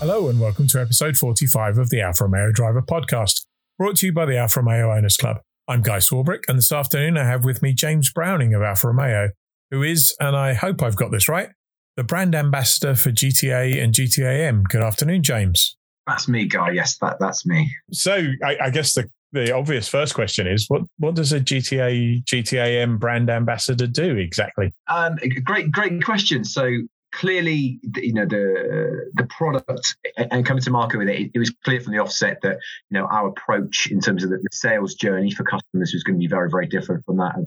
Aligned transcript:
Hello 0.00 0.30
and 0.30 0.40
welcome 0.40 0.66
to 0.68 0.80
episode 0.80 1.18
45 1.18 1.76
of 1.76 1.90
the 1.90 2.00
Alfa 2.00 2.24
Romeo 2.24 2.50
Driver 2.52 2.80
Podcast, 2.80 3.44
brought 3.76 3.96
to 3.96 4.06
you 4.06 4.14
by 4.14 4.24
the 4.24 4.38
Alfa 4.38 4.62
Romeo 4.62 4.90
Owners 4.90 5.18
Club. 5.18 5.40
I'm 5.68 5.82
Guy 5.82 5.98
Swarbrick, 5.98 6.44
and 6.48 6.56
this 6.56 6.72
afternoon 6.72 7.18
I 7.18 7.24
have 7.24 7.44
with 7.44 7.60
me 7.60 7.74
James 7.74 8.10
Browning 8.10 8.54
of 8.54 8.62
Alfa 8.62 8.86
Romeo, 8.86 9.28
who 9.70 9.82
is, 9.82 10.16
and 10.18 10.34
I 10.34 10.54
hope 10.54 10.82
I've 10.82 10.96
got 10.96 11.10
this 11.10 11.28
right, 11.28 11.50
the 11.98 12.02
brand 12.02 12.34
ambassador 12.34 12.94
for 12.94 13.10
GTA 13.10 13.78
and 13.84 13.92
GTAM. 13.92 14.70
Good 14.70 14.80
afternoon, 14.80 15.22
James. 15.22 15.76
That's 16.06 16.28
me, 16.28 16.46
Guy. 16.46 16.70
Yes, 16.70 16.96
that, 17.02 17.18
that's 17.20 17.44
me. 17.44 17.70
So 17.92 18.24
I, 18.42 18.56
I 18.58 18.70
guess 18.70 18.94
the, 18.94 19.06
the 19.32 19.54
obvious 19.54 19.86
first 19.86 20.14
question 20.14 20.46
is 20.46 20.64
what, 20.68 20.80
what 20.96 21.14
does 21.14 21.34
a 21.34 21.40
GTA 21.40 22.24
GTAM 22.24 22.98
brand 22.98 23.28
ambassador 23.28 23.86
do 23.86 24.16
exactly? 24.16 24.72
Um, 24.88 25.18
great, 25.44 25.70
great 25.70 26.02
question. 26.02 26.42
So 26.42 26.70
clearly, 27.12 27.80
you 27.96 28.12
know, 28.12 28.26
the 28.26 29.10
the 29.14 29.24
product 29.26 29.96
and 30.16 30.44
coming 30.44 30.62
to 30.62 30.70
market 30.70 30.98
with 30.98 31.08
it, 31.08 31.30
it 31.34 31.38
was 31.38 31.50
clear 31.64 31.80
from 31.80 31.92
the 31.92 31.98
offset 31.98 32.40
that 32.42 32.58
you 32.90 32.98
know 32.98 33.06
our 33.06 33.28
approach 33.28 33.88
in 33.90 34.00
terms 34.00 34.24
of 34.24 34.30
the, 34.30 34.40
sales 34.52 34.94
journey 34.94 35.30
for 35.30 35.44
customers 35.44 35.92
was 35.92 36.02
going 36.02 36.16
to 36.16 36.20
be 36.20 36.26
very, 36.26 36.50
very 36.50 36.66
different 36.66 37.04
from 37.04 37.16
that 37.18 37.36
of, 37.36 37.46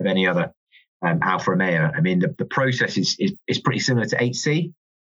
of 0.00 0.06
any 0.06 0.26
other 0.26 0.52
um, 1.02 1.18
Alfa 1.22 1.50
Romeo. 1.50 1.90
I 1.94 2.00
mean, 2.00 2.20
the, 2.20 2.34
the 2.38 2.44
process 2.44 2.96
is, 2.96 3.16
is 3.18 3.34
is 3.46 3.58
pretty 3.58 3.80
similar 3.80 4.06
to 4.06 4.16
HC, 4.16 4.72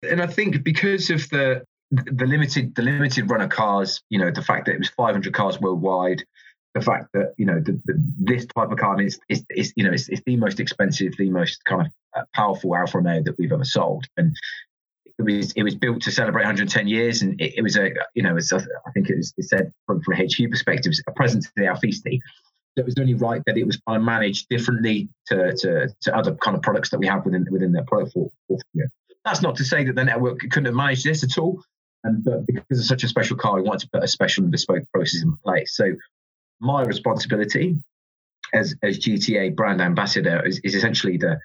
and 0.04 0.22
I 0.22 0.28
think 0.28 0.64
because 0.64 1.10
of 1.10 1.30
the 1.30 1.64
the 1.92 2.26
limited 2.26 2.76
the 2.76 2.82
limited 2.84 3.30
run 3.30 3.42
of 3.42 3.50
cars, 3.50 4.02
you 4.10 4.20
know, 4.20 4.32
the 4.32 4.42
fact 4.42 4.66
that 4.66 4.74
it 4.74 4.80
was 4.80 4.90
500 4.90 5.34
cars 5.34 5.60
worldwide, 5.60 6.24
the 6.76 6.82
fact 6.82 7.10
that 7.14 7.34
you 7.38 7.46
know 7.46 7.60
the, 7.60 7.80
the, 7.86 8.04
this 8.20 8.46
type 8.46 8.72
of 8.72 8.78
car 8.78 9.02
is, 9.02 9.20
is, 9.30 9.44
is 9.50 9.74
you 9.76 9.84
know 9.84 9.92
it's, 9.92 10.10
it's, 10.10 10.22
the 10.26 10.38
most 10.38 10.60
expensive, 10.60 11.14
the 11.18 11.30
most 11.30 11.64
kind 11.66 11.88
of 11.88 11.92
uh, 12.16 12.26
powerful 12.34 12.76
Alfa 12.76 12.98
Romeo 12.98 13.24
that 13.24 13.38
we've 13.38 13.52
ever 13.52 13.66
sold, 13.66 14.06
and 14.18 14.36
it 15.18 15.24
was 15.24 15.52
it 15.54 15.64
was 15.64 15.76
built 15.76 16.02
to 16.04 16.12
celebrate 16.12 16.44
110 16.44 16.88
years, 16.88 17.22
and 17.22 17.40
it, 17.42 17.56
it 17.58 17.62
was 17.62 17.76
a 17.78 17.92
you 18.14 18.24
know 18.24 18.34
was, 18.34 18.52
I 18.54 18.92
think 18.94 19.10
it 19.10 19.18
was 19.18 19.34
it 19.38 19.46
said 19.46 19.72
from 19.86 20.02
from 20.02 20.14
a 20.14 20.18
HQ 20.18 20.50
perspective, 20.50 20.94
a 21.08 21.12
present 21.12 21.44
to 21.44 21.52
the 21.56 21.64
Alfisti. 21.64 22.20
So 22.78 22.82
it 22.84 22.86
was 22.86 22.96
only 23.00 23.16
right 23.16 23.42
that 23.46 23.58
it 23.58 23.66
was 23.66 23.78
kind 23.88 23.98
of 23.98 24.04
managed 24.04 24.48
differently 24.48 25.10
to, 25.28 25.54
to, 25.58 25.90
to 26.02 26.16
other 26.16 26.36
kind 26.36 26.56
of 26.56 26.62
products 26.62 26.92
that 26.92 27.00
we 27.00 27.08
have 27.08 27.26
within 27.26 27.48
within 27.50 27.72
the 27.72 27.84
product 27.84 28.14
portfolio. 28.14 28.88
That's 29.26 29.42
not 29.42 29.56
to 29.58 29.66
say 29.66 29.84
that 29.84 29.96
the 29.96 30.06
network 30.06 30.40
couldn't 30.40 30.66
have 30.66 30.76
managed 30.76 31.04
this 31.04 31.24
at 31.24 31.38
all. 31.38 31.64
And 32.04 32.24
but 32.24 32.46
because 32.46 32.80
it's 32.80 32.88
such 32.88 33.04
a 33.04 33.08
special 33.08 33.36
car, 33.38 33.56
we 33.56 33.64
wanted 33.64 33.82
to 33.82 33.90
put 33.92 34.04
a 34.04 34.08
special 34.08 34.44
and 34.44 34.52
bespoke 34.52 34.84
process 34.94 35.24
in 35.24 35.36
place. 35.38 35.76
So 35.76 35.96
my 36.60 36.84
responsibility 36.84 37.78
as 38.54 38.76
as 38.84 39.00
GTA 39.00 39.56
brand 39.56 39.82
ambassador 39.82 40.46
is, 40.46 40.60
is 40.64 40.76
essentially 40.76 41.18
the 41.18 41.40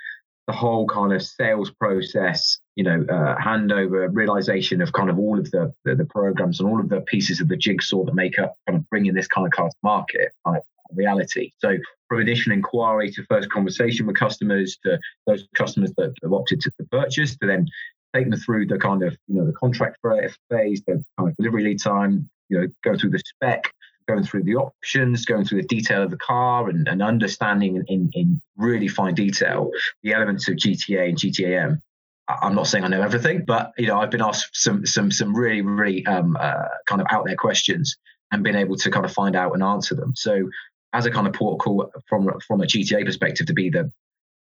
the 0.47 0.53
whole 0.53 0.87
kind 0.87 1.11
of 1.15 1.23
sales 1.23 1.71
process, 1.71 2.59
you 2.77 2.85
know, 2.85 3.03
uh, 3.09 3.35
handover, 3.39 4.09
realization 4.13 4.83
of 4.83 4.93
kind 4.93 5.09
of 5.09 5.19
all 5.19 5.39
of 5.39 5.51
the, 5.51 5.73
the, 5.87 5.95
the 5.95 6.05
programs 6.05 6.61
and 6.61 6.69
all 6.69 6.79
of 6.79 6.91
the 6.91 7.01
pieces 7.01 7.41
of 7.41 7.49
the 7.49 7.57
jigsaw 7.57 8.05
that 8.05 8.15
make 8.15 8.39
up 8.39 8.55
kind 8.69 8.79
of 8.79 8.89
bringing 8.91 9.15
this 9.15 9.27
kind 9.27 9.47
of 9.47 9.53
car 9.53 9.71
to 9.71 9.77
market, 9.83 10.33
kind 10.47 10.61
reality. 10.93 11.53
So 11.59 11.77
from 12.09 12.21
initial 12.21 12.53
inquiry 12.53 13.11
to 13.13 13.25
first 13.25 13.51
conversation 13.51 14.07
with 14.07 14.17
customers 14.17 14.79
to 14.85 14.99
those 15.27 15.47
customers 15.55 15.93
that 15.97 16.15
have 16.23 16.33
opted 16.33 16.61
to 16.61 16.71
purchase 16.91 17.37
to 17.39 17.47
then 17.47 17.67
take 18.15 18.31
them 18.31 18.39
through 18.39 18.67
the 18.67 18.79
kind 18.79 19.03
of 19.03 19.17
you 19.27 19.37
know 19.37 19.47
the 19.47 19.53
contract 19.53 19.99
phase, 20.03 20.83
the 20.87 21.03
kind 21.19 21.31
of 21.31 21.37
delivery 21.37 21.65
lead 21.65 21.81
time, 21.81 22.29
you 22.49 22.61
know, 22.61 22.67
go 22.83 22.97
through 22.97 23.11
the 23.11 23.19
spec, 23.19 23.65
going 24.07 24.25
through 24.25 24.43
the 24.43 24.57
options, 24.57 25.25
going 25.25 25.45
through 25.45 25.63
the 25.63 25.69
detail 25.69 26.03
of 26.03 26.11
the 26.11 26.17
car, 26.17 26.69
and, 26.69 26.89
and 26.89 27.03
understanding 27.03 27.83
in, 27.89 28.11
in, 28.13 28.41
really 28.57 28.89
fine 28.89 29.15
detail 29.15 29.71
the 30.03 30.13
elements 30.13 30.49
of 30.49 30.55
GTA 30.55 31.09
and 31.09 31.19
GTAM. 31.19 31.81
I'm 32.29 32.55
not 32.55 32.67
saying 32.67 32.85
I 32.85 32.89
know 32.89 33.03
everything, 33.03 33.45
but 33.45 33.73
you 33.77 33.89
know 33.89 33.99
I've 33.99 34.11
been 34.11 34.23
asked 34.23 34.51
some 34.53 34.87
some 34.87 35.11
some 35.11 35.35
really 35.35 35.61
really 35.61 36.07
um, 36.07 36.37
uh, 36.39 36.69
kind 36.87 37.01
of 37.01 37.07
out 37.11 37.27
there 37.27 37.37
questions 37.37 37.97
and 38.31 38.43
been 38.43 38.57
able 38.57 38.77
to 38.77 38.91
kind 38.91 39.05
of 39.05 39.13
find 39.13 39.37
out 39.37 39.53
and 39.53 39.63
answer 39.63 39.95
them. 39.95 40.15
So 40.17 40.49
as 40.93 41.05
a 41.05 41.11
kind 41.11 41.27
of 41.27 41.35
protocol 41.35 41.91
from 42.09 42.31
from 42.47 42.63
a 42.63 42.67
GTA 42.67 43.05
perspective 43.05 43.49
to 43.49 43.53
be 43.53 43.69
the 43.69 43.91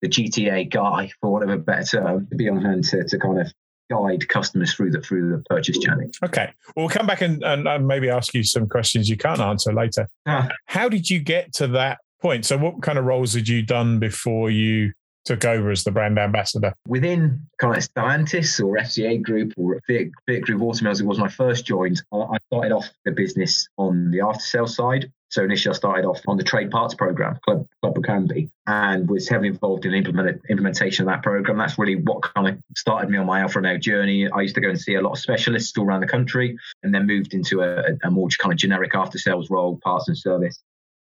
the 0.02 0.10
GTA 0.10 0.70
guy, 0.70 1.12
for 1.22 1.32
whatever 1.32 1.58
better 1.58 1.98
term, 1.98 2.28
to 2.28 2.36
be 2.36 2.50
on 2.50 2.62
hand 2.62 2.84
to, 2.86 3.04
to 3.04 3.20
kind 3.20 3.40
of 3.40 3.54
guide 3.92 4.28
customers 4.30 4.74
through 4.74 4.92
the 4.92 5.02
through 5.02 5.32
the 5.32 5.44
purchase 5.50 5.78
journey. 5.78 6.10
Okay, 6.24 6.52
well, 6.76 6.86
we'll 6.86 6.90
come 6.90 7.06
back 7.06 7.22
and, 7.22 7.44
and, 7.44 7.68
and 7.68 7.88
maybe 7.88 8.10
ask 8.10 8.34
you 8.34 8.44
some 8.44 8.68
questions 8.68 9.10
you 9.10 9.18
can't 9.18 9.42
answer 9.42 9.74
later. 9.74 10.08
Ah. 10.26 10.50
How 10.66 10.88
did 10.90 11.10
you 11.10 11.20
get 11.20 11.54
to 11.56 11.68
that 11.68 12.00
point? 12.22 12.46
So, 12.46 12.58
what 12.58 12.82
kind 12.82 12.98
of 12.98 13.06
roles 13.06 13.34
had 13.34 13.48
you 13.48 13.62
done 13.62 14.00
before 14.00 14.50
you 14.50 14.94
took 15.26 15.46
over 15.46 15.70
as 15.72 15.84
the 15.84 15.92
brand 15.92 16.18
ambassador? 16.18 16.74
Within 16.88 17.42
kind 17.60 17.78
of 17.78 17.84
Stellantis 17.84 18.64
or 18.64 18.78
FCA 18.78 19.22
Group 19.22 19.54
or 19.58 19.82
Fiat, 19.88 20.08
Fiat 20.28 20.42
Group 20.42 20.62
Automobiles, 20.62 21.02
it 21.02 21.06
was 21.06 21.20
my 21.20 21.30
first 21.30 21.66
joined. 21.66 22.02
I 22.14 22.38
started 22.48 22.72
off 22.72 22.90
the 23.06 23.12
business 23.12 23.68
on 23.78 24.12
the 24.12 24.22
after 24.22 24.42
sales 24.42 24.76
side. 24.76 25.12
So 25.32 25.44
initially, 25.44 25.74
I 25.74 25.78
started 25.78 26.06
off 26.06 26.22
on 26.28 26.36
the 26.36 26.44
trade 26.44 26.72
parts 26.72 26.94
program, 26.94 27.40
Club 27.46 27.66
Club 27.82 28.04
Canby, 28.04 28.50
and 28.68 29.10
was 29.10 29.30
heavily 29.30 29.48
involved 29.48 29.86
in 29.86 29.94
implement, 29.94 30.42
implementation 30.50 31.08
of 31.08 31.14
that 31.14 31.24
program. 31.24 31.58
That's 31.58 31.80
really 31.80 31.96
what 31.96 32.22
kind 32.22 32.50
of 32.50 32.62
started 32.76 33.10
me 33.10 33.18
on 33.18 33.26
my 33.26 33.40
Alfa 33.40 33.60
Romeo 33.60 33.78
journey. 33.78 34.30
I 34.30 34.42
used 34.42 34.56
to 34.56 34.62
go 34.62 34.70
and 34.70 34.80
see 34.80 34.96
a 34.96 35.02
lot 35.02 35.14
of 35.14 35.20
specialists 35.20 35.78
all 35.78 35.86
around 35.86 36.02
the 36.02 36.08
country, 36.08 36.58
and 36.84 36.94
then 36.94 37.08
moved 37.08 37.34
into 37.34 37.62
a, 37.62 37.98
a 38.04 38.12
more 38.12 38.28
kind 38.40 38.52
of 38.52 38.60
generic 38.60 38.94
after 38.94 39.18
sales 39.18 39.50
role, 39.50 39.80
parts 39.82 40.10
and 40.10 40.18
service 40.18 40.62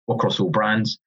across 0.08 0.38
all 0.38 0.50
brands 0.50 0.98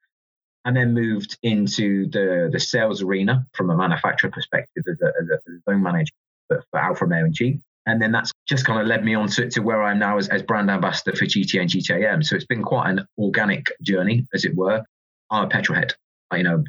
and 0.66 0.76
then 0.76 0.94
moved 0.94 1.38
into 1.42 2.08
the 2.10 2.50
the 2.52 2.60
sales 2.60 3.02
arena 3.02 3.46
from 3.54 3.70
a 3.70 3.78
manufacturer 3.78 4.30
perspective 4.30 4.84
as 4.88 5.02
a, 5.02 5.06
as 5.06 5.30
a, 5.30 5.34
as 5.34 5.40
a 5.48 5.72
zone 5.72 5.82
manager 5.82 6.14
for, 6.48 6.64
for 6.70 6.80
Alfa 6.80 7.06
Romeo 7.06 7.26
and 7.26 7.34
Jeep. 7.34 7.62
And 7.90 8.00
then 8.00 8.12
that's 8.12 8.32
just 8.48 8.66
kind 8.66 8.80
of 8.80 8.86
led 8.86 9.04
me 9.04 9.16
on 9.16 9.28
to, 9.30 9.50
to 9.50 9.62
where 9.62 9.82
I 9.82 9.92
am 9.92 10.00
now 10.00 10.18
as, 10.18 10.30
as 10.30 10.44
brand 10.44 10.70
ambassador 10.70 11.18
for 11.18 11.26
GTA 11.26 11.62
and 11.62 11.70
GTAM. 11.70 12.24
So 12.24 12.36
it's 12.36 12.46
been 12.46 12.62
quite 12.62 12.88
an 12.92 13.08
organic 13.18 13.66
journey, 13.82 14.28
as 14.32 14.46
it 14.46 14.56
were. 14.56 14.84
I'm 15.32 15.46
a 15.46 15.48
petrol 15.48 15.80
head. 15.80 15.96
You 16.32 16.44
know, 16.44 16.64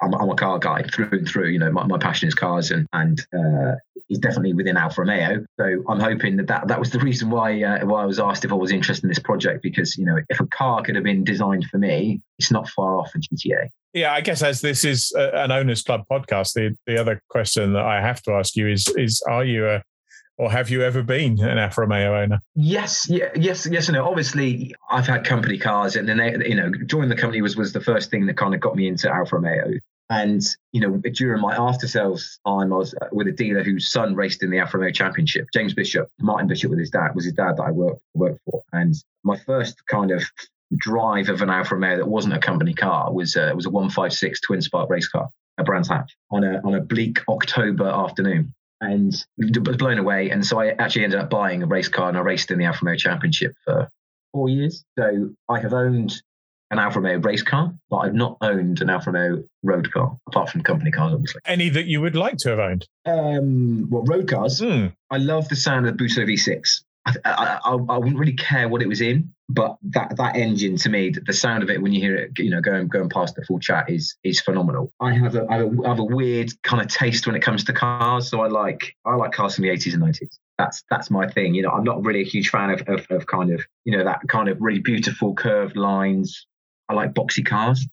I'm, 0.00 0.14
I'm, 0.14 0.30
a 0.30 0.36
car 0.36 0.60
guy 0.60 0.84
through 0.84 1.08
and 1.10 1.28
through. 1.28 1.48
You 1.48 1.58
know, 1.58 1.72
my, 1.72 1.84
my 1.84 1.98
passion 1.98 2.28
is 2.28 2.34
cars, 2.34 2.70
and 2.70 2.86
and 2.92 3.20
uh, 3.36 3.74
he's 4.06 4.20
definitely 4.20 4.52
within 4.52 4.76
Alfa 4.76 5.00
Romeo. 5.00 5.44
So 5.58 5.82
I'm 5.88 5.98
hoping 5.98 6.36
that 6.36 6.46
that, 6.46 6.68
that 6.68 6.78
was 6.78 6.92
the 6.92 7.00
reason 7.00 7.28
why 7.28 7.60
uh, 7.60 7.84
why 7.84 8.02
I 8.02 8.06
was 8.06 8.20
asked 8.20 8.44
if 8.44 8.52
I 8.52 8.54
was 8.54 8.70
interested 8.70 9.02
in 9.02 9.08
this 9.08 9.18
project 9.18 9.64
because 9.64 9.98
you 9.98 10.04
know 10.04 10.18
if 10.28 10.38
a 10.38 10.46
car 10.46 10.82
could 10.82 10.94
have 10.94 11.02
been 11.02 11.24
designed 11.24 11.64
for 11.64 11.78
me, 11.78 12.20
it's 12.38 12.52
not 12.52 12.68
far 12.68 12.96
off 12.96 13.10
a 13.16 13.18
GTA. 13.18 13.68
Yeah, 13.92 14.12
I 14.12 14.20
guess 14.20 14.42
as 14.42 14.60
this 14.60 14.84
is 14.84 15.12
an 15.16 15.50
owners 15.50 15.82
club 15.82 16.04
podcast, 16.08 16.52
the 16.52 16.76
the 16.86 17.00
other 17.00 17.20
question 17.28 17.72
that 17.72 17.84
I 17.84 18.00
have 18.00 18.22
to 18.22 18.32
ask 18.34 18.54
you 18.54 18.68
is 18.68 18.86
is 18.96 19.20
are 19.28 19.44
you 19.44 19.68
a 19.68 19.82
or 20.42 20.50
have 20.50 20.70
you 20.70 20.82
ever 20.82 21.04
been 21.04 21.38
an 21.38 21.56
Alfa 21.56 21.82
Romeo 21.82 22.20
owner? 22.20 22.40
Yes, 22.56 23.08
yes, 23.08 23.64
yes, 23.70 23.88
and 23.88 23.94
no. 23.94 24.08
Obviously, 24.08 24.74
I've 24.90 25.06
had 25.06 25.24
company 25.24 25.56
cars, 25.56 25.94
and 25.94 26.08
then 26.08 26.16
they, 26.16 26.32
you 26.48 26.56
know, 26.56 26.68
joining 26.84 27.10
the 27.10 27.16
company 27.16 27.40
was 27.40 27.56
was 27.56 27.72
the 27.72 27.80
first 27.80 28.10
thing 28.10 28.26
that 28.26 28.36
kind 28.36 28.52
of 28.52 28.60
got 28.60 28.74
me 28.74 28.88
into 28.88 29.08
Alfa 29.08 29.36
Romeo. 29.36 29.78
And 30.10 30.42
you 30.72 30.80
know, 30.80 31.00
during 31.12 31.40
my 31.40 31.54
after 31.56 31.86
sales 31.86 32.40
time, 32.44 32.72
I 32.72 32.76
was 32.76 32.92
uh, 33.00 33.06
with 33.12 33.28
a 33.28 33.32
dealer 33.32 33.62
whose 33.62 33.88
son 33.88 34.16
raced 34.16 34.42
in 34.42 34.50
the 34.50 34.58
Alfa 34.58 34.78
Romeo 34.78 34.92
Championship. 34.92 35.46
James 35.54 35.74
Bishop, 35.74 36.08
Martin 36.20 36.48
Bishop, 36.48 36.70
with 36.70 36.80
his 36.80 36.90
dad 36.90 37.14
was 37.14 37.24
his 37.24 37.34
dad 37.34 37.58
that 37.58 37.62
I 37.62 37.70
worked 37.70 38.02
worked 38.14 38.40
for. 38.44 38.62
And 38.72 38.96
my 39.22 39.38
first 39.46 39.86
kind 39.86 40.10
of 40.10 40.24
drive 40.76 41.28
of 41.28 41.40
an 41.42 41.50
Alfa 41.50 41.76
Romeo 41.76 41.98
that 41.98 42.08
wasn't 42.08 42.34
a 42.34 42.40
company 42.40 42.74
car 42.74 43.12
was 43.12 43.36
uh, 43.36 43.52
was 43.54 43.66
a 43.66 43.70
156 43.70 44.40
twin 44.40 44.60
spark 44.60 44.90
race 44.90 45.06
car 45.06 45.28
at 45.56 45.66
Brands 45.66 45.88
Hatch 45.88 46.16
on 46.32 46.42
a 46.42 46.60
on 46.64 46.74
a 46.74 46.80
bleak 46.80 47.20
October 47.28 47.86
afternoon 47.86 48.52
and 48.82 49.14
was 49.38 49.76
blown 49.76 49.98
away. 49.98 50.30
And 50.30 50.44
so 50.44 50.60
I 50.60 50.68
actually 50.70 51.04
ended 51.04 51.20
up 51.20 51.30
buying 51.30 51.62
a 51.62 51.66
race 51.66 51.88
car 51.88 52.08
and 52.08 52.18
I 52.18 52.20
raced 52.20 52.50
in 52.50 52.58
the 52.58 52.64
Alfa 52.64 52.80
Romeo 52.82 52.98
Championship 52.98 53.54
for 53.64 53.88
four 54.32 54.48
years. 54.48 54.84
So 54.98 55.30
I 55.48 55.60
have 55.60 55.72
owned 55.72 56.20
an 56.72 56.78
Alfa 56.78 57.00
Romeo 57.00 57.20
race 57.20 57.42
car, 57.42 57.72
but 57.90 57.98
I've 57.98 58.14
not 58.14 58.38
owned 58.40 58.80
an 58.80 58.90
Alfa 58.90 59.12
Romeo 59.12 59.44
road 59.62 59.92
car, 59.92 60.16
apart 60.26 60.50
from 60.50 60.62
company 60.62 60.90
cars, 60.90 61.12
obviously. 61.12 61.40
Any 61.44 61.68
that 61.68 61.86
you 61.86 62.00
would 62.00 62.16
like 62.16 62.38
to 62.38 62.50
have 62.50 62.58
owned? 62.58 62.88
Um, 63.06 63.88
well, 63.88 64.02
road 64.04 64.28
cars. 64.28 64.60
Mm. 64.60 64.92
I 65.10 65.18
love 65.18 65.48
the 65.48 65.56
sound 65.56 65.86
of 65.86 65.96
the 65.96 66.04
Busso 66.04 66.26
V6. 66.26 66.82
I, 67.04 67.14
I, 67.24 67.58
I, 67.64 67.98
wouldn't 67.98 68.18
really 68.18 68.34
care 68.34 68.68
what 68.68 68.80
it 68.80 68.88
was 68.88 69.00
in, 69.00 69.32
but 69.48 69.76
that 69.90 70.16
that 70.16 70.36
engine 70.36 70.76
to 70.78 70.88
me, 70.88 71.10
the 71.10 71.32
sound 71.32 71.62
of 71.62 71.70
it 71.70 71.82
when 71.82 71.92
you 71.92 72.00
hear 72.00 72.14
it, 72.14 72.38
you 72.38 72.50
know, 72.50 72.60
going 72.60 72.86
going 72.86 73.08
past 73.08 73.34
the 73.34 73.44
full 73.44 73.58
chat 73.58 73.90
is 73.90 74.14
is 74.22 74.40
phenomenal. 74.40 74.92
I 75.00 75.12
have 75.12 75.34
a 75.34 75.46
I 75.50 75.56
have 75.56 75.66
a, 75.66 75.84
I 75.84 75.88
have 75.88 75.98
a 75.98 76.04
weird 76.04 76.52
kind 76.62 76.80
of 76.80 76.88
taste 76.88 77.26
when 77.26 77.34
it 77.34 77.40
comes 77.40 77.64
to 77.64 77.72
cars, 77.72 78.30
so 78.30 78.40
I 78.40 78.48
like 78.48 78.94
I 79.04 79.16
like 79.16 79.32
cars 79.32 79.56
from 79.56 79.64
the 79.64 79.70
eighties 79.70 79.94
and 79.94 80.02
nineties. 80.02 80.38
That's 80.58 80.84
that's 80.90 81.10
my 81.10 81.26
thing. 81.26 81.54
You 81.54 81.62
know, 81.62 81.70
I'm 81.70 81.84
not 81.84 82.04
really 82.04 82.20
a 82.20 82.24
huge 82.24 82.50
fan 82.50 82.70
of, 82.70 82.82
of 82.88 83.06
of 83.10 83.26
kind 83.26 83.52
of 83.52 83.64
you 83.84 83.96
know 83.96 84.04
that 84.04 84.20
kind 84.28 84.48
of 84.48 84.58
really 84.60 84.80
beautiful 84.80 85.34
curved 85.34 85.76
lines. 85.76 86.46
I 86.88 86.94
like 86.94 87.14
boxy 87.14 87.44
cars. 87.44 87.84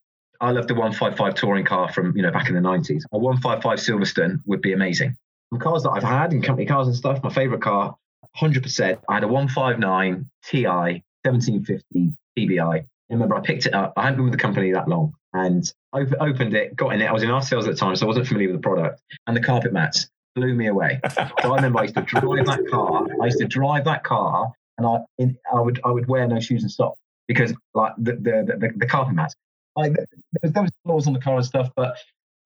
I 0.42 0.52
love 0.52 0.68
the 0.68 0.76
155 0.76 1.34
touring 1.34 1.66
car 1.66 1.92
from 1.92 2.16
you 2.16 2.22
know 2.22 2.32
back 2.32 2.48
in 2.48 2.56
the 2.56 2.62
90s. 2.62 3.04
A 3.12 3.18
155 3.18 3.80
Silverstone 3.80 4.42
would 4.46 4.62
be 4.62 4.74
amazing. 4.74 5.16
The 5.52 5.58
cars 5.58 5.82
that 5.82 5.90
I've 5.90 6.04
had 6.04 6.32
in 6.32 6.44
company 6.44 6.68
cars 6.68 6.88
and 6.88 6.96
stuff, 6.96 7.24
my 7.24 7.34
favorite 7.34 7.62
car 7.62 7.96
100%. 8.38 9.00
I 9.10 9.14
had 9.14 9.24
a 9.24 9.28
159 9.28 10.30
Ti 10.46 10.68
1750 10.68 12.14
TBI. 12.38 12.62
I 12.62 12.86
remember 13.10 13.36
I 13.36 13.42
picked 13.42 13.66
it 13.66 13.74
up. 13.74 13.94
I 13.98 14.04
hadn't 14.04 14.18
been 14.18 14.26
with 14.26 14.34
the 14.34 14.40
company 14.40 14.72
that 14.74 14.88
long 14.88 15.14
and 15.34 15.72
op- 15.94 16.14
opened 16.20 16.54
it, 16.54 16.76
got 16.76 16.94
in 16.94 17.02
it. 17.02 17.06
I 17.06 17.12
was 17.12 17.24
in 17.24 17.32
our 17.32 17.42
sales 17.42 17.68
at 17.68 17.74
the 17.74 17.80
time, 17.80 17.96
so 17.96 18.06
I 18.06 18.08
wasn't 18.08 18.28
familiar 18.28 18.50
with 18.50 18.62
the 18.62 18.68
product. 18.68 19.02
And 19.28 19.36
the 19.36 19.42
carpet 19.42 19.74
mats 19.74 20.08
blew 20.36 20.54
me 20.54 20.68
away. 20.68 21.00
so 21.12 21.28
I 21.44 21.56
remember 21.56 21.80
I 21.80 21.84
used 21.84 21.96
to 21.96 22.02
drive 22.02 22.46
that 22.46 22.68
car. 22.70 23.08
I 23.22 23.26
used 23.26 23.40
to 23.40 23.48
drive 23.48 23.86
that 23.86 24.04
car, 24.04 24.52
and 24.78 24.88
I 24.88 25.00
in, 25.18 25.38
I 25.52 25.60
would 25.60 25.80
I 25.84 25.92
would 25.92 26.08
wear 26.08 26.28
no 26.28 26.40
shoes 26.40 26.64
and 26.64 26.72
socks 26.72 27.00
because 27.28 27.54
like 27.74 27.94
the 27.98 28.14
the 28.14 28.58
the, 28.60 28.74
the 28.76 28.86
carpet 28.86 29.16
mats. 29.16 29.36
Like 29.76 29.94
there 29.94 30.06
was, 30.44 30.52
there 30.52 30.64
was 30.64 30.72
flaws 30.84 31.08
on 31.08 31.14
the 31.14 31.20
car 31.20 31.36
and 31.36 31.46
stuff, 31.46 31.70
but 31.76 31.98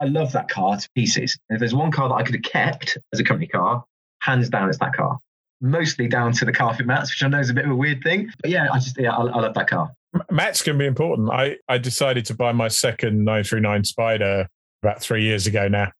I 0.01 0.05
love 0.05 0.33
that 0.33 0.49
car 0.49 0.77
to 0.77 0.89
pieces. 0.95 1.37
And 1.49 1.55
if 1.55 1.59
there's 1.59 1.73
one 1.73 1.91
car 1.91 2.09
that 2.09 2.15
I 2.15 2.23
could 2.23 2.35
have 2.35 2.43
kept 2.43 2.97
as 3.13 3.19
a 3.19 3.23
company 3.23 3.47
car, 3.47 3.85
hands 4.19 4.49
down, 4.49 4.69
it's 4.69 4.79
that 4.79 4.93
car. 4.93 5.19
Mostly 5.63 6.07
down 6.07 6.33
to 6.33 6.45
the 6.45 6.51
carpet 6.51 6.85
mats, 6.85 7.09
which 7.09 7.23
I 7.23 7.29
know 7.29 7.39
is 7.39 7.49
a 7.49 7.53
bit 7.53 7.65
of 7.65 7.71
a 7.71 7.75
weird 7.75 8.03
thing, 8.03 8.31
but 8.41 8.51
yeah, 8.51 8.67
I 8.71 8.79
just 8.79 8.99
yeah, 8.99 9.15
I, 9.15 9.23
I 9.23 9.39
love 9.39 9.53
that 9.53 9.67
car. 9.67 9.91
Mats 10.29 10.61
can 10.61 10.77
be 10.77 10.85
important. 10.85 11.31
I 11.31 11.57
I 11.67 11.77
decided 11.77 12.25
to 12.25 12.35
buy 12.35 12.51
my 12.51 12.67
second 12.67 13.23
939 13.23 13.85
Spider 13.85 14.47
about 14.83 15.01
three 15.01 15.23
years 15.23 15.47
ago 15.47 15.67
now, 15.67 15.91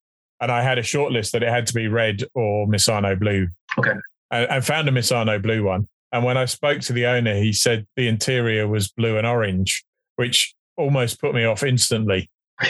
and 0.42 0.52
I 0.52 0.62
had 0.62 0.78
a 0.78 0.82
shortlist 0.82 1.32
that 1.32 1.44
it 1.44 1.50
had 1.50 1.66
to 1.68 1.74
be 1.74 1.88
red 1.88 2.24
or 2.36 2.68
Misano 2.68 3.18
blue. 3.18 3.48
Okay. 3.80 3.94
And, 4.30 4.52
and 4.52 4.66
found 4.66 4.90
a 4.90 4.92
Misano 4.92 5.42
blue 5.42 5.64
one. 5.64 5.88
And 6.12 6.24
when 6.24 6.38
I 6.38 6.46
spoke 6.46 6.82
to 6.82 6.94
the 6.94 7.08
owner, 7.08 7.36
he 7.36 7.54
said 7.54 7.88
the 7.96 8.08
interior 8.08 8.68
was 8.68 8.92
blue 8.92 9.18
and 9.18 9.26
orange, 9.26 9.84
which 10.18 10.54
almost 10.78 11.20
put 11.20 11.34
me 11.34 11.44
off 11.46 11.64
instantly. 11.64 12.30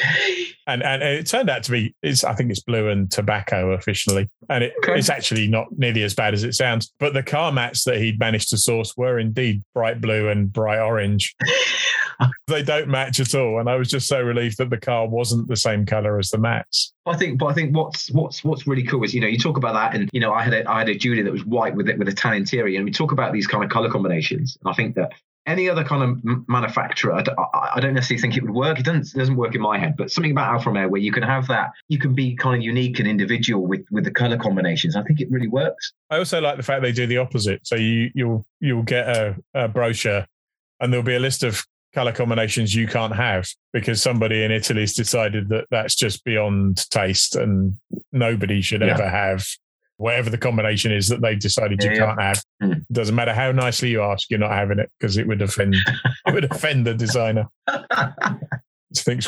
and 0.67 0.83
and 0.83 1.03
it 1.03 1.27
turned 1.27 1.49
out 1.49 1.63
to 1.63 1.71
be 1.71 1.95
it's 2.01 2.23
I 2.23 2.33
think 2.33 2.51
it's 2.51 2.61
blue 2.61 2.89
and 2.89 3.11
tobacco 3.11 3.71
officially, 3.71 4.29
and 4.49 4.63
it, 4.63 4.73
okay. 4.83 4.97
it's 4.97 5.09
actually 5.09 5.47
not 5.47 5.67
nearly 5.77 6.03
as 6.03 6.13
bad 6.13 6.33
as 6.33 6.43
it 6.43 6.53
sounds. 6.53 6.93
But 6.99 7.13
the 7.13 7.23
car 7.23 7.51
mats 7.51 7.83
that 7.83 7.97
he'd 7.97 8.19
managed 8.19 8.49
to 8.49 8.57
source 8.57 8.95
were 8.95 9.19
indeed 9.19 9.63
bright 9.73 10.01
blue 10.01 10.29
and 10.29 10.51
bright 10.51 10.79
orange. 10.79 11.35
they 12.47 12.63
don't 12.63 12.87
match 12.87 13.19
at 13.19 13.35
all, 13.35 13.59
and 13.59 13.69
I 13.69 13.75
was 13.75 13.89
just 13.89 14.07
so 14.07 14.21
relieved 14.21 14.57
that 14.57 14.69
the 14.69 14.77
car 14.77 15.07
wasn't 15.07 15.47
the 15.47 15.55
same 15.55 15.85
color 15.85 16.17
as 16.19 16.29
the 16.29 16.37
mats. 16.37 16.93
I 17.05 17.17
think, 17.17 17.39
but 17.39 17.47
I 17.47 17.53
think 17.53 17.75
what's 17.75 18.11
what's 18.11 18.43
what's 18.43 18.67
really 18.67 18.83
cool 18.83 19.03
is 19.03 19.13
you 19.13 19.21
know 19.21 19.27
you 19.27 19.37
talk 19.37 19.57
about 19.57 19.73
that, 19.73 19.95
and 19.95 20.09
you 20.13 20.19
know 20.19 20.33
I 20.33 20.43
had 20.43 20.53
a 20.53 20.69
I 20.69 20.79
had 20.79 20.89
a 20.89 20.95
Giulia 20.95 21.23
that 21.23 21.33
was 21.33 21.45
white 21.45 21.75
with 21.75 21.89
it 21.89 21.97
with 21.97 22.07
a 22.07 22.13
tan 22.13 22.35
interior, 22.35 22.77
and 22.77 22.85
we 22.85 22.91
talk 22.91 23.11
about 23.11 23.33
these 23.33 23.47
kind 23.47 23.63
of 23.63 23.69
color 23.69 23.89
combinations, 23.89 24.57
and 24.61 24.71
I 24.71 24.73
think 24.73 24.95
that 24.95 25.11
any 25.45 25.69
other 25.69 25.83
kind 25.83 26.03
of 26.03 26.47
manufacturer, 26.47 27.13
I 27.13 27.79
don't 27.79 27.93
necessarily 27.93 28.21
think 28.21 28.37
it 28.37 28.43
would 28.43 28.53
work. 28.53 28.79
It 28.79 28.85
doesn't, 28.85 29.07
it 29.13 29.17
doesn't 29.17 29.35
work 29.35 29.55
in 29.55 29.61
my 29.61 29.77
head, 29.77 29.95
but 29.97 30.09
something 30.09 30.31
about 30.31 30.53
Alfa 30.53 30.69
Romeo 30.69 30.87
where 30.87 31.01
you 31.01 31.11
can 31.11 31.23
have 31.23 31.47
that, 31.47 31.71
you 31.89 31.99
can 31.99 32.13
be 32.13 32.35
kind 32.35 32.55
of 32.55 32.61
unique 32.61 32.99
and 32.99 33.07
individual 33.07 33.65
with 33.65 33.85
with 33.91 34.05
the 34.05 34.11
color 34.11 34.37
combinations. 34.37 34.95
I 34.95 35.03
think 35.03 35.19
it 35.19 35.29
really 35.29 35.49
works. 35.49 35.93
I 36.09 36.17
also 36.17 36.39
like 36.39 36.57
the 36.57 36.63
fact 36.63 36.81
they 36.81 36.91
do 36.91 37.07
the 37.07 37.17
opposite. 37.17 37.65
So 37.67 37.75
you 37.75 38.09
you'll 38.13 38.45
you'll 38.59 38.83
get 38.83 39.07
a, 39.07 39.35
a 39.53 39.67
brochure, 39.67 40.25
and 40.79 40.93
there'll 40.93 41.03
be 41.03 41.15
a 41.15 41.19
list 41.19 41.43
of 41.43 41.65
color 41.93 42.11
combinations 42.11 42.73
you 42.73 42.87
can't 42.87 43.15
have 43.15 43.47
because 43.71 44.01
somebody 44.01 44.43
in 44.43 44.51
Italy's 44.51 44.93
decided 44.95 45.49
that 45.49 45.65
that's 45.69 45.95
just 45.95 46.23
beyond 46.23 46.89
taste 46.89 47.35
and 47.35 47.77
nobody 48.11 48.61
should 48.61 48.81
yeah. 48.81 48.93
ever 48.93 49.07
have 49.07 49.45
whatever 49.97 50.29
the 50.29 50.37
combination 50.37 50.91
is 50.91 51.07
that 51.09 51.21
they've 51.21 51.39
decided 51.39 51.83
yeah, 51.83 51.91
you 51.91 51.97
can't 51.97 52.21
have. 52.21 52.43
Mm. 52.61 52.85
Doesn't 52.91 53.15
matter 53.15 53.33
how 53.33 53.51
nicely 53.51 53.89
you 53.89 54.01
ask, 54.01 54.29
you're 54.29 54.39
not 54.39 54.51
having 54.51 54.79
it 54.79 54.91
because 54.99 55.17
it 55.17 55.27
would 55.27 55.41
offend 55.41 55.75
it 56.27 56.33
would 56.33 56.45
offend 56.45 56.85
the 56.85 56.93
designer. 56.93 57.47
I 57.67 58.35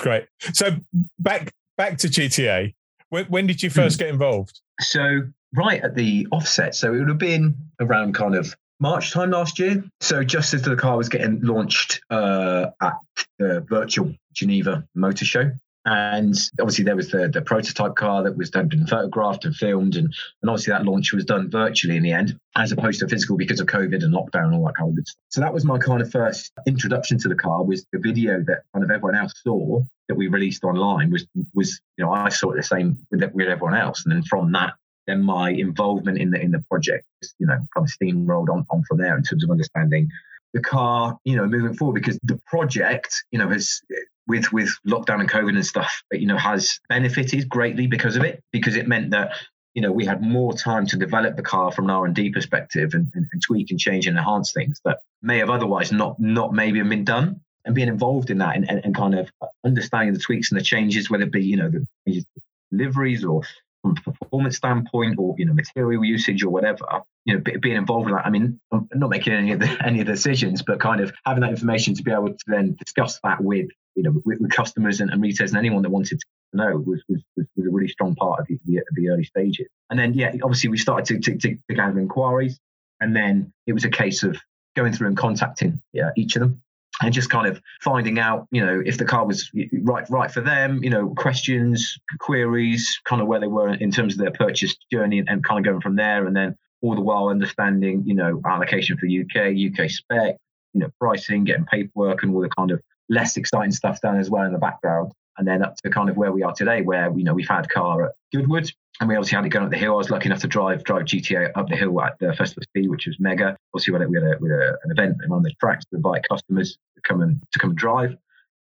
great. 0.02 0.26
So 0.54 0.76
back 1.20 1.54
back 1.78 1.98
to 2.00 2.08
GTA. 2.08 2.74
When, 3.10 3.26
when 3.26 3.48
did 3.48 3.62
you 3.62 3.70
hmm. 3.70 3.76
first 3.76 3.98
mm. 3.98 4.00
get 4.00 4.10
involved? 4.10 4.60
So 4.82 5.22
right 5.56 5.82
at 5.82 5.96
the 5.96 6.28
offset. 6.32 6.76
So 6.76 6.94
it 6.94 7.00
would 7.00 7.10
have 7.10 7.18
been 7.18 7.56
around 7.80 8.14
kind 8.14 8.36
of 8.36 8.56
March 8.80 9.12
time 9.12 9.32
last 9.32 9.58
year. 9.58 9.84
So 10.02 10.24
just 10.24 10.54
as 10.54 10.64
the 10.64 10.76
car 10.76 10.98
was 10.98 11.10
getting 11.10 11.40
launched 11.42 12.02
uh, 12.10 12.68
at 12.82 12.94
the 13.40 13.62
virtual 13.62 14.14
Geneva 14.34 14.86
Motor 14.96 15.26
Show, 15.26 15.52
and 15.86 16.36
obviously, 16.60 16.84
there 16.84 16.96
was 16.96 17.12
the, 17.12 17.28
the 17.28 17.42
prototype 17.42 17.96
car 17.96 18.24
that 18.24 18.36
was 18.36 18.50
done, 18.50 18.68
been 18.68 18.88
photographed 18.88 19.46
and 19.46 19.56
filmed. 19.56 19.96
And, 19.96 20.08
and 20.42 20.50
obviously, 20.50 20.72
that 20.72 20.84
launch 20.84 21.14
was 21.14 21.26
done 21.26 21.50
virtually 21.52 21.96
in 21.96 22.02
the 22.02 22.12
end, 22.12 22.40
as 22.56 22.72
opposed 22.72 23.02
to 23.02 23.08
physical 23.08 23.38
because 23.38 23.60
of 23.60 23.68
COVID 23.68 24.04
and 24.04 24.12
lockdown 24.12 24.46
and 24.46 24.56
all 24.56 24.66
that 24.66 24.76
kind 24.76 24.90
of 24.90 24.96
good 24.96 25.08
stuff. 25.08 25.22
So 25.30 25.42
that 25.42 25.54
was 25.54 25.64
my 25.64 25.78
kind 25.78 26.02
of 26.02 26.10
first 26.12 26.52
introduction 26.66 27.20
to 27.20 27.30
the 27.30 27.36
car 27.36 27.64
was 27.64 27.86
the 27.94 28.00
video 28.00 28.44
that 28.48 28.64
kind 28.74 28.84
of 28.84 28.90
everyone 28.90 29.16
else 29.16 29.34
saw 29.44 29.84
that 30.08 30.16
we 30.16 30.28
released 30.28 30.64
online 30.64 31.12
was, 31.12 31.28
was 31.54 31.80
you 31.98 32.06
know, 32.06 32.12
I 32.12 32.30
saw 32.30 32.52
it 32.52 32.58
the 32.58 32.64
same 32.64 32.98
with, 33.12 33.22
with 33.34 33.48
everyone 33.48 33.76
else. 33.76 34.06
And 34.06 34.16
then 34.16 34.24
from 34.24 34.54
that, 34.54 34.74
then 35.06 35.22
my 35.22 35.52
involvement 35.52 36.18
in 36.18 36.32
the 36.32 36.42
in 36.42 36.50
the 36.50 36.64
project, 36.68 37.06
you 37.38 37.46
know, 37.46 37.58
kind 37.76 37.88
of 37.88 37.90
steamrolled 37.90 38.50
on, 38.50 38.66
on 38.72 38.84
from 38.88 38.98
there 38.98 39.16
in 39.16 39.22
terms 39.22 39.44
of 39.44 39.52
understanding 39.52 40.10
the 40.56 40.62
car, 40.62 41.20
you 41.26 41.36
know, 41.36 41.46
moving 41.46 41.76
forward 41.76 41.94
because 41.94 42.18
the 42.24 42.40
project, 42.48 43.14
you 43.30 43.38
know, 43.38 43.50
has 43.50 43.82
with 44.28 44.52
with 44.52 44.70
lockdown 44.88 45.20
and 45.20 45.30
COVID 45.30 45.56
and 45.56 45.66
stuff, 45.66 46.04
you 46.12 46.28
know, 46.28 46.38
has 46.38 46.80
benefited 46.90 47.50
greatly 47.50 47.88
because 47.88 48.16
of 48.16 48.24
it, 48.24 48.44
because 48.52 48.76
it 48.76 48.88
meant 48.88 49.12
that 49.12 49.34
you 49.74 49.82
know 49.82 49.92
we 49.92 50.06
had 50.06 50.22
more 50.22 50.54
time 50.54 50.86
to 50.88 50.98
develop 50.98 51.36
the 51.36 51.44
car 51.44 51.72
from 51.72 51.86
an 51.86 51.92
R 51.92 52.06
and 52.06 52.16
D 52.16 52.32
perspective 52.32 52.94
and, 52.94 53.10
and, 53.14 53.28
and, 53.32 53.42
tweak 53.42 53.72
and 53.72 53.80
change 53.80 54.08
and 54.08 54.18
enhance 54.18 54.52
things 54.54 54.80
that 54.86 55.00
may 55.22 55.40
have 55.40 55.50
otherwise 55.50 55.92
not 55.92 56.20
not 56.20 56.54
maybe 56.54 56.80
have 56.80 56.90
been 56.90 57.06
done. 57.06 57.42
And 57.66 57.74
being 57.74 57.88
involved 57.88 58.30
in 58.30 58.38
that 58.38 58.56
and, 58.56 58.70
and, 58.70 58.86
and 58.86 58.94
kind 58.94 59.16
of 59.18 59.32
understanding 59.66 60.14
the 60.14 60.20
tweaks 60.20 60.52
and 60.52 60.60
the 60.60 60.64
changes, 60.64 61.10
whether 61.10 61.24
it 61.24 61.32
be 61.32 61.44
you 61.44 61.58
know 61.58 61.72
the 62.06 62.24
deliveries 62.72 63.26
or 63.26 63.42
from 63.82 63.98
a 64.06 64.12
performance 64.12 64.58
standpoint 64.58 65.16
or 65.20 65.36
you 65.38 65.46
know 65.46 65.54
material 65.54 66.04
usage 66.04 66.44
or 66.44 66.50
whatever 66.50 66.86
you 67.26 67.36
know 67.36 67.42
being 67.62 67.76
involved 67.76 68.10
in 68.10 68.16
that 68.16 68.26
i 68.26 68.30
mean 68.30 68.60
i'm 68.72 68.88
not 68.96 69.10
making 69.10 69.34
any 69.34 69.52
of 69.52 69.60
the 69.60 69.78
any 69.86 70.02
of 70.02 70.08
the 70.08 70.14
decisions 70.14 70.64
but 70.64 70.80
kind 70.80 71.02
of 71.02 71.14
having 71.26 71.42
that 71.42 71.52
information 71.52 71.94
to 71.94 72.04
be 72.04 72.12
able 72.12 72.30
to 72.30 72.46
then 72.48 72.76
discuss 72.76 73.20
that 73.24 73.42
with 73.42 73.68
you 73.96 74.04
know 74.04 74.22
with, 74.26 74.40
with 74.40 74.52
customers 74.52 75.02
and, 75.02 75.12
and, 75.12 75.22
retailers 75.22 75.52
and 75.52 75.58
anyone 75.58 75.82
that 75.82 75.90
wanted 75.90 76.20
to 76.20 76.26
know 76.54 76.78
was 76.78 77.04
was, 77.10 77.22
was, 77.36 77.46
a 77.58 77.70
really 77.70 77.88
strong 77.88 78.16
part 78.16 78.40
of 78.40 78.48
the, 78.48 78.60
the, 78.66 78.82
the, 78.94 79.10
early 79.10 79.24
stages. 79.24 79.68
And 79.90 80.00
then 80.00 80.14
yeah 80.14 80.34
obviously 80.44 80.70
we 80.70 80.78
started 80.78 81.24
to, 81.24 81.32
to, 81.32 81.38
to, 81.40 81.58
to 81.70 81.76
gather 81.76 82.00
inquiries 82.00 82.60
and 83.02 83.16
then 83.16 83.54
it 83.68 83.74
was 83.74 83.86
a 83.86 83.90
case 83.90 84.24
of 84.24 84.38
going 84.76 84.94
through 84.94 85.08
and 85.08 85.18
contacting 85.18 85.82
yeah, 85.94 86.12
each 86.16 86.36
of 86.36 86.42
them 86.42 86.62
and 87.02 87.14
just 87.14 87.30
kind 87.30 87.48
of 87.48 87.62
finding 87.82 88.20
out, 88.20 88.48
you 88.52 88.66
know, 88.66 88.82
if 88.86 88.98
the 88.98 89.06
car 89.06 89.26
was 89.26 89.52
right 89.84 90.10
right 90.10 90.32
for 90.32 90.42
them, 90.42 90.84
you 90.84 90.90
know, 90.90 91.14
questions, 91.16 91.98
queries, 92.20 93.00
kind 93.04 93.22
of 93.22 93.28
where 93.28 93.40
they 93.40 93.48
were 93.48 93.74
in 93.74 93.92
terms 93.92 94.14
of 94.14 94.20
their 94.20 94.32
purchase 94.32 94.76
journey, 94.92 95.20
and, 95.20 95.30
and 95.30 95.44
kind 95.44 95.60
of 95.60 95.66
going 95.66 95.82
from 95.82 95.96
there, 95.96 96.26
and 96.26 96.36
then 96.36 96.56
all 96.82 96.96
the 96.96 97.02
while 97.02 97.28
understanding, 97.28 98.04
you 98.06 98.14
know, 98.14 98.42
allocation 98.46 98.98
for 98.98 99.08
UK, 99.08 99.54
UK 99.54 99.90
spec, 99.90 100.38
you 100.74 100.82
know, 100.82 100.90
pricing, 101.00 101.44
getting 101.44 101.66
paperwork, 101.66 102.24
and 102.24 102.34
all 102.34 102.42
the 102.42 102.50
kind 102.50 102.72
of 102.72 102.82
less 103.10 103.38
exciting 103.38 103.72
stuff 103.72 104.02
done 104.02 104.20
as 104.20 104.30
well 104.30 104.44
in 104.44 104.54
the 104.54 104.60
background 104.60 105.12
and 105.38 105.48
then 105.48 105.64
up 105.64 105.76
to 105.78 105.90
kind 105.90 106.10
of 106.10 106.18
where 106.18 106.32
we 106.32 106.44
are 106.44 106.54
today, 106.54 106.82
where 106.82 107.12
you 107.16 107.24
know 107.24 107.34
we've 107.34 107.48
had 107.48 107.70
car 107.70 108.06
at 108.06 108.12
Goodwood, 108.34 108.72
and 109.00 109.10
we 109.10 109.16
obviously 109.16 109.36
had 109.36 109.46
it 109.46 109.50
going 109.50 109.66
up 109.66 109.72
the 109.72 109.78
hill. 109.78 109.94
I 109.94 109.98
was 109.98 110.10
lucky 110.10 110.28
enough 110.28 110.42
to 110.42 110.48
drive 110.48 110.84
drive 110.84 111.04
GTA 111.04 111.52
up 111.56 111.68
the 111.68 111.76
hill 111.76 112.00
at 112.02 112.18
the 112.20 112.34
Festival 112.34 112.62
of 112.62 112.70
Speed, 112.70 112.90
which 112.90 113.08
was 113.08 113.18
mega. 113.20 113.58
Obviously, 113.74 113.94
we 113.94 114.00
had, 114.00 114.10
we 114.10 114.18
had, 114.18 114.24
a, 114.24 114.38
we 114.40 114.50
had 114.50 114.60
a, 114.60 114.70
an 114.84 114.92
event 114.92 115.18
around 115.30 115.44
the 115.44 115.54
tracks 115.60 115.86
to 115.86 115.98
invite 115.98 116.24
customers 116.30 116.78
to 116.96 117.02
come 117.02 117.22
and 117.22 117.42
to 117.52 117.60
come 117.60 117.72
and 117.72 117.80
drive, 117.80 118.16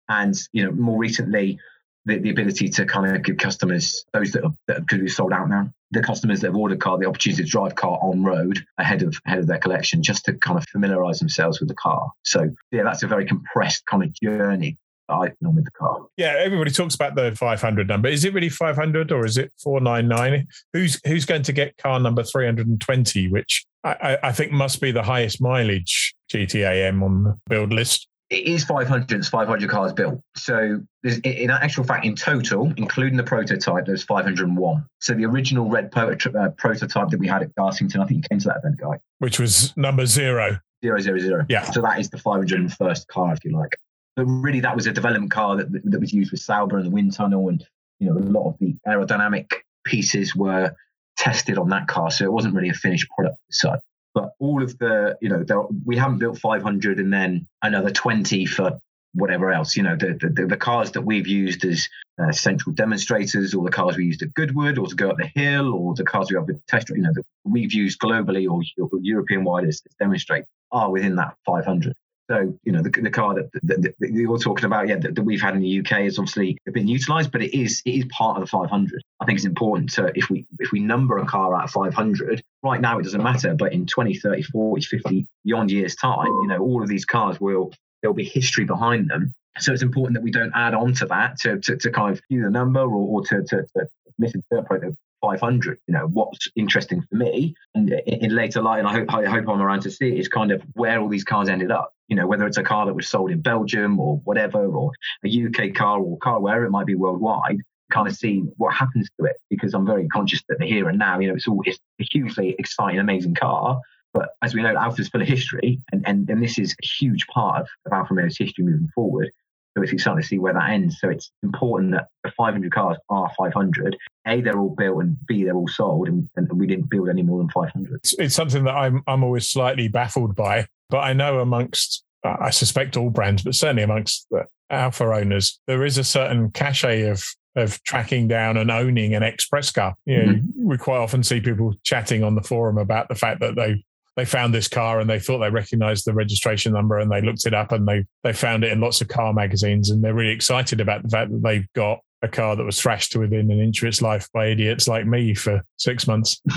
and 0.08 0.36
you 0.52 0.64
know 0.64 0.72
more 0.72 0.98
recently. 0.98 1.58
The, 2.04 2.18
the 2.18 2.30
ability 2.30 2.68
to 2.68 2.84
kind 2.84 3.14
of 3.14 3.22
give 3.22 3.36
customers, 3.36 4.04
those 4.12 4.32
that, 4.32 4.44
are, 4.44 4.98
be 4.98 5.08
sold 5.08 5.32
out 5.32 5.48
now, 5.48 5.72
the 5.92 6.02
customers 6.02 6.40
that 6.40 6.48
have 6.48 6.56
ordered 6.56 6.80
car, 6.80 6.98
the 6.98 7.06
opportunity 7.06 7.44
to 7.44 7.48
drive 7.48 7.76
car 7.76 7.98
on 8.02 8.24
road 8.24 8.58
ahead 8.78 9.02
of 9.02 9.14
ahead 9.26 9.38
of 9.38 9.46
their 9.46 9.58
collection, 9.58 10.02
just 10.02 10.24
to 10.24 10.32
kind 10.34 10.58
of 10.58 10.64
familiarize 10.68 11.20
themselves 11.20 11.60
with 11.60 11.68
the 11.68 11.76
car. 11.76 12.10
So 12.24 12.48
yeah, 12.72 12.82
that's 12.82 13.02
a 13.02 13.06
very 13.06 13.24
compressed 13.24 13.86
kind 13.86 14.02
of 14.02 14.12
journey 14.14 14.78
item 15.08 15.54
with 15.54 15.64
the 15.64 15.70
car. 15.72 16.06
Yeah, 16.16 16.34
everybody 16.38 16.70
talks 16.70 16.94
about 16.94 17.14
the 17.14 17.34
500 17.36 17.88
number. 17.88 18.08
Is 18.08 18.24
it 18.24 18.34
really 18.34 18.48
500 18.48 19.12
or 19.12 19.24
is 19.24 19.36
it 19.36 19.52
499? 19.62 20.46
Who's 20.72 21.00
who's 21.06 21.24
going 21.24 21.42
to 21.42 21.52
get 21.52 21.76
car 21.76 22.00
number 22.00 22.22
320, 22.22 23.28
which 23.28 23.64
I, 23.84 24.18
I 24.22 24.32
think 24.32 24.52
must 24.52 24.80
be 24.80 24.92
the 24.92 25.02
highest 25.02 25.40
mileage 25.40 26.14
GTAM 26.32 27.02
on 27.02 27.24
the 27.24 27.38
build 27.48 27.72
list? 27.72 28.08
It 28.32 28.46
is 28.46 28.64
500. 28.64 29.12
It's 29.12 29.28
500 29.28 29.68
cars 29.68 29.92
built. 29.92 30.18
So, 30.36 30.80
in 31.04 31.50
actual 31.50 31.84
fact, 31.84 32.06
in 32.06 32.16
total, 32.16 32.72
including 32.78 33.18
the 33.18 33.22
prototype, 33.22 33.84
there's 33.84 34.02
501. 34.04 34.86
So, 35.00 35.12
the 35.12 35.26
original 35.26 35.68
red 35.68 35.92
uh, 35.94 36.48
prototype 36.56 37.10
that 37.10 37.18
we 37.18 37.28
had 37.28 37.42
at 37.42 37.54
Garsington, 37.54 38.00
I 38.00 38.06
think 38.06 38.24
you 38.24 38.28
came 38.30 38.38
to 38.38 38.48
that 38.48 38.56
event, 38.64 38.80
guy, 38.80 38.98
which 39.18 39.38
was 39.38 39.76
number 39.76 40.06
zero. 40.06 40.58
Zero 40.82 40.98
zero 40.98 41.18
zero. 41.18 41.46
Yeah. 41.50 41.62
So 41.62 41.82
that 41.82 42.00
is 42.00 42.08
the 42.08 42.16
501st 42.16 43.06
car, 43.08 43.34
if 43.34 43.44
you 43.44 43.52
like. 43.52 43.76
But 44.16 44.24
really, 44.24 44.60
that 44.60 44.74
was 44.74 44.86
a 44.86 44.92
development 44.92 45.30
car 45.30 45.56
that, 45.56 45.70
that 45.70 46.00
was 46.00 46.14
used 46.14 46.32
with 46.32 46.40
Sauber 46.40 46.78
and 46.78 46.86
the 46.86 46.90
wind 46.90 47.12
tunnel, 47.12 47.50
and 47.50 47.62
you 47.98 48.06
know 48.08 48.16
a 48.16 48.24
lot 48.24 48.48
of 48.48 48.58
the 48.60 48.74
aerodynamic 48.88 49.50
pieces 49.84 50.34
were 50.34 50.74
tested 51.18 51.58
on 51.58 51.68
that 51.68 51.86
car, 51.86 52.10
so 52.10 52.24
it 52.24 52.32
wasn't 52.32 52.54
really 52.54 52.70
a 52.70 52.74
finished 52.74 53.08
product 53.10 53.36
So, 53.50 53.76
But 54.14 54.32
all 54.38 54.62
of 54.62 54.76
the, 54.78 55.16
you 55.20 55.28
know, 55.28 55.42
there, 55.42 55.62
we 55.84 55.96
haven't 55.96 56.18
built 56.18 56.38
500 56.38 56.98
and 56.98 57.12
then 57.12 57.46
another 57.62 57.90
20 57.90 58.46
for 58.46 58.78
whatever 59.14 59.50
else. 59.52 59.76
You 59.76 59.82
know, 59.84 59.96
the 59.96 60.18
the, 60.34 60.46
the 60.46 60.56
cars 60.56 60.90
that 60.92 61.02
we've 61.02 61.26
used 61.26 61.64
as 61.64 61.88
uh, 62.18 62.32
central 62.32 62.74
demonstrators, 62.74 63.54
or 63.54 63.64
the 63.64 63.70
cars 63.70 63.96
we 63.96 64.04
used 64.04 64.22
at 64.22 64.34
Goodwood, 64.34 64.78
or 64.78 64.86
to 64.86 64.94
go 64.94 65.10
up 65.10 65.16
the 65.16 65.30
hill, 65.34 65.72
or 65.74 65.94
the 65.94 66.04
cars 66.04 66.30
we 66.30 66.36
have 66.36 66.46
with 66.46 66.64
test, 66.66 66.90
you 66.90 66.98
know, 66.98 67.12
that 67.14 67.24
we've 67.44 67.72
used 67.72 68.00
globally 68.00 68.48
or, 68.48 68.62
or 68.82 68.98
European 69.00 69.44
wide 69.44 69.64
as, 69.64 69.82
as 69.86 69.94
demonstrate 69.98 70.44
are 70.70 70.90
within 70.90 71.16
that 71.16 71.34
500. 71.46 71.94
So, 72.32 72.58
you 72.64 72.72
know, 72.72 72.80
the, 72.80 72.88
the 72.88 73.10
car 73.10 73.34
that, 73.34 73.50
that, 73.64 73.82
that, 73.82 74.10
you're 74.10 74.38
talking 74.38 74.64
about, 74.64 74.88
yeah, 74.88 74.96
that, 74.96 75.16
that, 75.16 75.22
we've 75.22 75.42
had 75.42 75.54
in 75.54 75.60
the 75.60 75.80
UK 75.80 76.04
has 76.04 76.18
obviously 76.18 76.56
been 76.72 76.88
utilised, 76.88 77.30
but 77.30 77.42
it 77.42 77.54
is 77.54 77.82
it 77.84 77.90
is 77.90 78.06
part 78.06 78.38
of 78.38 78.44
the 78.44 78.46
500. 78.46 79.04
I 79.20 79.26
think 79.26 79.36
it's 79.36 79.44
important 79.44 79.92
to 79.92 80.10
if 80.14 80.30
we 80.30 80.46
if 80.58 80.72
we 80.72 80.80
number 80.80 81.18
a 81.18 81.26
car 81.26 81.54
out 81.54 81.64
of 81.64 81.70
500, 81.72 82.42
right 82.62 82.80
now 82.80 82.98
it 82.98 83.02
doesn't 83.02 83.22
matter, 83.22 83.54
but 83.54 83.74
in 83.74 83.84
20, 83.84 84.14
30, 84.14 84.44
40, 84.44 84.82
50 84.82 85.26
beyond 85.44 85.70
years 85.70 85.94
time, 85.94 86.26
you 86.26 86.46
know, 86.46 86.60
all 86.60 86.82
of 86.82 86.88
these 86.88 87.04
cars 87.04 87.38
will 87.38 87.70
there'll 88.00 88.14
be 88.14 88.24
history 88.24 88.64
behind 88.64 89.10
them. 89.10 89.34
So 89.58 89.74
it's 89.74 89.82
important 89.82 90.14
that 90.14 90.22
we 90.22 90.30
don't 90.30 90.52
add 90.54 90.72
on 90.72 90.94
to 90.94 91.06
that 91.06 91.38
to, 91.40 91.58
to, 91.60 91.76
to 91.76 91.90
kind 91.90 92.16
of 92.16 92.22
view 92.30 92.44
the 92.44 92.50
number 92.50 92.80
or, 92.80 93.20
or 93.20 93.26
to, 93.26 93.42
to, 93.42 93.66
to 93.76 93.86
misinterpret 94.18 94.80
the 94.80 94.96
500. 95.22 95.78
You 95.86 95.94
know, 95.94 96.06
what's 96.06 96.48
interesting 96.56 97.02
for 97.02 97.16
me 97.16 97.54
and 97.74 97.90
in, 97.90 98.24
in 98.24 98.34
later 98.34 98.60
life, 98.60 98.78
and 98.78 98.88
I 98.88 98.92
hope, 98.92 99.14
I 99.14 99.24
hope 99.24 99.48
I'm 99.48 99.62
around 99.62 99.82
to 99.82 99.90
see 99.90 100.08
it, 100.08 100.18
is 100.18 100.28
kind 100.28 100.52
of 100.52 100.62
where 100.74 101.00
all 101.00 101.08
these 101.08 101.24
cars 101.24 101.48
ended 101.48 101.70
up. 101.70 101.94
You 102.12 102.16
know, 102.16 102.26
whether 102.26 102.46
it's 102.46 102.58
a 102.58 102.62
car 102.62 102.84
that 102.84 102.92
was 102.92 103.08
sold 103.08 103.30
in 103.30 103.40
Belgium 103.40 103.98
or 103.98 104.18
whatever, 104.24 104.66
or 104.66 104.92
a 105.24 105.46
UK 105.46 105.74
car 105.74 105.98
or 105.98 106.18
car 106.18 106.42
wherever 106.42 106.66
it 106.66 106.70
might 106.70 106.84
be 106.84 106.94
worldwide, 106.94 107.56
kind 107.90 108.06
of 108.06 108.14
see 108.14 108.40
what 108.58 108.74
happens 108.74 109.08
to 109.18 109.24
it 109.24 109.36
because 109.48 109.72
I'm 109.72 109.86
very 109.86 110.06
conscious 110.08 110.42
that 110.50 110.58
the 110.58 110.66
here 110.66 110.90
and 110.90 110.98
now, 110.98 111.20
you 111.20 111.28
know, 111.28 111.34
it's 111.34 111.48
all 111.48 111.62
it's 111.64 111.78
a 111.98 112.04
hugely 112.12 112.54
exciting, 112.58 113.00
amazing 113.00 113.34
car. 113.34 113.80
But 114.12 114.28
as 114.42 114.54
we 114.54 114.60
know, 114.60 114.76
Alfa's 114.76 115.08
full 115.08 115.22
of 115.22 115.26
history, 115.26 115.80
and, 115.90 116.06
and, 116.06 116.28
and 116.28 116.42
this 116.42 116.58
is 116.58 116.74
a 116.82 116.86
huge 116.86 117.26
part 117.28 117.62
of, 117.62 117.68
of 117.86 117.94
Alfa 117.94 118.12
Romeo's 118.12 118.36
history 118.36 118.62
moving 118.62 118.90
forward. 118.94 119.30
So 119.74 119.82
it's 119.82 119.92
exciting 119.92 120.20
to 120.20 120.28
see 120.28 120.38
where 120.38 120.52
that 120.52 120.68
ends. 120.68 120.98
So 121.00 121.08
it's 121.08 121.32
important 121.42 121.92
that 121.92 122.08
the 122.24 122.30
500 122.32 122.70
cars 122.70 122.98
are 123.08 123.30
500. 123.38 123.96
A, 124.26 124.42
they're 124.42 124.58
all 124.58 124.74
built, 124.76 125.02
and 125.02 125.16
B, 125.26 125.44
they're 125.44 125.54
all 125.54 125.66
sold, 125.66 126.08
and, 126.08 126.28
and 126.36 126.52
we 126.52 126.66
didn't 126.66 126.90
build 126.90 127.08
any 127.08 127.22
more 127.22 127.38
than 127.38 127.48
500. 127.48 127.94
It's, 127.94 128.12
it's, 128.18 128.34
something 128.34 128.64
that 128.64 128.74
I'm 128.74 129.02
I'm 129.06 129.24
always 129.24 129.48
slightly 129.48 129.88
baffled 129.88 130.36
by, 130.36 130.66
but 130.92 130.98
I 130.98 131.14
know 131.14 131.40
amongst 131.40 132.04
I 132.22 132.50
suspect 132.50 132.96
all 132.96 133.10
brands, 133.10 133.42
but 133.42 133.54
certainly 133.54 133.82
amongst 133.82 134.28
the 134.30 134.44
Alfa 134.70 135.04
owners, 135.04 135.58
there 135.66 135.84
is 135.84 135.98
a 135.98 136.04
certain 136.04 136.50
cachet 136.52 137.08
of 137.08 137.24
of 137.56 137.82
tracking 137.82 138.28
down 138.28 138.56
and 138.56 138.70
owning 138.70 139.14
an 139.14 139.22
express 139.22 139.72
car. 139.72 139.94
You 140.06 140.18
know, 140.18 140.32
mm-hmm. 140.34 140.68
we 140.68 140.78
quite 140.78 140.98
often 140.98 141.22
see 141.22 141.40
people 141.40 141.74
chatting 141.82 142.22
on 142.22 142.34
the 142.34 142.42
forum 142.42 142.78
about 142.78 143.08
the 143.08 143.14
fact 143.14 143.40
that 143.40 143.56
they 143.56 143.82
they 144.16 144.26
found 144.26 144.54
this 144.54 144.68
car 144.68 145.00
and 145.00 145.08
they 145.08 145.18
thought 145.18 145.38
they 145.38 145.50
recognized 145.50 146.04
the 146.04 146.12
registration 146.12 146.74
number 146.74 146.98
and 146.98 147.10
they 147.10 147.22
looked 147.22 147.46
it 147.46 147.54
up 147.54 147.72
and 147.72 147.88
they 147.88 148.04
they 148.22 148.34
found 148.34 148.62
it 148.62 148.72
in 148.72 148.80
lots 148.80 149.00
of 149.00 149.08
car 149.08 149.32
magazines 149.32 149.90
and 149.90 150.04
they're 150.04 150.14
really 150.14 150.32
excited 150.32 150.80
about 150.80 151.02
the 151.02 151.08
fact 151.08 151.32
that 151.32 151.42
they've 151.42 151.72
got 151.74 152.00
a 152.20 152.28
car 152.28 152.54
that 152.54 152.64
was 152.64 152.80
thrashed 152.80 153.12
to 153.12 153.18
within 153.18 153.50
an 153.50 153.60
inch 153.60 153.82
of 153.82 153.88
its 153.88 154.02
life 154.02 154.28
by 154.32 154.46
idiots 154.46 154.86
like 154.86 155.06
me 155.06 155.34
for 155.34 155.62
six 155.78 156.06
months. 156.06 156.40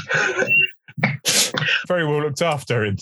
Very 1.87 2.05
well 2.05 2.21
looked 2.21 2.41
after. 2.41 2.85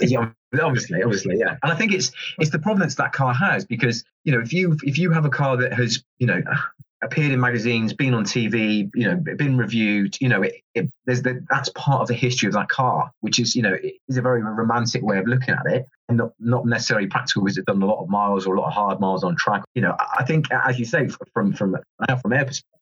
yeah, 0.00 0.30
obviously, 0.60 1.02
obviously, 1.02 1.38
yeah. 1.38 1.56
And 1.62 1.72
I 1.72 1.74
think 1.74 1.92
it's 1.92 2.12
it's 2.38 2.50
the 2.50 2.58
provenance 2.58 2.94
that 2.96 3.12
car 3.12 3.34
has 3.34 3.64
because 3.64 4.04
you 4.24 4.32
know 4.32 4.40
if 4.40 4.52
you 4.52 4.76
if 4.82 4.98
you 4.98 5.10
have 5.12 5.24
a 5.24 5.30
car 5.30 5.56
that 5.58 5.72
has 5.72 6.02
you 6.18 6.26
know 6.26 6.40
appeared 7.02 7.30
in 7.30 7.40
magazines, 7.40 7.92
been 7.92 8.12
on 8.12 8.24
TV, 8.24 8.90
you 8.94 9.06
know, 9.06 9.14
been 9.14 9.56
reviewed. 9.56 10.16
You 10.20 10.28
know, 10.28 10.42
it, 10.42 10.56
it, 10.74 10.90
there's 11.06 11.22
the, 11.22 11.44
that's 11.48 11.68
part 11.70 12.00
of 12.02 12.08
the 12.08 12.14
history 12.14 12.48
of 12.48 12.54
that 12.54 12.68
car, 12.68 13.10
which 13.20 13.38
is 13.38 13.54
you 13.54 13.62
know 13.62 13.76
is 14.08 14.16
a 14.16 14.22
very 14.22 14.42
romantic 14.42 15.02
way 15.02 15.18
of 15.18 15.26
looking 15.26 15.54
at 15.54 15.66
it, 15.66 15.86
and 16.08 16.18
not 16.18 16.32
not 16.38 16.66
necessarily 16.66 17.06
practical 17.06 17.42
because 17.42 17.58
it's 17.58 17.66
done 17.66 17.82
a 17.82 17.86
lot 17.86 18.02
of 18.02 18.08
miles 18.08 18.46
or 18.46 18.54
a 18.54 18.60
lot 18.60 18.68
of 18.68 18.72
hard 18.72 19.00
miles 19.00 19.24
on 19.24 19.36
track. 19.36 19.62
You 19.74 19.82
know, 19.82 19.96
I 19.98 20.24
think 20.24 20.46
as 20.52 20.78
you 20.78 20.84
say 20.84 21.08
from 21.32 21.52
from 21.52 21.76
now 22.08 22.16
from 22.16 22.30
their 22.30 22.44
perspective, 22.44 22.74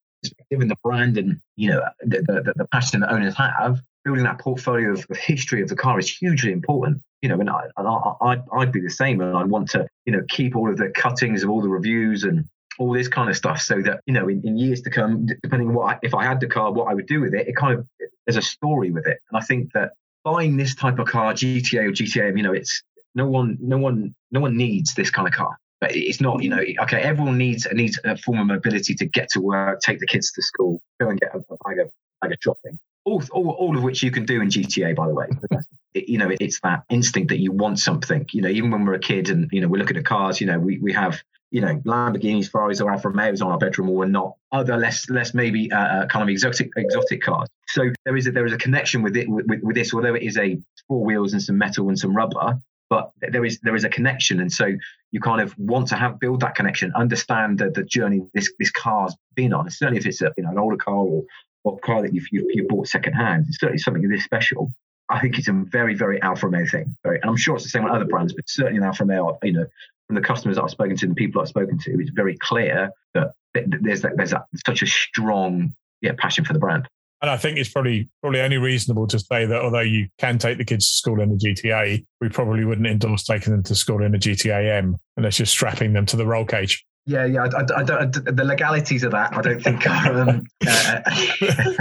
given 0.51 0.69
the 0.69 0.77
brand 0.83 1.19
and 1.19 1.41
you 1.57 1.71
know 1.71 1.83
the, 2.01 2.23
the, 2.23 2.55
the 2.57 2.67
passion 2.67 3.01
that 3.01 3.13
owners 3.13 3.35
have, 3.37 3.81
building 4.07 4.25
that 4.25 4.39
portfolio 4.39 4.93
of, 4.93 5.05
of, 5.11 5.17
history 5.17 5.61
of 5.61 5.69
the 5.69 5.75
car 5.75 5.99
is 5.99 6.09
hugely 6.09 6.53
important. 6.53 7.03
You 7.23 7.29
know, 7.29 7.41
and 7.41 7.51
I, 7.51 7.65
I, 7.77 8.15
I'd, 8.23 8.43
I'd 8.53 8.73
be 8.73 8.81
the 8.81 8.89
same, 8.89 9.21
and 9.21 9.37
I'd 9.37 9.49
want 9.49 9.69
to, 9.71 9.89
you 10.05 10.13
know, 10.13 10.23
keep 10.29 10.55
all 10.55 10.71
of 10.71 10.77
the 10.77 10.91
cuttings 10.91 11.43
of 11.43 11.51
all 11.51 11.61
the 11.61 11.69
reviews 11.69 12.23
and 12.23 12.45
all 12.79 12.93
this 12.93 13.09
kind 13.09 13.29
of 13.29 13.37
stuff 13.37 13.61
so 13.61 13.81
that 13.83 14.01
you 14.07 14.13
know 14.13 14.29
in, 14.29 14.43
in 14.47 14.59
years 14.59 14.83
to 14.83 14.91
come 14.91 15.27
depending 15.43 15.69
on 15.69 15.75
what 15.75 15.95
I, 15.95 15.99
if 16.03 16.15
i 16.15 16.23
had 16.23 16.41
the 16.41 16.47
car 16.47 16.71
what 16.71 16.91
i 16.91 16.95
would 16.95 17.07
do 17.07 17.23
with 17.23 17.33
it 17.33 17.49
it 17.49 17.57
kind 17.57 17.79
of 17.79 17.89
there's 18.27 18.37
a 18.37 18.43
story 18.43 18.91
with 18.91 19.07
it. 19.07 19.19
And 19.31 19.43
i 19.43 19.45
think 19.45 19.73
that 19.73 19.93
buying 20.25 20.59
this 20.59 20.75
type 20.75 20.99
of 20.99 21.07
car 21.07 21.33
gta 21.33 21.89
or 21.89 21.93
gta 21.93 22.37
you 22.37 22.43
know 22.43 22.53
it's 22.53 22.83
no 23.15 23.27
one 23.27 23.57
no 23.63 23.79
one 23.79 24.15
no 24.31 24.41
one 24.41 24.59
needs 24.59 24.93
this 24.93 25.09
kind 25.09 25.27
of 25.27 25.33
car. 25.33 25.57
But 25.81 25.97
it's 25.97 26.21
not 26.21 26.43
you 26.43 26.51
know 26.51 26.63
okay 26.83 27.01
everyone 27.01 27.39
needs 27.39 27.67
needs 27.73 27.99
a 28.05 28.17
form 28.19 28.41
of 28.41 28.47
mobility 28.47 28.95
to 28.95 29.07
get 29.07 29.31
to 29.31 29.41
work 29.41 29.81
take 29.81 29.99
the 29.99 30.07
kids 30.07 30.31
to 30.33 30.43
school 30.43 30.83
go 31.01 31.09
and 31.09 31.19
get 31.19 31.35
a, 31.35 31.39
a 31.39 31.57
bag 31.65 31.79
of 31.79 31.91
bag 32.21 32.33
of 32.33 32.39
shopping 32.43 32.79
all, 33.07 33.23
all, 33.33 33.51
all 33.51 33.77
of 33.77 33.83
which 33.83 34.03
you 34.03 34.11
can 34.11 34.27
do 34.27 34.43
in 34.43 34.49
gta 34.49 34.95
by 34.95 35.07
the 35.07 35.15
way 35.15 35.27
it, 35.95 36.09
you 36.09 36.19
know 36.19 36.31
it's 36.41 36.61
that 36.61 36.85
instinct 36.91 37.29
that 37.31 37.39
you 37.39 37.53
want 37.53 37.79
something 37.79 38.27
you 38.33 38.43
know 38.43 38.49
even 38.49 38.71
when 38.71 38.85
we're 38.85 38.95
a 38.95 38.99
kid 38.99 39.31
and 39.31 39.49
you 39.53 39.61
know 39.61 39.69
we're 39.69 39.79
looking 39.79 39.97
at 39.97 40.05
cars 40.05 40.41
you 40.41 40.47
know 40.47 40.59
we, 40.59 40.79
we 40.79 40.93
have 40.93 41.23
you 41.51 41.61
know, 41.61 41.77
Lamborghinis, 41.87 42.51
Ferraris, 42.51 42.81
or 42.81 42.91
Alfa 42.91 43.09
Romeos 43.09 43.41
on 43.41 43.51
our 43.51 43.59
bedroom 43.59 43.89
wall, 43.89 44.03
and 44.03 44.13
not 44.13 44.35
other 44.53 44.77
less 44.77 45.09
less 45.09 45.33
maybe 45.33 45.71
uh, 45.71 45.79
uh, 45.79 46.07
kind 46.07 46.23
of 46.23 46.29
exotic 46.29 46.71
exotic 46.77 47.23
cars. 47.23 47.49
So 47.69 47.91
there 48.05 48.17
is 48.17 48.27
a, 48.27 48.33
there 48.33 48.47
is 48.47 48.53
a 48.53 48.59
connection 48.59 49.03
with 49.03 49.17
it 49.17 49.29
with, 49.29 49.47
with 49.63 49.77
this, 49.77 49.95
although 49.95 50.15
it 50.15 50.23
is 50.23 50.37
a 50.37 50.59
four 50.89 51.05
wheels 51.05 51.33
and 51.33 51.43
some 51.43 51.57
metal 51.57 51.89
and 51.89 51.99
some 51.99 52.17
rubber. 52.17 52.59
But 52.89 53.11
there 53.21 53.45
is 53.45 53.59
there 53.61 53.75
is 53.75 53.85
a 53.85 53.89
connection, 53.89 54.41
and 54.41 54.53
so 54.53 54.73
you 55.13 55.21
kind 55.21 55.41
of 55.41 55.57
want 55.59 55.89
to 55.89 55.97
have 55.97 56.21
build 56.21 56.41
that 56.41 56.55
connection, 56.55 56.93
understand 56.95 57.59
the, 57.59 57.71
the 57.71 57.85
journey 57.85 58.23
this 58.35 58.53
this 58.59 58.71
car's 58.71 59.15
been 59.35 59.53
on. 59.53 59.67
And 59.67 59.73
certainly, 59.73 59.99
if 59.99 60.07
it's 60.07 60.23
a, 60.23 60.33
you 60.37 60.45
know 60.45 60.51
an 60.51 60.59
older 60.59 60.77
car 60.77 60.95
or, 60.95 61.25
or 61.67 61.79
car 61.81 62.03
that 62.03 62.15
you've, 62.15 62.27
you 62.31 62.67
bought 62.69 62.87
secondhand, 62.87 63.47
it's 63.49 63.59
certainly 63.59 63.79
something 63.79 64.09
this 64.09 64.25
special. 64.25 64.71
I 65.09 65.21
think 65.21 65.39
it's 65.39 65.49
a 65.49 65.53
very, 65.53 65.95
very 65.95 66.21
Alfa 66.23 66.47
Romeo 66.47 66.67
thing. 66.67 66.97
Very, 67.03 67.21
and 67.21 67.29
I'm 67.29 67.37
sure 67.37 67.57
it's 67.57 67.65
the 67.65 67.71
same 67.71 67.85
with 67.85 67.93
other 67.93 68.05
brands, 68.05 68.33
but 68.33 68.45
certainly 68.49 68.79
in 68.79 68.85
Alfa 68.85 69.05
Romeo, 69.05 69.39
you 69.43 69.53
know, 69.53 69.67
from 70.07 70.15
the 70.15 70.21
customers 70.21 70.57
that 70.57 70.63
I've 70.63 70.71
spoken 70.71 70.97
to 70.97 71.07
and 71.07 71.17
the 71.17 71.19
people 71.19 71.41
I've 71.41 71.49
spoken 71.49 71.79
to, 71.79 72.01
it's 72.01 72.11
very 72.11 72.37
clear 72.39 72.91
that 73.15 73.33
there's 73.55 74.03
that, 74.03 74.17
there's 74.17 74.31
that, 74.31 74.47
such 74.65 74.83
a 74.83 74.87
strong 74.87 75.75
yeah 76.03 76.13
passion 76.17 76.45
for 76.45 76.53
the 76.53 76.59
brand. 76.59 76.89
And 77.23 77.31
I 77.31 77.37
think 77.37 77.59
it's 77.59 77.71
probably 77.71 78.09
probably 78.21 78.41
only 78.41 78.59
reasonable 78.59 79.07
to 79.09 79.19
say 79.19 79.47
that 79.47 79.61
although 79.61 79.81
you 79.81 80.09
can 80.19 80.39
take 80.39 80.59
the 80.59 80.65
kids 80.65 80.87
to 80.89 80.97
school 80.97 81.21
in 81.21 81.33
a 81.33 81.35
GTA, 81.35 82.05
we 82.21 82.29
probably 82.29 82.65
wouldn't 82.65 82.87
endorse 82.87 83.25
taking 83.25 83.53
them 83.53 83.63
to 83.65 83.75
school 83.75 84.03
in 84.03 84.15
a 84.15 84.19
GTA 84.19 84.79
M 84.79 84.97
unless 85.17 85.39
you're 85.39 85.47
strapping 85.47 85.95
them 85.95 86.07
to 86.07 86.17
the 86.17 86.27
roll 86.27 86.45
cage. 86.45 86.85
Yeah, 87.07 87.25
yeah. 87.25 87.45
I, 87.45 87.61
I, 87.61 87.81
I 87.81 87.83
don't, 87.85 88.37
the 88.37 88.45
legalities 88.45 89.05
of 89.05 89.13
that, 89.13 89.37
I 89.37 89.41
don't 89.41 89.63
think 89.63 89.87
are. 89.87 90.21
Um, 90.21 90.47
uh, 90.67 91.01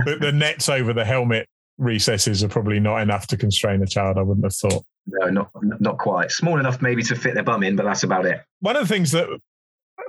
the, 0.06 0.18
the, 0.22 0.32
nets 0.32 0.70
over 0.70 0.94
the 0.94 1.04
helmet 1.04 1.48
recesses 1.78 2.44
are 2.44 2.48
probably 2.48 2.80
not 2.80 2.98
enough 3.02 3.28
to 3.28 3.38
constrain 3.38 3.82
a 3.82 3.88
child. 3.88 4.18
I 4.18 4.22
wouldn't 4.22 4.46
have 4.46 4.56
thought. 4.56 4.86
No, 5.08 5.30
not 5.30 5.50
not 5.80 5.98
quite. 5.98 6.32
Small 6.32 6.60
enough 6.60 6.82
maybe 6.82 7.04
to 7.04 7.16
fit 7.16 7.34
their 7.34 7.44
bum 7.44 7.64
in, 7.64 7.76
but 7.76 7.86
that's 7.86 8.04
about 8.04 8.26
it. 8.26 8.42
One 8.60 8.76
of 8.76 8.88
the 8.88 8.94
things 8.94 9.12
that 9.12 9.28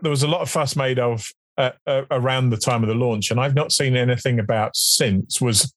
there 0.03 0.11
was 0.11 0.23
a 0.23 0.29
lot 0.29 0.43
of 0.43 0.51
fuss 0.51 0.77
made 0.77 0.99
of 0.99 1.31
uh, 1.59 1.73
uh, 1.87 2.03
around 2.11 2.51
the 2.51 2.57
time 2.57 2.83
of 2.83 2.89
the 2.89 2.95
launch, 2.95 3.31
and 3.31 3.41
I've 3.41 3.55
not 3.55 3.73
seen 3.73 3.97
anything 3.97 4.39
about 4.39 4.77
since 4.77 5.41
was 5.41 5.73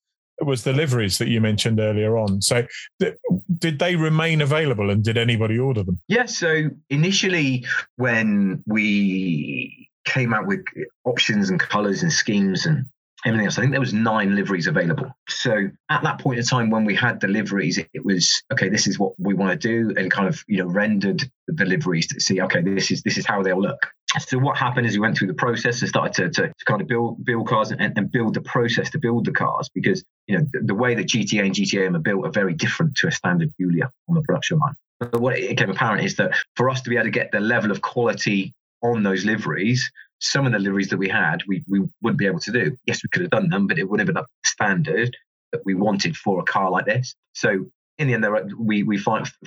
was 0.46 0.64
the 0.64 0.74
liveries 0.74 1.18
that 1.18 1.28
you 1.28 1.42
mentioned 1.42 1.80
earlier 1.80 2.18
on. 2.18 2.42
So, 2.42 2.66
th- 3.00 3.16
did 3.58 3.80
they 3.80 3.96
remain 3.96 4.42
available, 4.42 4.90
and 4.90 5.04
did 5.04 5.18
anybody 5.18 5.58
order 5.58 5.84
them? 5.84 6.00
Yeah. 6.08 6.26
So 6.26 6.70
initially, 6.90 7.66
when 7.98 8.64
we 8.66 9.90
came 10.06 10.34
out 10.34 10.48
with 10.48 10.62
options 11.06 11.50
and 11.50 11.60
colours 11.60 12.02
and 12.02 12.12
schemes 12.12 12.66
and 12.66 12.86
everything 13.26 13.46
else. 13.46 13.58
I 13.58 13.62
think 13.62 13.72
there 13.72 13.80
was 13.80 13.94
nine 13.94 14.36
liveries 14.36 14.68
available. 14.68 15.12
So 15.28 15.70
at 15.90 16.04
that 16.04 16.20
point 16.20 16.40
in 16.40 16.46
time 16.46 16.70
when 16.70 16.86
we 16.86 16.96
had 16.96 17.20
the 17.20 17.28
liveries, 17.28 17.78
it, 17.78 18.06
was 18.06 18.42
okay. 18.52 18.70
This 18.70 18.88
is 18.88 18.98
what 18.98 19.14
we 19.18 19.34
want 19.34 19.60
to 19.60 19.68
do, 19.68 19.94
and 19.98 20.10
kind 20.12 20.28
of 20.28 20.44
you 20.48 20.58
know 20.58 20.68
rendered 20.68 21.30
the 21.48 21.66
liveries 21.66 22.08
to 22.08 22.20
see 22.20 22.42
okay, 22.42 22.62
this 22.62 22.92
is 22.92 23.04
this 23.04 23.18
is 23.18 23.26
how 23.26 23.44
they'll 23.44 23.62
look. 23.62 23.88
So 24.18 24.40
what 24.40 24.58
happened 24.58 24.88
is 24.88 24.94
we 24.94 25.00
went 25.00 25.18
through 25.18 25.28
the 25.28 25.36
process 25.36 25.82
and 25.82 25.90
started 25.90 26.34
to, 26.34 26.42
to, 26.42 26.48
to 26.48 26.66
kind 26.66 26.82
of 26.82 26.88
build 26.88 27.24
build 27.24 27.48
cars 27.48 27.70
and, 27.70 27.80
and, 27.80 28.12
build 28.12 28.34
the 28.34 28.42
process 28.42 28.90
to 28.92 28.98
build 28.98 29.26
the 29.26 29.32
cars 29.32 29.70
because 29.70 30.04
you 30.26 30.36
know 30.36 30.46
the, 30.52 30.62
the 30.62 30.74
way 30.74 30.96
that 30.96 31.06
GTA 31.06 31.46
and 31.46 31.54
GTM 31.54 31.96
are 31.96 32.00
built 32.00 32.26
are 32.26 32.32
very 32.32 32.56
different 32.56 32.96
to 32.98 33.08
a 33.08 33.12
standard 33.12 33.52
Giulia 33.60 33.92
on 34.08 34.16
the 34.16 34.22
production 34.22 34.58
line. 34.58 34.74
But 35.00 35.22
what 35.22 35.38
it 35.38 35.50
became 35.50 35.70
apparent 35.70 36.04
is 36.04 36.16
that 36.16 36.36
for 36.56 36.72
us 36.72 36.82
to 36.82 36.90
be 36.90 36.96
able 36.96 37.06
to 37.06 37.12
get 37.12 37.32
the 37.32 37.40
level 37.40 37.70
of 37.70 37.82
quality 37.82 38.54
on 38.82 39.04
those 39.04 39.26
liveries, 39.26 39.90
some 40.20 40.46
of 40.46 40.52
the 40.54 40.60
liveries 40.60 40.90
that 40.90 40.98
we 40.98 41.08
had, 41.08 41.42
we, 41.48 41.64
we 41.68 41.82
wouldn't 42.02 42.20
be 42.20 42.26
able 42.26 42.40
to 42.40 42.52
do. 42.52 42.76
Yes, 42.86 43.02
we 43.04 43.10
could 43.10 43.22
have 43.22 43.32
done 43.32 43.50
them, 43.50 43.68
but 43.68 43.78
it 43.78 43.84
wouldn't 43.84 44.08
have 44.08 44.14
been 44.14 44.22
up 44.22 44.26
to 44.26 44.50
standard 44.50 45.16
that 45.52 45.62
we 45.66 45.74
wanted 45.74 46.18
for 46.18 46.40
a 46.40 46.44
car 46.44 46.70
like 46.70 46.86
this. 46.86 47.16
So 47.34 47.66
in 48.00 48.08
the 48.08 48.14
end, 48.14 48.24
there 48.24 48.46
we 48.58 48.84
we 48.84 48.98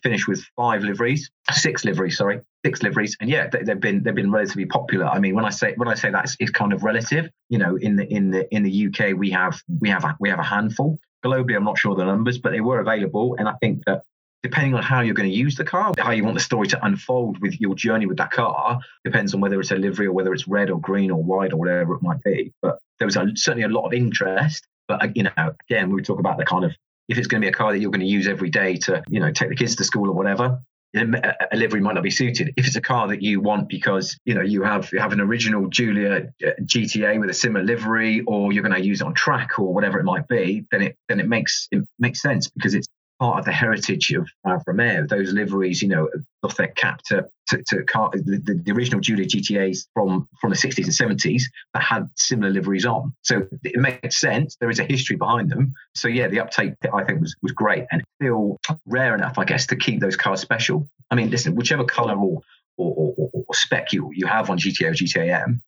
finished 0.02 0.28
with 0.28 0.44
five 0.56 0.84
liveries, 0.84 1.30
six 1.50 1.84
liveries, 1.84 2.18
sorry, 2.18 2.42
six 2.64 2.82
liveries, 2.82 3.16
and 3.18 3.30
yeah, 3.30 3.48
they, 3.48 3.64
have 3.66 3.80
been 3.80 4.02
they've 4.02 4.14
been 4.14 4.30
relatively 4.30 4.66
popular. 4.66 5.06
I 5.06 5.18
mean, 5.18 5.34
when 5.34 5.46
I 5.46 5.50
say 5.50 5.72
when 5.76 5.88
I 5.88 5.94
say 5.94 6.10
that, 6.10 6.24
it's, 6.24 6.36
it's, 6.38 6.50
kind 6.50 6.74
of 6.74 6.84
relative. 6.84 7.30
You 7.48 7.58
know, 7.58 7.76
in 7.76 7.96
the 7.96 8.06
in 8.12 8.30
the 8.30 8.54
in 8.54 8.62
the 8.62 8.86
UK, 8.86 9.16
we 9.16 9.30
have 9.30 9.60
we 9.80 9.88
have 9.88 10.04
a, 10.04 10.14
we 10.20 10.28
have 10.28 10.38
a 10.38 10.44
handful. 10.44 10.98
Globally, 11.24 11.56
I'm 11.56 11.64
not 11.64 11.78
sure 11.78 11.94
the 11.94 12.04
numbers, 12.04 12.38
but 12.38 12.52
they 12.52 12.60
were 12.60 12.80
available, 12.80 13.36
and 13.38 13.48
I 13.48 13.54
think 13.62 13.84
that 13.86 14.02
depending 14.42 14.74
on 14.74 14.82
how 14.82 15.00
you're 15.00 15.14
going 15.14 15.30
to 15.30 15.34
use 15.34 15.54
the 15.54 15.64
car, 15.64 15.94
how 15.98 16.10
you 16.10 16.24
want 16.24 16.34
the 16.34 16.42
story 16.42 16.66
to 16.66 16.84
unfold 16.84 17.40
with 17.40 17.58
your 17.60 17.74
journey 17.74 18.06
with 18.06 18.18
that 18.18 18.32
car, 18.32 18.78
depends 19.04 19.32
on 19.32 19.40
whether 19.40 19.58
it's 19.60 19.70
a 19.70 19.76
livery 19.76 20.06
or 20.06 20.12
whether 20.12 20.34
it's 20.34 20.48
red 20.48 20.68
or 20.68 20.80
green 20.80 21.10
or 21.10 21.22
white 21.22 21.52
or 21.52 21.56
whatever 21.56 21.94
it 21.94 22.02
might 22.02 22.22
be. 22.22 22.52
But 22.60 22.78
there 22.98 23.06
was 23.06 23.16
a, 23.16 23.28
certainly 23.34 23.64
a 23.64 23.68
lot 23.68 23.86
of 23.86 23.92
interest. 23.94 24.66
But 24.88 25.02
uh, 25.02 25.08
you 25.14 25.22
know, 25.22 25.54
again, 25.70 25.90
we 25.90 26.02
talk 26.02 26.18
about 26.18 26.38
the 26.38 26.44
kind 26.44 26.64
of 26.64 26.72
if 27.08 27.18
it's 27.18 27.26
going 27.26 27.40
to 27.40 27.44
be 27.44 27.48
a 27.50 27.52
car 27.52 27.72
that 27.72 27.80
you're 27.80 27.90
going 27.90 28.00
to 28.00 28.06
use 28.06 28.26
every 28.26 28.50
day 28.50 28.76
to 28.76 29.02
you 29.08 29.20
know 29.20 29.30
take 29.30 29.48
the 29.48 29.56
kids 29.56 29.76
to 29.76 29.84
school 29.84 30.08
or 30.08 30.14
whatever. 30.14 30.58
a 30.94 31.56
livery 31.56 31.80
might 31.80 31.94
not 31.94 32.02
be 32.02 32.10
suited. 32.10 32.52
If 32.56 32.66
it's 32.66 32.76
a 32.76 32.82
car 32.82 33.08
that 33.08 33.22
you 33.22 33.40
want 33.40 33.68
because 33.68 34.18
you 34.24 34.34
know 34.34 34.42
you 34.42 34.62
have 34.62 34.92
you 34.92 34.98
have 34.98 35.12
an 35.12 35.20
original 35.20 35.68
Giulia 35.68 36.32
uh, 36.46 36.50
GTA 36.62 37.18
with 37.18 37.30
a 37.30 37.34
similar 37.34 37.64
livery, 37.64 38.22
or 38.26 38.52
you're 38.52 38.62
going 38.62 38.74
to 38.74 38.84
use 38.84 39.00
it 39.00 39.06
on 39.06 39.14
track 39.14 39.58
or 39.58 39.72
whatever 39.72 39.98
it 39.98 40.04
might 40.04 40.28
be, 40.28 40.66
then 40.70 40.82
it 40.82 40.96
then 41.08 41.18
it 41.18 41.28
makes 41.28 41.68
it 41.70 41.86
makes 41.98 42.20
sense 42.20 42.48
because 42.48 42.74
it's 42.74 42.88
part 43.22 43.38
of 43.38 43.44
the 43.44 43.52
heritage 43.52 44.10
of 44.14 44.28
Alfa 44.44 44.64
Romeo. 44.66 45.06
Those 45.06 45.32
liveries, 45.32 45.80
you 45.80 45.86
know, 45.86 46.08
off 46.42 46.56
their 46.56 46.66
cap 46.66 47.02
to, 47.06 47.28
to, 47.50 47.62
to 47.68 47.84
car, 47.84 48.10
the, 48.12 48.60
the, 48.64 48.72
original 48.72 49.00
Giulia 49.00 49.26
GTAs 49.26 49.86
from, 49.94 50.28
from 50.40 50.50
the 50.50 50.56
60s 50.56 50.84
and 50.84 51.18
70s 51.20 51.42
that 51.72 51.84
had 51.84 52.08
similar 52.16 52.50
liveries 52.50 52.84
on. 52.84 53.14
So 53.22 53.46
it 53.62 53.78
makes 53.78 54.20
sense. 54.20 54.56
There 54.56 54.70
is 54.70 54.80
a 54.80 54.84
history 54.84 55.14
behind 55.14 55.50
them. 55.50 55.72
So 55.94 56.08
yeah, 56.08 56.26
the 56.26 56.40
uptake 56.40 56.72
I 56.92 57.04
think 57.04 57.20
was, 57.20 57.36
was 57.42 57.52
great 57.52 57.84
and 57.92 58.02
still 58.20 58.58
rare 58.86 59.14
enough, 59.14 59.38
I 59.38 59.44
guess, 59.44 59.66
to 59.66 59.76
keep 59.76 60.00
those 60.00 60.16
cars 60.16 60.40
special. 60.40 60.88
I 61.08 61.14
mean, 61.14 61.30
listen, 61.30 61.54
whichever 61.54 61.84
color 61.84 62.16
or, 62.16 62.40
or, 62.76 63.14
or, 63.16 63.30
or 63.34 63.54
spec 63.54 63.92
you, 63.92 64.10
you 64.12 64.26
have 64.26 64.50
on 64.50 64.58
GTA 64.58 64.90
or 64.90 64.94
GTAM, 64.94 65.60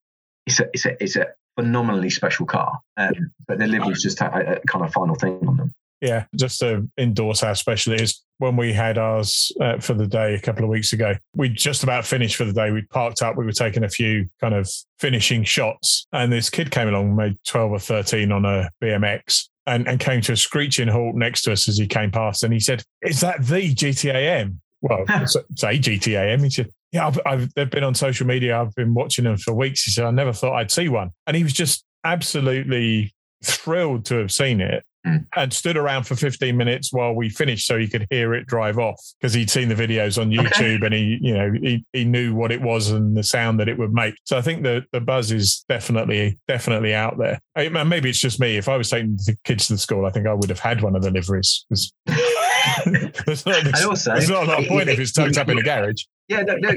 it's 0.47 0.59
a, 0.59 0.69
it's 0.73 0.87
a, 0.87 1.03
it's 1.03 1.17
a 1.17 1.27
phenomenally 1.55 2.11
special 2.11 2.47
car. 2.47 2.81
Um, 2.97 3.31
but 3.47 3.59
the 3.59 3.69
liveries 3.69 4.03
just 4.03 4.21
a, 4.21 4.57
a 4.57 4.61
kind 4.67 4.85
of 4.85 4.93
final 4.93 5.15
thing 5.15 5.39
on 5.47 5.57
them. 5.57 5.74
Yeah, 6.01 6.25
just 6.35 6.61
to 6.61 6.89
endorse 6.99 7.41
how 7.41 7.55
special 7.55 7.95
it 7.95 8.01
is. 8.01 8.21
When 8.39 8.57
we 8.57 8.73
had 8.73 8.99
ours 8.99 9.53
uh, 9.61 9.79
for 9.79 9.95
the 9.95 10.07
day 10.07 10.35
a 10.35 10.41
couple 10.41 10.65
of 10.65 10.71
weeks 10.71 10.93
ago, 10.93 11.15
we 11.37 11.49
just 11.49 11.83
about 11.83 12.05
finished 12.05 12.37
for 12.37 12.45
the 12.45 12.53
day. 12.53 12.73
We 12.73 12.83
parked 12.83 13.23
up, 13.23 13.37
we 13.37 13.45
were 13.45 13.53
taking 13.53 13.85
a 13.85 13.89
few 13.89 14.27
kind 14.41 14.55
of 14.55 14.69
finishing 14.99 15.45
shots, 15.45 16.07
and 16.13 16.33
this 16.33 16.51
kid 16.51 16.71
came 16.71 16.89
along, 16.89 17.15
made 17.15 17.39
12 17.47 17.73
or 17.73 17.79
13 17.79 18.33
on 18.33 18.45
a 18.45 18.71
BMX. 18.83 19.49
And, 19.67 19.89
and 19.89 19.99
came 19.99 20.21
to 20.21 20.33
a 20.33 20.37
screeching 20.37 20.89
halt 20.89 21.15
next 21.15 21.41
to 21.45 21.53
us 21.53 21.71
as 21.71 21.79
he 21.79 21.87
came 21.87 22.11
past. 22.11 22.45
And 22.45 22.53
he 22.53 22.61
said, 22.61 22.83
Is 23.01 23.21
that 23.21 23.47
the 23.47 23.75
GTAM? 23.75 24.59
Well, 24.83 25.07
say 25.57 25.79
GTAM. 25.79 26.45
He 26.45 26.51
said, 26.51 26.69
yeah, 26.95 27.09
I've, 27.09 27.19
I've, 27.27 27.55
they've 27.55 27.71
been 27.71 27.83
on 27.83 27.95
social 27.95 28.25
media. 28.27 28.61
I've 28.61 28.75
been 28.77 28.95
watching 28.95 29.25
them 29.25 29.37
for 29.37 29.53
weeks. 29.53 29.83
He 29.83 29.91
said, 29.91 30.05
I 30.05 30.13
never 30.13 30.33
thought 30.33 30.55
I'd 30.55 30.71
see 30.71 30.89
one. 30.89 31.11
And 31.27 31.37
he 31.37 31.43
was 31.43 31.53
just 31.53 31.85
absolutely 32.05 33.13
thrilled 33.43 34.05
to 34.07 34.17
have 34.17 34.31
seen 34.31 34.61
it 34.61 34.85
mm. 35.07 35.25
and 35.37 35.53
stood 35.53 35.77
around 35.77 36.05
for 36.05 36.17
15 36.17 36.57
minutes 36.57 36.93
while 36.93 37.15
we 37.15 37.29
finished 37.29 37.67
so 37.67 37.79
he 37.79 37.89
could 37.89 38.07
hear 38.11 38.35
it 38.35 38.47
drive 38.47 38.79
off 38.79 39.01
because 39.21 39.35
he'd 39.35 39.51
seen 39.51 39.69
the 39.69 39.75
videos 39.75 40.21
on 40.21 40.31
YouTube 40.31 40.85
and 40.85 40.95
he, 40.95 41.19
you 41.21 41.35
know, 41.35 41.53
he, 41.53 41.85
he 41.93 42.05
knew 42.05 42.35
what 42.35 42.53
it 42.53 42.61
was 42.61 42.91
and 42.91 43.17
the 43.17 43.23
sound 43.23 43.61
that 43.61 43.69
it 43.69 43.79
would 43.79 43.93
make. 43.93 44.15
So 44.25 44.37
I 44.37 44.43
think 44.43 44.63
the, 44.63 44.85
the 44.93 45.01
buzz 45.01 45.33
is 45.33 45.65
definitely, 45.69 46.39
definitely 46.49 46.95
out 46.95 47.19
there. 47.19 47.41
I, 47.57 47.69
maybe 47.69 48.11
it's 48.11 48.21
just 48.21 48.41
me. 48.41 48.57
If 48.57 48.69
I 48.69 48.77
was 48.77 48.91
taking 48.91 49.17
the 49.17 49.37
kids 49.45 49.69
to 49.69 49.75
the 49.75 49.79
school, 49.79 50.07
I 50.07 50.11
think 50.11 50.27
I 50.27 50.35
would 50.35 50.49
have 50.51 50.61
had 50.61 50.83
one 50.83 50.97
of 50.97 51.03
the 51.03 51.11
liveries 51.11 51.67
there's, 52.85 53.47
not, 53.47 53.65
there's, 53.65 53.85
also, 53.85 54.13
there's 54.13 54.29
not 54.29 54.45
a 54.45 54.47
lot 54.47 54.63
of 54.63 54.69
point 54.69 54.89
if 54.89 54.99
it's 54.99 55.13
tucked 55.13 55.39
up 55.39 55.49
in 55.49 55.59
a 55.59 55.63
garage. 55.63 56.05
Yeah, 56.29 56.43
no, 56.43 56.57
no, 56.57 56.71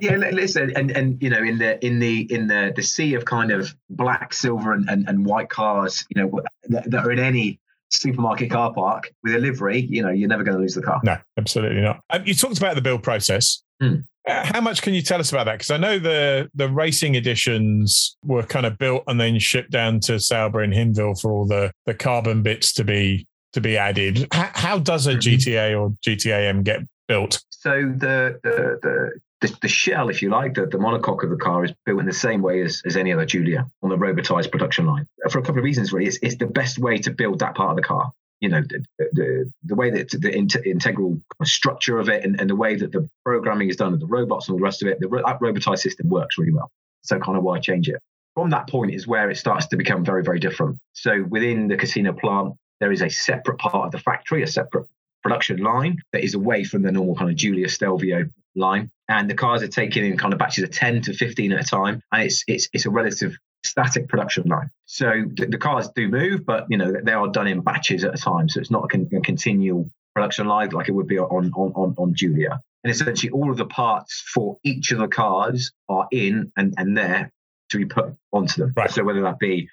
yeah. 0.00 0.16
Listen, 0.16 0.72
and 0.76 0.92
and 0.92 1.20
you 1.20 1.28
know, 1.28 1.42
in 1.42 1.58
the 1.58 1.84
in 1.84 1.98
the 1.98 2.32
in 2.32 2.46
the 2.46 2.72
the 2.74 2.82
sea 2.82 3.14
of 3.14 3.24
kind 3.24 3.50
of 3.50 3.74
black, 3.90 4.32
silver, 4.32 4.72
and 4.72 4.88
and, 4.88 5.08
and 5.08 5.26
white 5.26 5.48
cars, 5.48 6.04
you 6.14 6.22
know, 6.22 6.40
that, 6.68 6.88
that, 6.88 7.04
are 7.04 7.10
in 7.10 7.18
any 7.18 7.58
supermarket 7.92 8.50
car 8.50 8.72
park 8.72 9.12
with 9.22 9.34
a 9.34 9.38
livery, 9.38 9.80
you 9.80 10.02
know, 10.02 10.10
you're 10.10 10.28
never 10.28 10.42
going 10.42 10.56
to 10.56 10.60
lose 10.60 10.74
the 10.74 10.82
car. 10.82 11.00
No, 11.04 11.16
absolutely 11.38 11.80
not. 11.80 12.00
Um, 12.10 12.22
you 12.24 12.34
talked 12.34 12.58
about 12.58 12.74
the 12.74 12.82
build 12.82 13.02
process. 13.02 13.62
Mm. 13.82 14.04
How 14.26 14.60
much 14.60 14.82
can 14.82 14.94
you 14.94 15.02
tell 15.02 15.18
us 15.18 15.30
about 15.30 15.44
that? 15.46 15.54
Because 15.54 15.72
I 15.72 15.78
know 15.78 15.98
the 15.98 16.48
the 16.54 16.68
racing 16.68 17.16
editions 17.16 18.16
were 18.24 18.44
kind 18.44 18.66
of 18.66 18.78
built 18.78 19.02
and 19.08 19.20
then 19.20 19.38
shipped 19.40 19.72
down 19.72 19.98
to 20.00 20.20
Sauber 20.20 20.60
and 20.60 20.72
Hinwil 20.72 21.20
for 21.20 21.32
all 21.32 21.44
the 21.44 21.72
the 21.86 21.94
carbon 21.94 22.42
bits 22.42 22.72
to 22.74 22.84
be 22.84 23.26
to 23.52 23.60
be 23.60 23.76
added. 23.76 24.28
How, 24.32 24.50
how 24.54 24.78
does 24.78 25.08
a 25.08 25.14
mm-hmm. 25.14 25.34
GTA 25.34 25.80
or 25.80 25.90
GTAM 26.06 26.62
get 26.62 26.82
built? 27.08 27.42
So 27.50 27.70
the 27.70 28.38
the, 28.44 28.78
the 28.82 29.10
the, 29.42 29.54
the, 29.60 29.68
shell, 29.68 30.08
if 30.08 30.22
you 30.22 30.30
like, 30.30 30.54
the, 30.54 30.66
the 30.66 30.78
monocoque 30.78 31.24
of 31.24 31.30
the 31.30 31.36
car 31.36 31.64
is 31.64 31.72
built 31.84 32.00
in 32.00 32.06
the 32.06 32.12
same 32.12 32.40
way 32.40 32.62
as, 32.62 32.80
as 32.86 32.96
any 32.96 33.12
other 33.12 33.26
Giulia 33.26 33.66
on 33.82 33.90
the 33.90 33.96
robotized 33.96 34.50
production 34.50 34.86
line 34.86 35.06
for 35.30 35.38
a 35.38 35.42
couple 35.42 35.58
of 35.58 35.64
reasons, 35.64 35.92
really. 35.92 36.06
It's, 36.06 36.18
it's 36.22 36.36
the 36.36 36.46
best 36.46 36.78
way 36.78 36.96
to 36.98 37.10
build 37.10 37.40
that 37.40 37.54
part 37.54 37.70
of 37.70 37.76
the 37.76 37.82
car. 37.82 38.12
You 38.40 38.48
know, 38.48 38.62
the, 38.62 38.84
the, 39.12 39.52
the 39.64 39.74
way 39.74 39.90
that 39.90 40.10
the 40.10 40.34
integral 40.34 41.20
structure 41.44 41.98
of 41.98 42.08
it 42.08 42.24
and, 42.24 42.40
and 42.40 42.48
the 42.48 42.56
way 42.56 42.76
that 42.76 42.90
the 42.90 43.08
programming 43.24 43.68
is 43.68 43.76
done 43.76 43.92
and 43.92 44.02
the 44.02 44.06
robots 44.06 44.48
and 44.48 44.58
the 44.58 44.62
rest 44.62 44.82
of 44.82 44.88
it, 44.88 44.98
the, 45.00 45.08
that 45.08 45.38
robotized 45.40 45.80
system 45.80 46.08
works 46.08 46.38
really 46.38 46.52
well. 46.52 46.70
So, 47.02 47.18
kind 47.18 47.36
of 47.36 47.44
why 47.44 47.58
change 47.60 47.88
it? 47.88 48.00
From 48.34 48.50
that 48.50 48.68
point 48.68 48.94
is 48.94 49.06
where 49.06 49.30
it 49.30 49.36
starts 49.36 49.66
to 49.66 49.76
become 49.76 50.04
very, 50.04 50.24
very 50.24 50.40
different. 50.40 50.78
So, 50.92 51.24
within 51.28 51.68
the 51.68 51.76
Cassino 51.76 52.12
plant, 52.12 52.54
there 52.80 52.90
is 52.90 53.02
a 53.02 53.10
separate 53.10 53.58
part 53.58 53.86
of 53.86 53.92
the 53.92 53.98
factory, 53.98 54.42
a 54.42 54.46
separate 54.46 54.86
production 55.22 55.58
line 55.58 55.98
that 56.12 56.24
is 56.24 56.34
away 56.34 56.64
from 56.64 56.82
the 56.82 56.92
normal 56.92 57.14
kind 57.14 57.30
of 57.30 57.36
Giulia 57.36 57.68
Stelvio 57.68 58.26
line. 58.54 58.90
And 59.08 59.28
the 59.28 59.34
cars 59.34 59.62
are 59.62 59.68
taken 59.68 60.04
in 60.04 60.16
kind 60.16 60.32
of 60.32 60.38
batches 60.38 60.64
of 60.64 60.70
10 60.70 61.02
to 61.02 61.14
15 61.14 61.52
at 61.52 61.60
a 61.60 61.64
time. 61.64 62.02
And 62.12 62.22
it's 62.24 62.44
it's 62.46 62.68
it's 62.72 62.86
a 62.86 62.90
relative 62.90 63.36
static 63.64 64.08
production 64.08 64.44
line. 64.48 64.70
So 64.86 65.24
the, 65.36 65.46
the 65.46 65.58
cars 65.58 65.88
do 65.94 66.08
move, 66.08 66.44
but 66.44 66.66
you 66.68 66.76
know 66.76 66.92
they 67.02 67.12
are 67.12 67.28
done 67.28 67.46
in 67.46 67.60
batches 67.60 68.04
at 68.04 68.14
a 68.14 68.18
time. 68.18 68.48
So 68.48 68.60
it's 68.60 68.70
not 68.70 68.84
a, 68.84 68.88
con- 68.88 69.08
a 69.14 69.20
continual 69.20 69.88
production 70.14 70.46
line 70.46 70.70
like 70.70 70.88
it 70.88 70.92
would 70.92 71.06
be 71.06 71.18
on, 71.18 71.52
on 71.54 71.72
on 71.74 71.94
on 71.98 72.14
Giulia. 72.14 72.60
And 72.84 72.90
essentially 72.90 73.30
all 73.30 73.50
of 73.50 73.56
the 73.56 73.66
parts 73.66 74.22
for 74.34 74.58
each 74.64 74.90
of 74.90 74.98
the 74.98 75.06
cars 75.06 75.72
are 75.88 76.08
in 76.10 76.50
and, 76.56 76.74
and 76.76 76.96
there 76.96 77.30
to 77.72 77.78
be 77.78 77.86
put 77.86 78.14
onto 78.32 78.62
them. 78.62 78.72
Right. 78.76 78.90
So 78.90 79.04
whether 79.04 79.22
that 79.22 79.38
be 79.38 79.68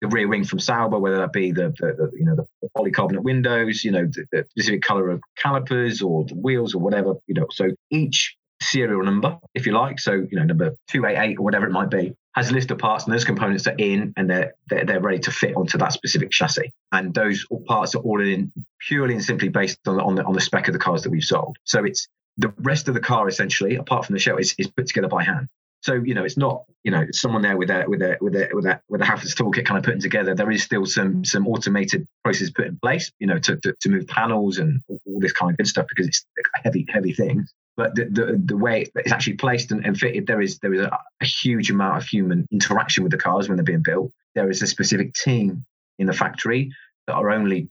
the 0.00 0.08
rear 0.08 0.28
wing 0.28 0.44
from 0.44 0.58
Sauber, 0.58 0.98
whether 0.98 1.18
that 1.18 1.32
be 1.32 1.52
the, 1.52 1.74
the, 1.78 1.94
the 1.94 2.10
you 2.14 2.24
know 2.24 2.36
the 2.36 2.46
polycarbonate 2.76 3.22
windows, 3.22 3.84
you 3.84 3.92
know 3.92 4.06
the, 4.06 4.26
the, 4.32 4.44
specific 4.50 4.82
color 4.82 5.10
of 5.10 5.22
calipers 5.36 6.02
or 6.02 6.24
the 6.24 6.34
wheels 6.34 6.74
or 6.74 6.78
whatever, 6.78 7.14
you 7.26 7.34
know. 7.34 7.46
So 7.50 7.70
each 7.90 8.36
serial 8.60 9.02
number, 9.02 9.38
if 9.54 9.66
you 9.66 9.72
like, 9.72 9.98
so 9.98 10.12
you 10.12 10.38
know 10.38 10.44
number 10.44 10.74
two 10.88 11.06
eight 11.06 11.18
eight 11.18 11.38
or 11.38 11.42
whatever 11.42 11.66
it 11.66 11.72
might 11.72 11.90
be, 11.90 12.14
has 12.34 12.50
a 12.50 12.52
list 12.52 12.70
of 12.70 12.78
parts 12.78 13.04
and 13.04 13.14
those 13.14 13.24
components 13.24 13.66
are 13.66 13.74
in 13.78 14.12
and 14.16 14.28
they're, 14.28 14.54
they're 14.68 14.84
they're 14.84 15.00
ready 15.00 15.20
to 15.20 15.30
fit 15.30 15.56
onto 15.56 15.78
that 15.78 15.92
specific 15.92 16.30
chassis. 16.30 16.72
And 16.92 17.14
those 17.14 17.46
parts 17.66 17.94
are 17.94 18.02
all 18.02 18.20
in 18.20 18.52
purely 18.80 19.14
and 19.14 19.24
simply 19.24 19.48
based 19.48 19.78
on 19.86 19.96
the, 19.96 20.02
on 20.02 20.14
the 20.16 20.24
on 20.24 20.34
the 20.34 20.40
spec 20.40 20.68
of 20.68 20.72
the 20.72 20.78
cars 20.78 21.02
that 21.02 21.10
we've 21.10 21.22
sold. 21.22 21.56
So 21.64 21.84
it's 21.84 22.08
the 22.38 22.52
rest 22.58 22.88
of 22.88 22.94
the 22.94 23.00
car 23.00 23.28
essentially, 23.28 23.76
apart 23.76 24.06
from 24.06 24.14
the 24.14 24.20
shell, 24.20 24.36
is, 24.36 24.54
is 24.58 24.68
put 24.68 24.86
together 24.86 25.08
by 25.08 25.24
hand. 25.24 25.48
So 25.86 25.94
you 25.94 26.14
know, 26.14 26.24
it's 26.24 26.36
not 26.36 26.64
you 26.82 26.90
know 26.90 27.06
someone 27.12 27.42
there 27.42 27.56
with 27.56 27.70
a 27.70 27.84
with 27.86 28.02
a 28.02 28.16
with 28.20 28.34
a 28.34 28.48
with 28.52 28.66
a 28.66 28.80
with 28.88 29.00
a 29.02 29.04
Halfords 29.04 29.36
toolkit 29.36 29.64
kind 29.64 29.78
of 29.78 29.84
putting 29.84 30.00
together. 30.00 30.34
There 30.34 30.50
is 30.50 30.64
still 30.64 30.84
some 30.84 31.24
some 31.24 31.46
automated 31.46 32.08
processes 32.24 32.50
put 32.50 32.66
in 32.66 32.76
place, 32.82 33.12
you 33.20 33.28
know, 33.28 33.38
to, 33.38 33.56
to, 33.58 33.72
to 33.80 33.88
move 33.88 34.08
panels 34.08 34.58
and 34.58 34.80
all 34.88 35.20
this 35.20 35.30
kind 35.30 35.52
of 35.52 35.56
good 35.56 35.68
stuff 35.68 35.86
because 35.88 36.08
it's 36.08 36.26
heavy 36.64 36.86
heavy 36.88 37.12
thing. 37.12 37.46
But 37.76 37.94
the, 37.94 38.06
the, 38.06 38.42
the 38.44 38.56
way 38.56 38.86
it's 38.96 39.12
actually 39.12 39.34
placed 39.34 39.70
and, 39.70 39.86
and 39.86 39.96
fitted, 39.96 40.26
there 40.26 40.40
is 40.40 40.58
there 40.58 40.74
is 40.74 40.80
a, 40.80 40.98
a 41.20 41.24
huge 41.24 41.70
amount 41.70 41.98
of 41.98 42.04
human 42.04 42.48
interaction 42.50 43.04
with 43.04 43.12
the 43.12 43.18
cars 43.18 43.48
when 43.48 43.56
they're 43.56 43.64
being 43.64 43.84
built. 43.84 44.10
There 44.34 44.50
is 44.50 44.60
a 44.62 44.66
specific 44.66 45.14
team 45.14 45.64
in 46.00 46.08
the 46.08 46.12
factory 46.12 46.72
that 47.06 47.14
are 47.14 47.30
only 47.30 47.68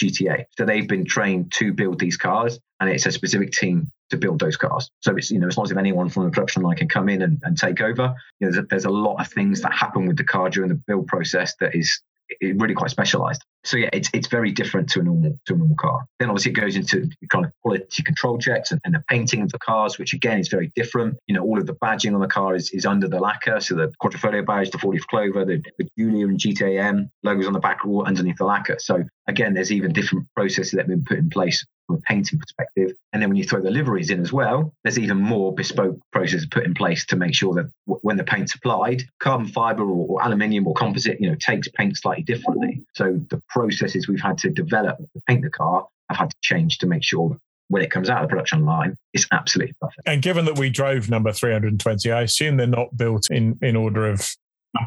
GTA. 0.00 0.44
So 0.56 0.64
they've 0.64 0.88
been 0.88 1.04
trained 1.04 1.52
to 1.52 1.72
build 1.72 1.98
these 1.98 2.16
cars, 2.16 2.58
and 2.80 2.90
it's 2.90 3.06
a 3.06 3.12
specific 3.12 3.52
team 3.52 3.90
to 4.10 4.16
build 4.16 4.38
those 4.38 4.56
cars. 4.56 4.90
So 5.00 5.16
it's 5.16 5.30
you 5.30 5.38
know 5.38 5.46
it's 5.46 5.56
not 5.56 5.66
as 5.66 5.70
if 5.70 5.78
anyone 5.78 6.08
from 6.08 6.24
the 6.24 6.30
production 6.30 6.62
line 6.62 6.76
can 6.76 6.88
come 6.88 7.08
in 7.08 7.22
and, 7.22 7.40
and 7.42 7.56
take 7.56 7.80
over. 7.80 8.14
You 8.40 8.46
know, 8.46 8.52
there's 8.52 8.56
a, 8.56 8.66
there's 8.68 8.84
a 8.84 8.90
lot 8.90 9.20
of 9.20 9.28
things 9.28 9.62
that 9.62 9.72
happen 9.72 10.06
with 10.06 10.16
the 10.16 10.24
car 10.24 10.50
during 10.50 10.68
the 10.68 10.80
build 10.86 11.06
process 11.06 11.54
that 11.60 11.74
is 11.74 12.00
really 12.42 12.74
quite 12.74 12.90
specialized. 12.90 13.42
So 13.66 13.76
yeah, 13.76 13.90
it's 13.92 14.08
it's 14.14 14.28
very 14.28 14.52
different 14.52 14.88
to 14.90 15.00
a 15.00 15.02
normal 15.02 15.38
to 15.46 15.54
a 15.54 15.56
normal 15.56 15.76
car. 15.76 16.06
Then 16.20 16.30
obviously 16.30 16.52
it 16.52 16.54
goes 16.54 16.76
into 16.76 17.08
kind 17.30 17.44
of 17.44 17.52
quality 17.62 18.02
control 18.02 18.38
checks 18.38 18.70
and, 18.70 18.80
and, 18.84 18.94
the 18.94 19.02
painting 19.08 19.42
of 19.42 19.50
the 19.50 19.58
cars, 19.58 19.98
which 19.98 20.14
again 20.14 20.38
is 20.38 20.48
very 20.48 20.70
different. 20.76 21.18
You 21.26 21.34
know, 21.34 21.42
all 21.42 21.58
of 21.58 21.66
the 21.66 21.74
badging 21.74 22.14
on 22.14 22.20
the 22.20 22.28
car 22.28 22.54
is, 22.54 22.70
is 22.70 22.86
under 22.86 23.08
the 23.08 23.18
lacquer. 23.18 23.60
So 23.60 23.74
the 23.74 23.92
Quadrifoglio 24.02 24.46
badge, 24.46 24.70
the 24.70 24.78
four-leaf 24.78 25.06
Clover, 25.08 25.44
the, 25.44 25.62
the 25.78 25.88
Giulia 25.98 26.26
and 26.28 26.38
GTAM 26.38 27.10
logos 27.24 27.46
on 27.46 27.52
the 27.52 27.58
back 27.58 27.84
are 27.84 27.88
all 27.88 28.04
underneath 28.04 28.36
the 28.38 28.44
lacquer. 28.44 28.76
So 28.78 29.04
again, 29.26 29.54
there's 29.54 29.72
even 29.72 29.92
different 29.92 30.26
processes 30.36 30.70
that 30.72 30.82
have 30.82 30.88
been 30.88 31.04
put 31.04 31.18
in 31.18 31.28
place 31.28 31.66
from 31.86 31.96
a 31.96 32.00
painting 32.00 32.38
perspective. 32.38 32.92
And 33.12 33.22
then 33.22 33.30
when 33.30 33.36
you 33.36 33.44
throw 33.44 33.60
the 33.60 33.70
liveries 33.70 34.10
in 34.10 34.20
as 34.20 34.32
well, 34.32 34.72
there's 34.82 34.98
even 34.98 35.18
more 35.18 35.54
bespoke 35.54 35.98
processes 36.12 36.46
put 36.50 36.64
in 36.64 36.74
place 36.74 37.06
to 37.06 37.16
make 37.16 37.34
sure 37.34 37.54
that 37.54 37.70
w- 37.86 38.00
when 38.02 38.16
the 38.16 38.24
paint's 38.24 38.54
applied, 38.54 39.02
carbon 39.20 39.46
fiber 39.46 39.82
or, 39.82 40.06
or 40.08 40.22
aluminium 40.22 40.66
or 40.66 40.74
composite, 40.74 41.20
you 41.20 41.30
know, 41.30 41.36
takes 41.36 41.68
paint 41.68 41.96
slightly 41.96 42.24
differently. 42.24 42.82
So 42.94 43.20
the 43.30 43.40
processes 43.56 44.06
we've 44.06 44.20
had 44.20 44.36
to 44.36 44.50
develop 44.50 44.98
to 44.98 45.20
paint 45.26 45.42
the 45.42 45.50
car 45.50 45.86
have 46.10 46.18
had 46.18 46.30
to 46.30 46.36
change 46.42 46.76
to 46.78 46.86
make 46.86 47.02
sure 47.02 47.36
when 47.68 47.82
it 47.82 47.90
comes 47.90 48.10
out 48.10 48.22
of 48.22 48.28
the 48.28 48.28
production 48.28 48.64
line, 48.64 48.94
it's 49.12 49.26
absolutely 49.32 49.74
perfect. 49.80 50.02
And 50.06 50.22
given 50.22 50.44
that 50.44 50.58
we 50.58 50.70
drove 50.70 51.08
number 51.08 51.32
320, 51.32 52.12
I 52.12 52.20
assume 52.20 52.58
they're 52.58 52.66
not 52.66 52.96
built 52.96 53.28
in, 53.30 53.58
in 53.62 53.74
order 53.74 54.08
of 54.08 54.28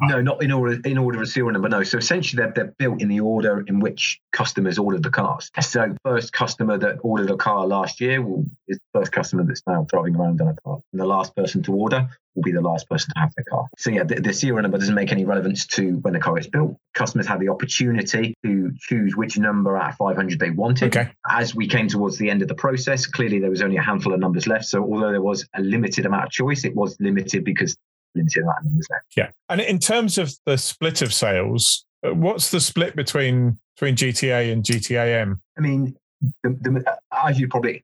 no, 0.03 0.21
not 0.21 0.43
in 0.43 0.51
order 0.51 0.79
in 0.85 0.99
order 0.99 1.19
of 1.19 1.27
serial 1.27 1.51
number. 1.51 1.67
No. 1.67 1.81
So 1.81 1.97
essentially, 1.97 2.43
they're, 2.43 2.53
they're 2.53 2.75
built 2.77 3.01
in 3.01 3.07
the 3.07 3.21
order 3.21 3.63
in 3.67 3.79
which 3.79 4.19
customers 4.31 4.77
ordered 4.77 5.01
the 5.01 5.09
cars. 5.09 5.49
So 5.61 5.95
first 6.05 6.31
customer 6.31 6.77
that 6.77 6.97
ordered 7.01 7.31
a 7.31 7.37
car 7.37 7.65
last 7.65 7.99
year 7.99 8.21
will, 8.21 8.45
is 8.67 8.77
the 8.77 8.99
first 8.99 9.11
customer 9.11 9.43
that's 9.45 9.63
now 9.65 9.87
driving 9.89 10.15
around 10.15 10.41
in 10.41 10.47
a 10.47 10.55
car. 10.63 10.77
And 10.91 11.01
the 11.01 11.07
last 11.07 11.35
person 11.35 11.63
to 11.63 11.73
order 11.73 12.07
will 12.39 12.43
be 12.43 12.51
the 12.51 12.61
last 12.61 12.89
person 12.89 13.11
to 13.13 13.19
have 13.19 13.33
the 13.35 13.43
car. 13.43 13.67
So 13.77 13.89
yeah, 13.91 14.03
the, 14.03 14.15
the 14.15 14.33
serial 14.33 14.61
number 14.61 14.77
doesn't 14.77 14.95
make 14.95 15.11
any 15.11 15.25
relevance 15.25 15.67
to 15.67 15.97
when 15.97 16.13
the 16.13 16.19
car 16.19 16.37
is 16.39 16.47
built. 16.47 16.77
Customers 16.93 17.27
had 17.27 17.39
the 17.39 17.49
opportunity 17.49 18.33
to 18.45 18.71
choose 18.79 19.15
which 19.15 19.37
number 19.37 19.77
out 19.77 19.91
of 19.91 19.95
500 19.97 20.39
they 20.39 20.51
wanted. 20.51 20.95
Okay. 20.95 21.11
As 21.29 21.53
we 21.53 21.67
came 21.67 21.87
towards 21.87 22.17
the 22.17 22.29
end 22.29 22.41
of 22.41 22.47
the 22.47 22.55
process, 22.55 23.05
clearly 23.05 23.39
there 23.39 23.49
was 23.49 23.61
only 23.61 23.77
a 23.77 23.81
handful 23.81 24.13
of 24.13 24.19
numbers 24.19 24.47
left. 24.47 24.65
So 24.65 24.81
although 24.83 25.11
there 25.11 25.21
was 25.21 25.47
a 25.53 25.61
limited 25.61 26.05
amount 26.05 26.25
of 26.25 26.31
choice, 26.31 26.63
it 26.63 26.75
was 26.75 26.95
limited 26.99 27.43
because 27.43 27.75
limited 28.15 28.43
amount 28.43 28.59
of 28.59 28.65
numbers 28.65 28.87
left. 28.89 29.05
Yeah. 29.17 29.29
And 29.49 29.59
in 29.59 29.79
terms 29.79 30.17
of 30.17 30.33
the 30.45 30.57
split 30.57 31.01
of 31.01 31.13
sales, 31.13 31.85
uh, 32.05 32.13
what's 32.13 32.51
the 32.51 32.61
split 32.61 32.95
between 32.95 33.59
between 33.75 33.95
GTA 33.95 34.51
and 34.51 34.63
GTAM? 34.63 35.39
I 35.57 35.61
mean, 35.61 35.95
the, 36.43 36.49
the, 36.49 36.97
as 37.11 37.39
you 37.39 37.47
probably 37.47 37.83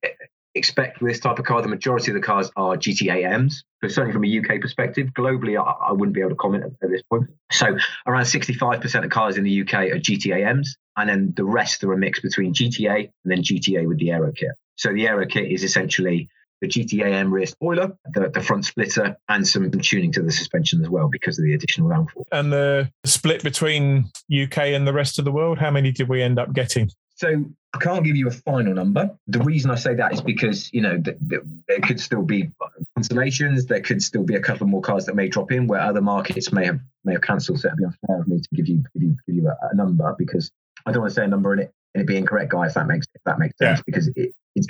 expect 0.56 1.02
with 1.02 1.12
this 1.12 1.20
type 1.20 1.38
of 1.38 1.46
car, 1.46 1.62
the 1.62 1.68
majority 1.68 2.12
of 2.12 2.15
the 2.15 2.22
cars 2.22 2.50
are 2.56 2.76
GTAMs. 2.76 3.63
But 3.82 3.91
certainly 3.91 4.13
from 4.13 4.24
a 4.24 4.39
UK 4.39 4.62
perspective, 4.62 5.10
globally, 5.10 5.60
I, 5.60 5.89
I 5.89 5.91
wouldn't 5.91 6.15
be 6.15 6.22
able 6.22 6.32
to 6.32 6.36
comment 6.36 6.63
at, 6.63 6.72
at, 6.82 6.89
this 6.89 7.04
point. 7.04 7.26
So 7.52 7.78
around 8.08 8.24
65% 8.24 9.04
of 9.04 9.10
cars 9.10 9.38
in 9.38 9.44
the 9.44 9.62
UK 9.62 9.74
are 9.74 10.00
GTAMs, 10.00 10.68
and 10.98 11.10
then 11.10 11.34
the 11.36 11.46
rest 11.46 11.84
are 11.84 11.94
a 11.94 11.98
mix 11.98 12.20
between 12.20 12.54
GTA 12.54 12.98
and 12.98 13.12
then 13.26 13.44
GTA 13.44 13.88
with 13.88 14.00
the 14.00 14.12
Aero 14.12 14.32
kit. 14.32 14.52
So 14.78 14.94
the 14.94 15.08
Aero 15.08 15.26
kit 15.26 15.52
is 15.52 15.63
essentially 15.63 16.30
the 16.62 16.68
GTAM 16.68 17.32
rear 17.32 17.46
spoiler, 17.46 17.98
the, 18.13 18.30
the 18.30 18.41
front 18.41 18.65
splitter, 18.65 19.18
and 19.28 19.48
some 19.48 19.70
tuning 19.72 20.12
to 20.13 20.22
the 20.22 20.32
suspension 20.32 20.82
as 20.82 20.89
well 20.89 21.10
because 21.12 21.38
of 21.38 21.46
the 21.46 21.54
additional 21.54 21.89
downforce. 21.89 22.24
And 22.32 22.52
the 22.52 22.89
split 23.04 23.44
between 23.44 24.10
UK 24.34 24.58
and 24.60 24.88
the 24.88 24.94
rest 24.94 25.20
of 25.20 25.26
the 25.26 25.32
world, 25.32 25.58
how 25.58 25.72
many 25.72 25.91
did 25.91 26.08
we 26.08 26.22
end 26.22 26.39
up 26.39 26.54
getting? 26.54 26.89
So 27.15 27.46
I 27.76 27.78
can't 27.78 28.06
give 28.06 28.16
you 28.16 28.30
a 28.30 28.32
final 28.32 28.74
number. 28.74 29.12
The 29.28 29.40
reason 29.40 29.70
I 29.70 29.76
say 29.76 29.96
that 29.96 30.14
is 30.14 30.22
because 30.22 30.72
you 30.74 30.80
know 30.80 31.02
th- 31.02 31.18
th- 31.30 31.42
there 31.68 31.82
could 31.82 32.00
still 32.00 32.22
be 32.22 32.50
cancellations. 32.98 33.68
There 33.68 33.82
could 33.82 34.02
still 34.02 34.24
be 34.24 34.36
a 34.36 34.40
couple 34.40 34.66
more 34.68 34.82
cars 34.82 35.06
that 35.08 35.16
may 35.16 35.28
drop 35.28 35.52
in 35.52 35.68
where 35.68 35.82
other 35.82 36.02
markets 36.02 36.54
may 36.54 36.66
have 36.66 36.80
may 37.04 37.14
have 37.14 37.22
cancelled. 37.22 37.60
So 37.60 37.68
it'd 37.68 37.78
be 37.78 37.84
unfair 37.84 38.22
of 38.22 38.28
me 38.30 38.40
to 38.40 38.48
give 38.54 38.70
you 38.70 38.78
give 38.94 39.04
you 39.04 39.18
give 39.28 39.36
you 39.36 39.50
a, 39.50 39.58
a 39.72 39.76
number 39.76 40.16
because 40.18 40.52
I 40.86 40.94
don't 40.94 41.02
want 41.02 41.12
to 41.12 41.16
say 41.16 41.26
a 41.26 41.28
number 41.28 41.52
and 41.52 41.64
it 41.64 41.74
and 41.94 42.02
it 42.02 42.08
be 42.08 42.16
incorrect, 42.16 42.52
guy. 42.52 42.68
If 42.68 42.76
that 42.76 42.88
makes 42.88 43.08
if 43.14 43.22
that 43.26 43.40
makes 43.40 43.58
sense, 43.58 43.80
yeah. 43.80 43.84
because 43.86 44.08
it, 44.16 44.34
it's 44.56 44.68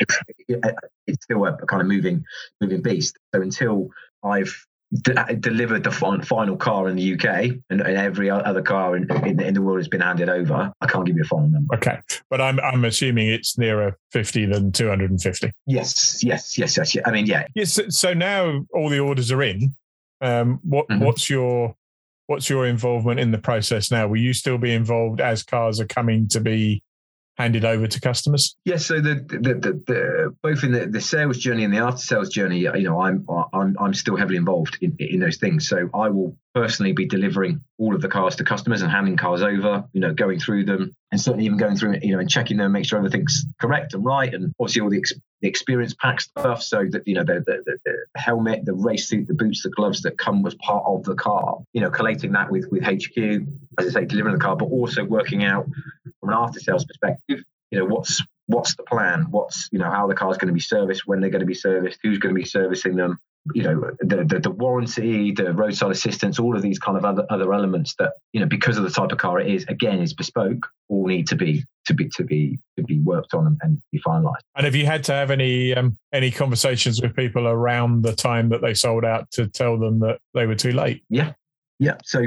it, 0.48 0.76
it's 1.06 1.24
still 1.24 1.46
a, 1.46 1.54
a 1.54 1.66
kind 1.68 1.84
of 1.84 1.88
moving 1.88 2.26
moving 2.60 2.82
beast. 2.82 3.20
So 3.36 3.42
until 3.42 3.90
I've 4.24 4.66
delivered 5.02 5.84
the 5.84 5.92
final 5.92 6.58
car 6.58 6.88
in 6.90 6.96
the 6.96 7.14
UK, 7.14 7.58
and, 7.70 7.82
and 7.82 7.98
every 7.98 8.30
other 8.30 8.62
car 8.62 8.96
in, 8.96 9.10
in, 9.26 9.40
in, 9.42 9.54
the 9.54 9.62
world 9.62 9.80
has 9.80 9.88
been 9.88 10.02
handed 10.02 10.30
over. 10.30 10.72
I 10.82 10.88
can't 10.88 11.06
give 11.06 11.16
you 11.16 11.24
a 11.24 11.26
final 11.26 11.50
number. 11.50 11.76
Okay, 11.76 12.00
but 12.30 12.42
I'm 12.42 12.60
I'm 12.60 12.86
assuming 12.86 13.28
it's 13.28 13.58
nearer 13.58 13.98
fifty 14.12 14.46
than 14.46 14.72
two 14.72 14.88
hundred 14.88 15.12
and 15.12 15.22
fifty. 15.22 15.52
Yes, 15.66 16.24
yes, 16.24 16.58
yes, 16.58 16.78
yes. 16.78 16.98
I 17.06 17.12
mean, 17.12 17.26
yeah. 17.26 17.48
Yes. 17.56 17.80
So 17.90 18.14
now 18.14 18.66
all 18.74 18.90
the 18.90 19.00
orders 19.00 19.32
are 19.32 19.44
in. 19.44 19.76
Um, 20.22 20.60
what 20.64 20.88
mm-hmm. 20.88 21.04
what's 21.04 21.30
your 21.30 21.76
what's 22.28 22.50
your 22.50 22.66
involvement 22.66 23.20
in 23.20 23.32
the 23.32 23.38
process 23.38 23.92
now? 23.92 24.08
Will 24.08 24.18
you 24.18 24.34
still 24.34 24.58
be 24.58 24.74
involved 24.74 25.22
as 25.22 25.44
cars 25.44 25.80
are 25.80 25.88
coming 25.88 26.28
to 26.30 26.40
be 26.40 26.82
handed 27.38 27.66
over 27.66 27.88
to 27.88 28.00
customers? 28.00 28.56
Yes. 28.66 28.86
So 28.86 29.02
the, 29.02 29.16
the, 29.16 29.54
the, 29.54 29.84
the, 29.88 30.36
both 30.42 30.64
in 30.64 30.72
the, 30.72 30.88
the 30.88 31.02
sales 31.02 31.38
journey 31.38 31.64
and 31.64 31.74
the 31.74 31.80
after 31.80 32.02
sales 32.02 32.30
journey, 32.30 32.60
you 32.60 32.84
know, 32.84 33.02
I'm 33.02 33.26
I'm 33.54 33.76
I'm 33.80 33.94
still 33.94 34.16
heavily 34.16 34.38
involved 34.38 34.78
in, 34.82 34.96
in 35.00 35.20
those 35.20 35.38
things. 35.38 35.68
So 35.68 35.90
I 35.94 36.10
will 36.10 36.36
personally 36.54 36.94
be 36.94 37.06
delivering 37.06 37.62
all 37.78 37.94
of 37.94 38.02
the 38.02 38.08
cars 38.08 38.38
to 38.38 38.44
customers 38.44 38.82
and 38.82 38.90
handing 38.90 39.18
cars 39.18 39.42
over, 39.42 39.84
you 39.92 40.00
know, 40.00 40.14
going 40.14 40.40
through 40.40 40.64
them 40.64 40.96
and 41.12 41.20
certainly 41.20 41.46
even 41.46 41.58
going 41.58 41.76
through, 41.76 41.98
you 42.02 42.14
know, 42.14 42.20
and 42.20 42.30
checking 42.30 42.58
them, 42.58 42.72
make 42.72 42.86
sure 42.86 42.98
everything's 42.98 43.46
correct 43.60 43.94
and 43.94 44.06
right, 44.06 44.34
and 44.34 44.54
obviously 44.60 44.82
all 44.82 44.90
the, 44.90 44.98
ex- 44.98 45.14
the 45.42 45.48
experience 45.48 45.94
pack 45.94 46.22
stuff, 46.22 46.64
so 46.64 46.86
that 46.90 47.06
you 47.06 47.16
know 47.16 47.24
the, 47.24 47.44
helmet, 48.16 48.66
the 48.66 48.74
race 48.74 49.08
suit, 49.08 49.28
the 49.28 49.34
boots, 49.34 49.64
the 49.64 49.70
gloves 49.70 50.02
that 50.04 50.18
come 50.18 50.46
as 50.46 50.56
part 50.56 50.84
of 50.86 51.04
the 51.04 51.16
car, 51.16 51.58
you 51.74 51.82
know, 51.82 51.90
collating 51.90 52.32
that 52.34 52.52
with 52.52 52.66
with 52.72 52.84
HQ, 52.84 53.18
as 53.80 53.88
I 53.88 54.02
say, 54.02 54.06
delivering 54.06 54.36
the 54.36 54.42
car, 54.42 54.56
but 54.56 54.66
also 54.66 55.04
working 55.04 55.44
out 55.44 55.68
from 56.20 56.30
an 56.30 56.36
after 56.38 56.60
sales 56.60 56.86
perspective, 56.86 57.44
you 57.72 57.80
know, 57.80 57.86
what's 57.86 58.22
what's 58.48 58.76
the 58.76 58.84
plan? 58.84 59.28
What's 59.32 59.70
you 59.72 59.80
know 59.80 59.90
how 59.90 60.08
the 60.08 60.16
car's 60.16 60.38
going 60.38 60.48
to 60.48 60.54
be 60.54 60.60
serviced, 60.60 61.08
when 61.08 61.22
they're 61.22 61.30
going 61.30 61.42
to 61.42 61.46
be 61.46 61.54
serviced, 61.54 62.00
who's 62.02 62.20
going 62.20 62.34
to 62.34 62.40
be 62.40 62.48
servicing 62.48 62.96
them, 62.96 63.20
you 63.54 63.64
know 63.64 63.92
the, 64.00 64.24
the, 64.24 64.40
the 64.40 64.50
warranty 64.50 65.32
the 65.32 65.54
roadside 65.54 65.92
assistance 65.92 66.40
all 66.40 66.56
of 66.56 66.62
these 66.62 66.80
kind 66.80 66.98
of 66.98 67.06
other 67.06 67.26
other 67.30 67.54
elements 67.54 67.96
that 68.00 68.14
you 68.34 68.40
know 68.40 68.48
because 68.48 68.78
of 68.78 68.84
the 68.84 68.90
type 68.90 69.12
of 69.12 69.18
car 69.18 69.40
it 69.40 69.48
is 69.48 69.66
again 69.68 70.02
is 70.02 70.14
bespoke 70.14 70.68
all 70.90 71.06
need 71.06 71.28
to 71.28 71.36
be 71.36 71.64
to 71.86 71.94
be 71.94 72.10
to 72.10 72.24
be 72.24 72.60
to 72.78 72.84
be 72.84 73.00
worked 73.00 73.34
on 73.34 73.48
and, 73.48 73.58
and 73.62 73.82
be 73.92 74.00
finalized 74.06 74.42
and 74.56 74.66
have 74.66 74.76
you 74.76 74.86
had 74.86 75.04
to 75.04 75.14
have 75.14 75.32
any 75.32 75.74
um, 75.74 75.98
any 76.14 76.32
conversations 76.32 77.02
with 77.02 77.16
people 77.16 77.48
around 77.48 78.02
the 78.02 78.14
time 78.14 78.50
that 78.50 78.62
they 78.62 78.74
sold 78.74 79.06
out 79.06 79.30
to 79.32 79.48
tell 79.48 79.78
them 79.78 80.00
that 80.00 80.20
they 80.34 80.46
were 80.46 80.56
too 80.56 80.72
late 80.72 81.04
yeah 81.10 81.34
yeah. 81.78 81.98
So, 82.06 82.22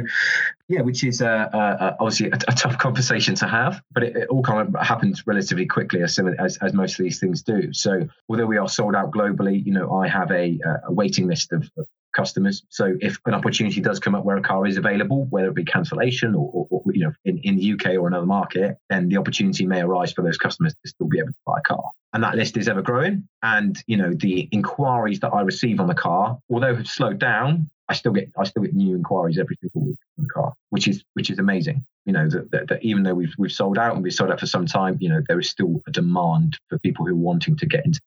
yeah, 0.69 0.83
which 0.83 1.05
is 1.05 1.23
uh, 1.23 1.27
uh, 1.27 1.97
obviously 1.99 2.29
a, 2.29 2.35
a, 2.49 2.55
tough 2.55 2.77
conversation 2.77 3.35
to 3.37 3.49
have, 3.49 3.81
but 3.93 4.03
it, 4.03 4.15
it, 4.15 4.29
all 4.29 4.43
kind 4.43 4.69
of 4.69 4.87
happens 4.87 5.27
relatively 5.27 5.65
quickly, 5.65 6.03
as, 6.03 6.19
as, 6.39 6.59
as 6.59 6.75
most 6.75 7.01
of 7.01 7.05
these 7.05 7.19
things 7.19 7.43
do. 7.43 7.73
So, 7.73 8.07
although 8.29 8.45
we 8.45 8.59
are 8.59 8.69
sold 8.69 8.95
out 8.95 9.11
globally, 9.11 9.65
you 9.65 9.73
know, 9.73 9.91
I 9.97 10.07
have 10.09 10.31
a, 10.31 10.59
a 10.87 10.93
waiting 10.93 11.27
list 11.27 11.53
of 11.53 11.67
customers. 12.13 12.63
So 12.69 12.97
if 13.01 13.19
an 13.27 13.35
opportunity 13.35 13.81
does 13.81 13.99
come 13.99 14.15
up 14.15 14.25
where 14.25 14.37
a 14.37 14.43
car 14.43 14.67
is 14.67 14.77
available, 14.77 15.27
whether 15.31 15.49
it 15.49 15.55
be 15.55 15.65
cancellation 15.65 16.35
or, 16.35 16.51
or, 16.53 16.67
or, 16.71 16.83
you 16.93 17.05
know 17.05 17.13
in, 17.25 17.39
in 17.39 17.57
the 17.57 17.73
UK 17.73 17.95
or 17.95 18.09
another 18.09 18.27
market, 18.27 18.77
then 18.91 19.09
the 19.09 19.17
opportunity 19.17 19.67
may 19.67 19.81
arise 19.81 20.13
for 20.13 20.23
those 20.23 20.39
customers 20.39 20.75
to 20.83 20.89
still 20.89 21.09
be 21.09 21.19
able 21.19 21.29
to 21.29 21.39
buy 21.47 21.59
a 21.59 21.63
car. 21.63 21.85
And 22.13 22.23
that 22.25 22.37
list 22.37 22.57
is 22.57 22.69
ever 22.69 22.83
growing. 22.83 23.29
And 23.43 23.77
you 23.87 23.97
know 23.97 24.13
the 24.15 24.49
inquiries 24.53 25.21
that 25.21 25.31
I 25.31 25.43
receive 25.43 25.81
on 25.81 25.87
the 25.87 25.95
car, 25.95 26.39
although 26.51 26.75
have 26.75 26.89
slowed 26.89 27.19
down, 27.19 27.69
I 27.89 27.95
still 27.95 28.13
get 28.13 28.31
I 28.39 28.45
still 28.45 28.63
get 28.63 28.75
new 28.75 28.95
inquiries 28.95 29.39
every 29.39 29.57
single 29.61 29.89
week 29.89 29.99
on 30.19 30.25
the 30.25 30.31
car, 30.31 30.55
which 30.71 30.89
is 30.89 31.03
which 31.15 31.31
is 31.31 31.39
amazing. 31.39 31.85
You 32.05 32.13
know 32.13 32.29
that, 32.29 32.51
that, 32.51 32.69
that, 32.69 32.83
even 32.83 33.03
though 33.03 33.15
we've 33.15 33.35
we've 33.39 33.53
sold 33.53 33.79
out 33.79 33.95
and 33.95 34.03
we've 34.03 34.13
sold 34.13 34.31
out 34.31 34.41
for 34.41 34.47
some 34.47 34.67
time, 34.67 34.99
you 35.01 35.09
know 35.09 35.21
there 35.27 35.41
is 35.41 35.49
still 35.49 35.83
a 35.87 35.91
demand 35.91 36.59
for 36.69 36.79
people 36.79 37.07
who 37.07 37.13
are 37.13 37.17
wanting 37.17 37.57
to 37.57 37.67
get 37.67 37.85
into. 37.85 38.01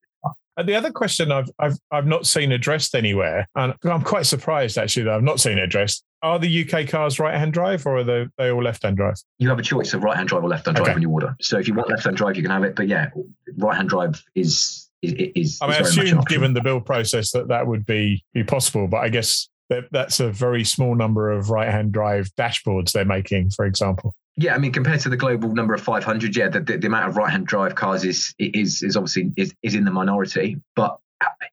And 0.57 0.67
the 0.67 0.75
other 0.75 0.91
question 0.91 1.31
I've 1.31 1.49
I've 1.59 1.77
I've 1.91 2.05
not 2.05 2.27
seen 2.27 2.51
addressed 2.51 2.95
anywhere, 2.95 3.47
and 3.55 3.73
I'm 3.83 4.03
quite 4.03 4.25
surprised 4.25 4.77
actually 4.77 5.03
that 5.03 5.13
I've 5.13 5.23
not 5.23 5.39
seen 5.39 5.57
it 5.57 5.63
addressed. 5.63 6.03
Are 6.23 6.37
the 6.37 6.69
UK 6.69 6.87
cars 6.87 7.19
right-hand 7.19 7.51
drive 7.51 7.85
or 7.87 7.97
are 7.97 8.03
they, 8.03 8.27
they 8.37 8.51
all 8.51 8.61
left-hand 8.61 8.95
drive? 8.95 9.15
You 9.39 9.49
have 9.49 9.57
a 9.57 9.63
choice 9.63 9.95
of 9.95 10.03
right-hand 10.03 10.29
drive 10.29 10.43
or 10.43 10.49
left-hand 10.49 10.75
drive 10.75 10.89
okay. 10.89 10.93
when 10.93 11.01
you 11.01 11.09
order. 11.09 11.35
So 11.41 11.57
if 11.57 11.67
you 11.67 11.73
want 11.73 11.89
left-hand 11.89 12.15
drive, 12.15 12.35
you 12.35 12.43
can 12.43 12.51
have 12.51 12.63
it. 12.63 12.75
But 12.75 12.87
yeah, 12.87 13.09
right-hand 13.57 13.89
drive 13.89 14.21
is 14.35 14.87
is, 15.01 15.13
is 15.35 15.59
I 15.61 15.67
mean, 15.67 15.77
I 15.77 15.79
assume 15.79 16.21
given 16.27 16.53
the 16.53 16.61
build 16.61 16.85
process 16.85 17.31
that 17.31 17.47
that 17.47 17.65
would 17.65 17.85
be 17.85 18.23
be 18.33 18.43
possible, 18.43 18.87
but 18.87 18.97
I 18.97 19.09
guess 19.09 19.49
that 19.69 19.85
that's 19.91 20.19
a 20.19 20.29
very 20.29 20.63
small 20.63 20.95
number 20.95 21.31
of 21.31 21.49
right 21.49 21.69
hand 21.69 21.93
drive 21.93 22.29
dashboards 22.35 22.91
they're 22.91 23.05
making, 23.05 23.51
for 23.51 23.65
example. 23.65 24.13
Yeah, 24.37 24.55
I 24.55 24.57
mean, 24.57 24.71
compared 24.71 25.01
to 25.01 25.09
the 25.09 25.17
global 25.17 25.53
number 25.53 25.73
of 25.73 25.81
500, 25.81 26.35
yeah, 26.35 26.47
the, 26.47 26.61
the, 26.61 26.77
the 26.77 26.87
amount 26.87 27.09
of 27.09 27.17
right 27.17 27.29
hand 27.29 27.45
drive 27.45 27.75
cars 27.75 28.03
is 28.05 28.33
is 28.39 28.81
is 28.81 28.95
obviously 28.95 29.31
is, 29.35 29.53
is 29.61 29.75
in 29.75 29.83
the 29.83 29.91
minority, 29.91 30.57
but 30.75 30.99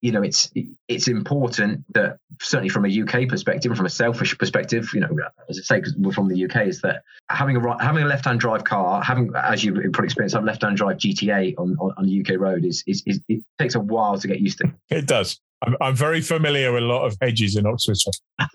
you 0.01 0.13
know 0.13 0.23
it's 0.23 0.51
it's 0.87 1.09
important 1.09 1.85
that 1.95 2.19
certainly 2.41 2.69
from 2.69 2.85
a 2.85 3.03
UK 3.03 3.29
perspective, 3.29 3.77
from 3.77 3.87
a 3.87 3.91
selfish 3.91 4.37
perspective, 4.39 4.91
you 4.95 5.01
know, 5.01 5.09
as 5.49 5.59
I 5.59 5.63
say, 5.63 5.77
because 5.77 5.97
we're 5.97 6.13
from 6.13 6.29
the 6.29 6.45
UK, 6.45 6.69
is 6.69 6.81
that 6.83 7.03
having 7.29 7.57
a 7.57 7.61
right, 7.61 7.81
having 7.81 8.05
a 8.05 8.07
left 8.07 8.25
hand 8.25 8.41
drive 8.41 8.65
car, 8.65 9.03
having 9.03 9.33
as 9.35 9.65
you 9.65 9.73
probably 9.73 10.05
experienced, 10.05 10.35
have 10.35 10.45
left 10.45 10.63
hand 10.63 10.77
drive 10.77 10.99
GTA 10.99 11.55
on, 11.59 11.77
on, 11.81 11.93
on 11.97 12.09
a 12.09 12.21
UK 12.21 12.41
road 12.41 12.65
is, 12.65 12.85
is 12.87 13.03
is 13.07 13.21
it 13.29 13.43
takes 13.59 13.75
a 13.75 13.81
while 13.81 14.19
to 14.19 14.29
get 14.29 14.41
used 14.41 14.59
to. 14.59 14.73
It 14.89 15.07
does. 15.07 15.41
I'm, 15.63 15.77
I'm 15.81 15.95
very 15.95 16.21
familiar 16.21 16.73
with 16.73 16.85
a 16.85 16.87
lot 16.87 17.05
of 17.05 17.17
hedges 17.21 17.57
in 17.57 17.67
Oxfordshire. 17.67 18.13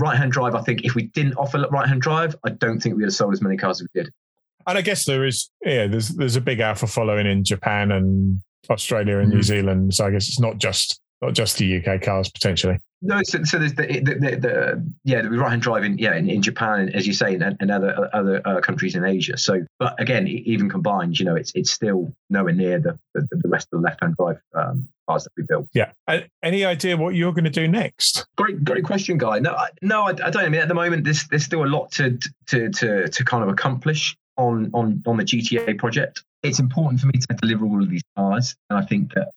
right 0.00 0.16
hand 0.16 0.32
drive, 0.32 0.54
I 0.54 0.62
think 0.62 0.84
if 0.84 0.94
we 0.94 1.04
didn't 1.04 1.34
offer 1.34 1.66
right 1.70 1.88
hand 1.88 2.02
drive, 2.02 2.36
I 2.44 2.50
don't 2.50 2.80
think 2.80 2.96
we'd 2.96 3.04
have 3.04 3.14
sold 3.14 3.32
as 3.32 3.42
many 3.42 3.56
cars 3.56 3.80
as 3.80 3.88
we 3.92 4.02
did. 4.02 4.12
And 4.66 4.76
I 4.76 4.82
guess 4.82 5.04
there 5.04 5.24
is, 5.24 5.50
yeah, 5.64 5.86
there's 5.86 6.08
there's 6.10 6.36
a 6.36 6.40
big 6.40 6.60
Alfa 6.60 6.86
following 6.86 7.26
in 7.26 7.44
Japan 7.44 7.90
and 7.90 8.42
Australia 8.70 9.18
and 9.18 9.30
mm. 9.30 9.36
New 9.36 9.42
Zealand. 9.42 9.94
So 9.94 10.06
I 10.06 10.10
guess 10.10 10.28
it's 10.28 10.40
not 10.40 10.58
just 10.58 11.00
not 11.20 11.34
just 11.34 11.58
the 11.58 11.84
UK 11.84 12.02
cars 12.02 12.30
potentially. 12.30 12.78
No, 13.00 13.20
so, 13.22 13.44
so 13.44 13.58
there's 13.58 13.74
the, 13.74 13.86
the, 13.86 14.14
the, 14.14 14.36
the 14.36 14.92
yeah 15.04 15.22
the 15.22 15.30
right 15.30 15.50
hand 15.50 15.62
drive 15.62 15.84
in 15.84 15.98
yeah 15.98 16.16
in, 16.16 16.28
in 16.28 16.42
Japan 16.42 16.88
as 16.88 17.06
you 17.06 17.12
say 17.12 17.34
and, 17.34 17.56
and 17.60 17.70
other 17.70 18.10
other 18.12 18.42
uh, 18.44 18.60
countries 18.60 18.96
in 18.96 19.04
Asia. 19.04 19.38
So, 19.38 19.64
but 19.78 20.00
again, 20.00 20.26
even 20.26 20.68
combined, 20.68 21.18
you 21.18 21.24
know, 21.24 21.36
it's 21.36 21.52
it's 21.54 21.70
still 21.70 22.12
nowhere 22.28 22.52
near 22.52 22.80
the 22.80 22.98
the, 23.14 23.28
the 23.30 23.48
rest 23.48 23.68
of 23.72 23.80
the 23.80 23.84
left 23.84 24.00
hand 24.02 24.16
drive 24.16 24.40
um, 24.54 24.88
cars 25.08 25.24
that 25.24 25.30
we 25.36 25.44
built. 25.44 25.68
Yeah. 25.74 25.92
any 26.42 26.64
idea 26.64 26.96
what 26.96 27.14
you're 27.14 27.32
going 27.32 27.44
to 27.44 27.50
do 27.50 27.68
next? 27.68 28.26
Great, 28.36 28.64
great 28.64 28.84
question, 28.84 29.16
guy. 29.16 29.38
No, 29.38 29.52
I, 29.52 29.68
no, 29.80 30.02
I, 30.02 30.10
I 30.10 30.30
don't. 30.30 30.38
I 30.38 30.48
mean, 30.48 30.60
at 30.60 30.68
the 30.68 30.74
moment, 30.74 31.04
there's 31.04 31.26
there's 31.28 31.44
still 31.44 31.64
a 31.64 31.66
lot 31.66 31.92
to 31.92 32.18
to 32.48 32.68
to 32.70 33.08
to 33.08 33.24
kind 33.24 33.44
of 33.44 33.48
accomplish 33.48 34.16
on 34.36 34.70
on 34.74 35.02
on 35.06 35.16
the 35.16 35.24
GTA 35.24 35.78
project. 35.78 36.24
It's 36.42 36.58
important 36.58 37.00
for 37.00 37.06
me 37.06 37.14
to 37.18 37.34
deliver 37.40 37.64
all 37.64 37.82
of 37.82 37.90
these 37.90 38.02
cars, 38.16 38.56
and 38.70 38.78
I 38.78 38.82
think 38.84 39.14
that 39.14 39.28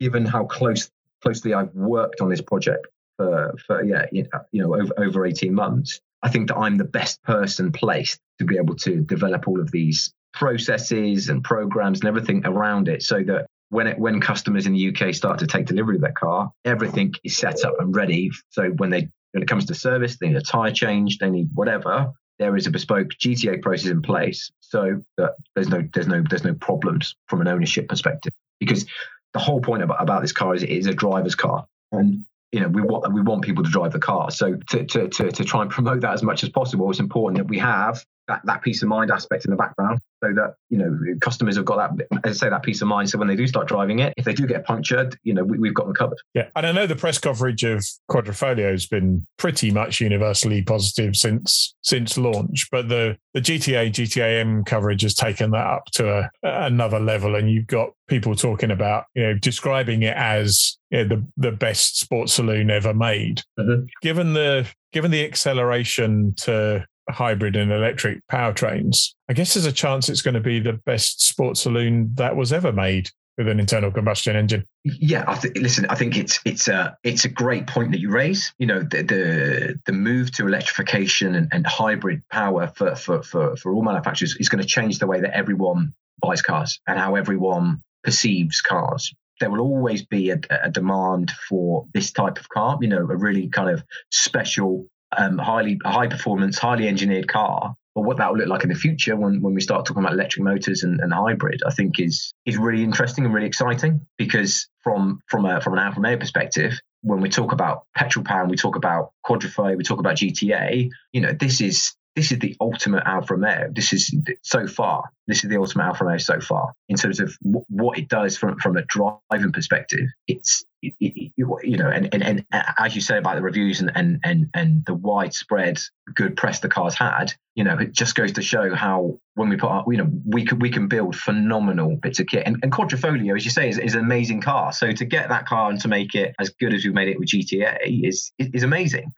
given 0.00 0.24
how 0.24 0.44
close 0.44 0.90
closely 1.24 1.54
I've 1.54 1.74
worked 1.74 2.20
on 2.20 2.28
this 2.28 2.40
project 2.40 2.86
for, 3.16 3.54
for 3.66 3.82
yeah, 3.82 4.06
you 4.12 4.28
know, 4.52 4.74
over, 4.74 4.92
over 4.98 5.26
18 5.26 5.54
months, 5.54 6.00
I 6.22 6.28
think 6.28 6.48
that 6.48 6.56
I'm 6.56 6.76
the 6.76 6.84
best 6.84 7.22
person 7.22 7.72
placed 7.72 8.20
to 8.38 8.44
be 8.44 8.56
able 8.56 8.76
to 8.76 9.00
develop 9.00 9.48
all 9.48 9.60
of 9.60 9.70
these 9.70 10.12
processes 10.32 11.28
and 11.28 11.42
programs 11.42 12.00
and 12.00 12.08
everything 12.08 12.44
around 12.44 12.88
it 12.88 13.02
so 13.02 13.22
that 13.22 13.46
when 13.70 13.86
it, 13.86 13.98
when 13.98 14.20
customers 14.20 14.66
in 14.66 14.72
the 14.72 14.88
UK 14.88 15.14
start 15.14 15.38
to 15.38 15.46
take 15.46 15.66
delivery 15.66 15.96
of 15.96 16.02
their 16.02 16.12
car, 16.12 16.50
everything 16.64 17.14
is 17.24 17.36
set 17.36 17.64
up 17.64 17.74
and 17.78 17.94
ready. 17.94 18.30
So 18.50 18.70
when 18.70 18.90
they 18.90 19.08
when 19.32 19.42
it 19.42 19.48
comes 19.48 19.64
to 19.66 19.74
service, 19.74 20.16
they 20.16 20.28
need 20.28 20.36
a 20.36 20.40
tire 20.40 20.70
change, 20.70 21.18
they 21.18 21.30
need 21.30 21.48
whatever. 21.54 22.12
There 22.38 22.56
is 22.56 22.66
a 22.66 22.70
bespoke 22.70 23.08
GTA 23.20 23.62
process 23.62 23.90
in 23.90 24.02
place, 24.02 24.50
so 24.60 25.02
that 25.18 25.34
there's 25.54 25.68
no 25.68 25.82
there's 25.92 26.06
no 26.06 26.22
there's 26.28 26.44
no 26.44 26.54
problems 26.54 27.16
from 27.28 27.40
an 27.40 27.48
ownership 27.48 27.88
perspective. 27.88 28.32
Because 28.60 28.86
the 29.34 29.40
whole 29.40 29.60
point 29.60 29.82
about, 29.82 30.00
about 30.00 30.22
this 30.22 30.32
car 30.32 30.54
is 30.54 30.62
it 30.62 30.70
is 30.70 30.86
a 30.86 30.94
driver's 30.94 31.34
car, 31.34 31.66
and 31.92 32.24
you 32.52 32.60
know 32.60 32.68
we 32.68 32.80
want 32.80 33.12
we 33.12 33.20
want 33.20 33.42
people 33.42 33.64
to 33.64 33.70
drive 33.70 33.92
the 33.92 33.98
car. 33.98 34.30
So 34.30 34.54
to, 34.54 34.84
to 34.84 35.08
to 35.08 35.30
to 35.30 35.44
try 35.44 35.62
and 35.62 35.70
promote 35.70 36.00
that 36.00 36.14
as 36.14 36.22
much 36.22 36.42
as 36.42 36.48
possible, 36.48 36.88
it's 36.90 37.00
important 37.00 37.38
that 37.38 37.48
we 37.48 37.58
have 37.58 38.04
that, 38.28 38.40
that 38.44 38.62
peace 38.62 38.82
of 38.82 38.88
mind 38.88 39.10
aspect 39.10 39.44
in 39.44 39.50
the 39.50 39.56
background 39.56 40.00
so 40.22 40.32
that 40.32 40.54
you 40.70 40.78
know 40.78 40.96
customers 41.20 41.56
have 41.56 41.64
got 41.64 41.96
that 41.96 42.06
as 42.24 42.42
I 42.42 42.46
say 42.46 42.50
that 42.50 42.62
peace 42.62 42.80
of 42.82 42.88
mind. 42.88 43.10
So 43.10 43.18
when 43.18 43.28
they 43.28 43.36
do 43.36 43.46
start 43.46 43.68
driving 43.68 43.98
it 43.98 44.14
if 44.16 44.24
they 44.24 44.34
do 44.34 44.46
get 44.46 44.64
punctured 44.64 45.16
you 45.22 45.34
know 45.34 45.44
we, 45.44 45.68
have 45.68 45.74
got 45.74 45.86
them 45.86 45.94
covered. 45.94 46.18
Yeah. 46.34 46.48
And 46.56 46.66
I 46.66 46.72
know 46.72 46.86
the 46.86 46.96
press 46.96 47.18
coverage 47.18 47.64
of 47.64 47.84
Quadrifoglio 48.10 48.70
has 48.70 48.86
been 48.86 49.26
pretty 49.36 49.70
much 49.70 50.00
universally 50.00 50.62
positive 50.62 51.16
since 51.16 51.74
since 51.82 52.16
launch 52.16 52.68
but 52.70 52.88
the 52.88 53.16
the 53.34 53.40
GTA 53.40 53.90
GTAM 53.92 54.64
coverage 54.64 55.02
has 55.02 55.14
taken 55.14 55.50
that 55.50 55.66
up 55.66 55.86
to 55.94 56.08
a, 56.08 56.30
another 56.42 57.00
level. 57.00 57.34
And 57.34 57.50
you've 57.50 57.66
got 57.66 57.90
people 58.08 58.34
talking 58.34 58.70
about 58.70 59.04
you 59.14 59.22
know 59.22 59.34
describing 59.34 60.02
it 60.02 60.16
as 60.16 60.78
you 60.90 61.04
know, 61.04 61.16
the 61.16 61.26
the 61.36 61.52
best 61.52 61.98
sports 61.98 62.34
saloon 62.34 62.70
ever 62.70 62.94
made. 62.94 63.42
Mm-hmm. 63.58 63.84
given 64.02 64.32
the 64.32 64.66
given 64.92 65.10
the 65.10 65.24
acceleration 65.24 66.34
to 66.38 66.86
hybrid 67.10 67.56
and 67.56 67.70
electric 67.72 68.20
powertrains, 68.30 69.10
I 69.28 69.32
guess 69.32 69.54
there's 69.54 69.66
a 69.66 69.72
chance 69.72 70.08
it's 70.08 70.22
going 70.22 70.34
to 70.34 70.40
be 70.40 70.60
the 70.60 70.74
best 70.86 71.26
sports 71.26 71.62
saloon 71.62 72.12
that 72.14 72.36
was 72.36 72.52
ever 72.52 72.72
made 72.72 73.10
with 73.36 73.48
an 73.48 73.58
internal 73.58 73.90
combustion 73.90 74.36
engine. 74.36 74.64
Yeah, 74.84 75.24
I 75.26 75.36
th- 75.36 75.56
listen. 75.56 75.86
I 75.86 75.94
think 75.94 76.16
it's 76.16 76.40
it's 76.44 76.68
a 76.68 76.96
it's 77.02 77.24
a 77.24 77.28
great 77.28 77.66
point 77.66 77.92
that 77.92 78.00
you 78.00 78.10
raise. 78.10 78.52
You 78.58 78.66
know, 78.66 78.80
the 78.80 79.02
the, 79.02 79.80
the 79.86 79.92
move 79.92 80.30
to 80.32 80.46
electrification 80.46 81.34
and, 81.34 81.48
and 81.52 81.66
hybrid 81.66 82.22
power 82.30 82.68
for, 82.76 82.94
for 82.94 83.22
for 83.22 83.56
for 83.56 83.72
all 83.72 83.82
manufacturers 83.82 84.36
is 84.38 84.48
going 84.48 84.62
to 84.62 84.68
change 84.68 84.98
the 84.98 85.06
way 85.06 85.20
that 85.20 85.36
everyone 85.36 85.92
buys 86.20 86.42
cars 86.42 86.80
and 86.86 86.98
how 86.98 87.16
everyone 87.16 87.82
perceives 88.04 88.60
cars. 88.60 89.12
There 89.40 89.50
will 89.50 89.60
always 89.60 90.04
be 90.06 90.30
a, 90.30 90.38
a 90.62 90.70
demand 90.70 91.32
for 91.48 91.86
this 91.92 92.12
type 92.12 92.38
of 92.38 92.48
car. 92.50 92.78
You 92.80 92.88
know, 92.88 92.98
a 92.98 93.16
really 93.16 93.48
kind 93.48 93.70
of 93.70 93.82
special 94.12 94.86
um, 95.18 95.38
highly 95.38 95.78
high 95.84 96.06
performance, 96.06 96.58
highly 96.58 96.88
engineered 96.88 97.28
car. 97.28 97.74
But 97.94 98.02
what 98.02 98.16
that 98.16 98.32
will 98.32 98.38
look 98.38 98.48
like 98.48 98.64
in 98.64 98.70
the 98.70 98.74
future 98.74 99.14
when, 99.14 99.40
when 99.40 99.54
we 99.54 99.60
start 99.60 99.86
talking 99.86 100.02
about 100.02 100.14
electric 100.14 100.42
motors 100.42 100.82
and, 100.82 101.00
and 101.00 101.12
hybrid, 101.12 101.62
I 101.64 101.70
think 101.70 102.00
is 102.00 102.32
is 102.44 102.56
really 102.56 102.82
interesting 102.82 103.24
and 103.24 103.32
really 103.32 103.46
exciting 103.46 104.04
because 104.18 104.68
from 104.82 105.20
from 105.28 105.44
a 105.46 105.60
from 105.60 105.74
an 105.74 105.78
Alfa 105.78 106.00
Romeo 106.00 106.18
perspective, 106.18 106.72
when 107.02 107.20
we 107.20 107.28
talk 107.28 107.52
about 107.52 107.84
petrol 107.96 108.24
power 108.24 108.40
and 108.40 108.50
we 108.50 108.56
talk 108.56 108.74
about 108.74 109.12
Quadrifoglio, 109.24 109.76
we 109.76 109.84
talk 109.84 110.00
about 110.00 110.16
GTA, 110.16 110.88
you 111.12 111.20
know, 111.20 111.32
this 111.38 111.60
is 111.60 111.94
this 112.16 112.30
is 112.30 112.38
the 112.38 112.56
ultimate 112.60 113.02
Alfa 113.06 113.34
Romeo. 113.34 113.70
This 113.72 113.92
is 113.92 114.14
so 114.42 114.66
far. 114.66 115.10
This 115.26 115.42
is 115.42 115.50
the 115.50 115.56
ultimate 115.56 115.84
Alfa 115.84 116.04
Romeo 116.04 116.18
so 116.18 116.40
far 116.40 116.72
in 116.88 116.96
terms 116.96 117.18
of 117.18 117.36
w- 117.42 117.64
what 117.68 117.98
it 117.98 118.08
does 118.08 118.36
from 118.36 118.58
from 118.58 118.76
a 118.76 118.82
driving 118.82 119.52
perspective. 119.52 120.08
It's 120.28 120.64
it, 120.80 120.94
it, 121.00 121.32
you 121.36 121.76
know, 121.76 121.88
and, 121.88 122.08
and 122.12 122.22
and 122.22 122.44
as 122.78 122.94
you 122.94 123.00
say 123.00 123.18
about 123.18 123.36
the 123.36 123.42
reviews 123.42 123.80
and 123.80 123.90
and 123.96 124.20
and 124.22 124.50
and 124.54 124.84
the 124.86 124.94
widespread 124.94 125.80
good 126.14 126.36
press 126.36 126.60
the 126.60 126.68
cars 126.68 126.94
had, 126.94 127.32
you 127.56 127.64
know, 127.64 127.78
it 127.78 127.92
just 127.92 128.14
goes 128.14 128.32
to 128.32 128.42
show 128.42 128.74
how 128.74 129.18
when 129.34 129.48
we 129.48 129.56
put 129.56 129.70
our, 129.70 129.84
you 129.88 129.96
know, 129.96 130.08
we 130.24 130.44
can 130.44 130.60
we 130.60 130.70
can 130.70 130.86
build 130.86 131.16
phenomenal 131.16 131.96
bits 131.96 132.20
of 132.20 132.26
kit. 132.26 132.44
And, 132.46 132.58
and 132.62 132.70
Quadrifoglio, 132.70 133.36
as 133.36 133.44
you 133.44 133.50
say, 133.50 133.68
is, 133.68 133.78
is 133.78 133.94
an 133.94 134.00
amazing 134.00 134.40
car. 134.40 134.72
So 134.72 134.92
to 134.92 135.04
get 135.04 135.30
that 135.30 135.46
car 135.46 135.70
and 135.70 135.80
to 135.80 135.88
make 135.88 136.14
it 136.14 136.34
as 136.38 136.50
good 136.50 136.74
as 136.74 136.84
we 136.84 136.92
made 136.92 137.08
it 137.08 137.18
with 137.18 137.28
GTA 137.28 138.06
is 138.06 138.32
is 138.38 138.62
amazing. 138.62 139.12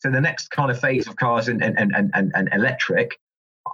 So 0.00 0.10
the 0.10 0.20
next 0.20 0.50
kind 0.50 0.70
of 0.70 0.80
phase 0.80 1.06
of 1.06 1.16
cars 1.16 1.48
and 1.48 1.62
and, 1.62 1.78
and, 1.78 2.10
and, 2.14 2.32
and 2.34 2.48
electric, 2.52 3.18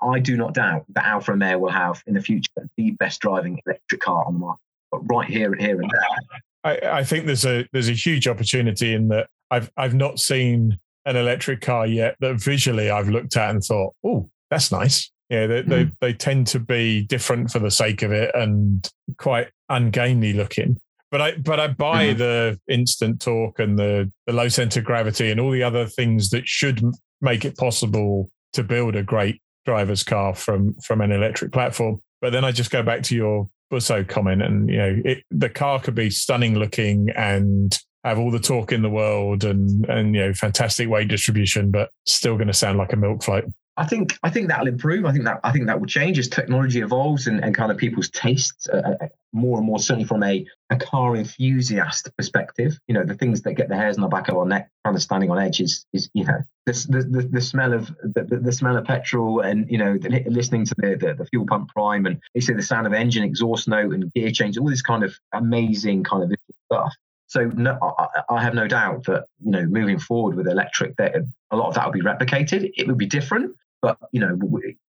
I 0.03 0.19
do 0.19 0.37
not 0.37 0.55
doubt 0.55 0.85
that 0.95 1.05
Alfa 1.05 1.33
Romeo 1.33 1.59
will 1.59 1.71
have 1.71 2.03
in 2.07 2.15
the 2.15 2.21
future 2.21 2.51
the 2.77 2.93
best 2.93 3.21
driving 3.21 3.61
electric 3.67 4.01
car 4.01 4.25
on 4.27 4.35
the 4.35 4.41
market. 4.41 4.61
But 4.91 5.01
right 5.13 5.29
here 5.29 5.53
and 5.53 5.61
here 5.61 5.81
and 5.81 5.91
there. 5.91 6.41
I, 6.65 6.99
I 6.99 7.05
think 7.05 7.27
there's 7.27 7.45
a 7.45 7.67
there's 7.73 7.89
a 7.89 7.93
huge 7.93 8.27
opportunity 8.29 8.95
in 8.95 9.09
that 9.09 9.29
I've 9.51 9.71
I've 9.77 9.95
not 9.95 10.19
seen 10.19 10.79
an 11.05 11.17
electric 11.17 11.61
car 11.61 11.87
yet 11.87 12.17
that 12.21 12.41
visually 12.41 12.91
I've 12.91 13.09
looked 13.09 13.37
at 13.37 13.51
and 13.51 13.63
thought, 13.63 13.95
oh, 14.05 14.29
that's 14.51 14.73
nice. 14.73 15.11
Yeah, 15.31 15.47
they, 15.47 15.63
mm. 15.63 15.69
they, 15.69 15.91
they 16.01 16.13
tend 16.13 16.49
to 16.49 16.61
be 16.61 17.03
different 17.03 17.51
for 17.51 17.59
the 17.59 17.71
sake 17.71 18.03
of 18.03 18.13
it 18.13 18.33
and 18.35 18.89
quite 19.17 19.49
ungainly 19.69 20.33
looking. 20.33 20.79
But 21.11 21.21
I 21.21 21.37
but 21.37 21.61
I 21.61 21.69
buy 21.69 22.09
mm-hmm. 22.09 22.19
the 22.19 22.61
instant 22.69 23.21
torque 23.21 23.59
and 23.59 23.79
the 23.79 24.11
the 24.27 24.33
low 24.33 24.49
center 24.49 24.81
of 24.81 24.87
gravity 24.87 25.31
and 25.31 25.41
all 25.41 25.51
the 25.51 25.63
other 25.63 25.87
things 25.87 26.31
that 26.31 26.49
should 26.49 26.83
make 27.21 27.45
it 27.45 27.57
possible 27.57 28.31
to 28.53 28.63
build 28.63 28.97
a 28.97 29.03
great 29.03 29.41
driver's 29.65 30.03
car 30.03 30.35
from 30.35 30.75
from 30.83 31.01
an 31.01 31.13
electric 31.13 31.53
platform. 31.53 32.01
But 32.21 32.31
then 32.33 32.45
I 32.45 32.53
just 32.53 32.71
go 32.71 32.83
back 32.83 33.03
to 33.05 33.15
your 33.15 33.49
Busso 33.73 34.09
comment, 34.09 34.43
and 34.43 34.69
you 34.69 34.79
know, 34.79 35.03
it, 35.05 35.25
the 35.31 35.49
car 35.49 35.81
could 35.81 35.95
be 35.95 36.11
stunning 36.11 36.55
looking 36.55 37.11
and 37.11 37.77
have 38.05 38.19
all 38.19 38.31
the 38.31 38.39
torque 38.39 38.73
in 38.73 38.83
the 38.83 38.91
world 38.91 39.43
and 39.45 39.85
and 39.87 40.15
you 40.15 40.21
know 40.21 40.33
fantastic 40.33 40.89
weight 40.89 41.09
distribution, 41.09 41.71
but 41.71 41.91
still 42.07 42.37
going 42.37 42.47
to 42.47 42.55
sound 42.55 42.79
like 42.79 42.93
a 42.93 42.97
milk 42.97 43.23
float. 43.23 43.45
I 43.79 43.85
think 43.85 44.19
I 44.23 44.31
think 44.31 44.49
that'll 44.49 44.69
improve. 44.69 45.05
I 45.05 45.13
think 45.13 45.25
that 45.25 45.41
I 45.45 45.53
think 45.53 45.67
that 45.67 45.79
will 45.79 45.87
change 45.87 46.19
as 46.19 46.29
technology 46.29 46.81
evolves 46.81 47.27
and, 47.27 47.45
and 47.45 47.55
kind 47.55 47.71
of 47.71 47.77
people's 47.77 48.09
tastes 48.09 48.69
uh, 48.69 48.97
uh, 49.01 49.09
more 49.33 49.59
and 49.59 49.67
more. 49.67 49.79
Certainly 49.79 50.07
from 50.07 50.23
a, 50.23 50.47
a 50.71 50.77
car 50.77 51.15
enthusiast 51.15 52.09
perspective, 52.17 52.79
you 52.89 52.95
know 52.95 53.05
the 53.05 53.15
things 53.15 53.43
that 53.43 53.53
get 53.53 53.69
the 53.69 53.77
hairs 53.77 53.97
on 53.97 54.03
the 54.03 54.09
back 54.09 54.29
of 54.29 54.37
our 54.37 54.47
neck, 54.47 54.71
kind 54.85 54.97
of 54.97 55.03
standing 55.03 55.31
on 55.31 55.39
edge 55.39 55.61
is 55.61 55.85
is 55.93 56.09
you 56.15 56.25
know 56.25 56.39
the 56.65 56.73
the, 56.89 57.29
the 57.31 57.41
smell 57.41 57.75
of 57.75 57.89
the, 58.03 58.41
the, 58.43 58.53
smell 58.53 58.79
of 58.79 58.85
petrol 58.87 59.41
and 59.41 59.71
you 59.71 59.77
know 59.77 59.99
the, 59.99 60.25
listening 60.27 60.65
to 60.65 60.75
the, 60.79 60.97
the, 60.97 61.15
the 61.15 61.27
fuel 61.27 61.47
pump 61.47 61.69
prime 61.69 62.07
and 62.07 62.19
you 62.35 62.41
see 62.41 62.55
the 62.55 62.63
sound 62.63 62.87
of 62.87 62.95
engine 62.95 63.25
exhaust 63.25 63.69
note 63.69 63.93
and 63.93 64.11
gear 64.15 64.31
change, 64.31 64.57
all 64.57 64.71
this 64.71 64.83
kind 64.83 65.05
of 65.05 65.15
amazing 65.35 66.03
kind 66.03 66.23
of 66.23 66.33
stuff. 66.65 66.95
So 67.29 67.45
no, 67.47 67.77
I, 67.83 68.23
I, 68.31 68.43
have 68.43 68.55
no 68.55 68.69
doubt 68.69 69.05
that 69.07 69.27
you 69.45 69.51
know 69.51 69.67
moving 69.67 69.99
forward 69.99 70.37
with 70.37 70.47
electric, 70.47 70.97
that 70.97 71.17
a 71.51 71.57
lot 71.57 71.69
of 71.69 71.75
that 71.75 71.85
will 71.85 71.93
be 71.93 72.01
replicated. 72.01 72.71
It 72.77 72.87
will 72.87 72.95
be 72.95 73.07
different, 73.07 73.55
but 73.83 73.99
you 74.13 74.21
know, 74.21 74.39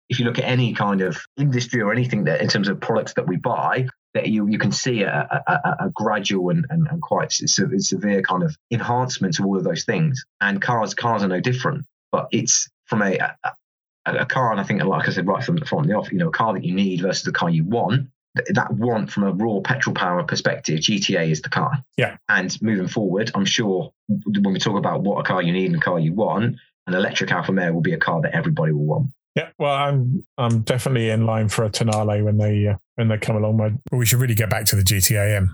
if 0.10 0.20
you 0.20 0.26
look 0.26 0.40
at 0.40 0.46
any 0.46 0.74
kind 0.74 1.02
of 1.02 1.18
industry 1.38 1.82
or 1.82 1.92
anything 1.92 2.26
that 2.26 2.42
in 2.42 2.48
terms 2.48 2.70
of 2.70 2.80
products 2.80 3.14
that 3.16 3.28
we 3.28 3.38
buy, 3.38 3.88
that 4.14 4.28
you 4.28 4.48
you 4.48 4.58
can 4.58 4.72
see 4.72 5.04
a, 5.04 5.44
a, 5.48 5.86
a 5.86 5.90
gradual 5.94 6.50
and, 6.50 6.66
and, 6.70 6.88
and 6.88 7.02
quite 7.02 7.32
severe 7.32 8.22
kind 8.22 8.44
of 8.44 8.56
enhancement 8.72 9.36
to 9.36 9.44
all 9.44 9.58
of 9.58 9.64
those 9.64 9.84
things. 9.84 10.24
And 10.42 10.62
cars 10.62 10.94
cars 10.94 11.24
are 11.24 11.28
no 11.28 11.40
different. 11.40 11.86
But 12.12 12.28
it's 12.32 12.70
from 12.86 13.02
a, 13.02 13.18
a, 13.44 13.52
a 14.06 14.26
car, 14.26 14.52
and 14.52 14.62
I 14.62 14.64
think, 14.64 14.82
like 14.84 15.10
I 15.10 15.12
said, 15.12 15.28
right 15.28 15.44
from, 15.44 15.58
the 15.58 15.66
from 15.66 15.84
the 15.84 15.96
off, 15.96 16.12
you 16.12 16.18
know, 16.18 16.30
a 16.30 16.32
car 16.32 16.54
that 16.54 16.64
you 16.64 16.74
need 16.74 17.02
versus 17.02 17.24
the 17.24 17.34
car 17.34 17.50
you 17.50 17.66
want 17.66 18.10
that 18.50 18.74
want 18.74 19.12
from 19.12 19.24
a 19.24 19.32
raw 19.32 19.60
petrol 19.62 19.94
power 19.94 20.24
perspective, 20.24 20.80
GTA 20.80 21.30
is 21.32 21.42
the 21.42 21.50
car. 21.50 21.84
Yeah. 21.98 22.18
And 22.30 22.56
moving 22.62 22.88
forward, 22.88 23.32
I'm 23.34 23.46
sure 23.46 23.92
when 24.08 24.54
we 24.54 24.60
talk 24.60 24.78
about 24.78 25.02
what 25.02 25.20
a 25.20 25.24
car 25.24 25.42
you 25.42 25.54
need 25.54 25.68
and 25.68 25.76
a 25.76 25.80
car 25.80 26.00
you 26.00 26.14
want, 26.14 26.58
an 26.88 26.94
electric 26.94 27.32
Alfa 27.32 27.52
Romeo 27.52 27.74
will 27.74 27.82
be 27.82 27.94
a 27.94 27.98
car 27.98 28.22
that 28.22 28.34
everybody 28.34 28.72
will 28.72 28.86
want. 28.86 29.10
Yeah, 29.36 29.50
well, 29.60 29.74
I'm 29.74 30.26
I'm 30.38 30.62
definitely 30.62 31.10
in 31.10 31.26
line 31.26 31.50
for 31.50 31.64
a 31.64 31.70
Tonale 31.70 32.24
when 32.24 32.38
they 32.38 32.68
uh, 32.68 32.78
when 32.96 33.08
they 33.08 33.18
come 33.18 33.36
along. 33.36 33.58
But 33.58 33.74
we 33.96 34.06
should 34.06 34.20
really 34.20 34.34
get 34.34 34.50
back 34.50 34.66
to 34.68 34.76
the 34.76 34.82
GTAM. 34.82 35.50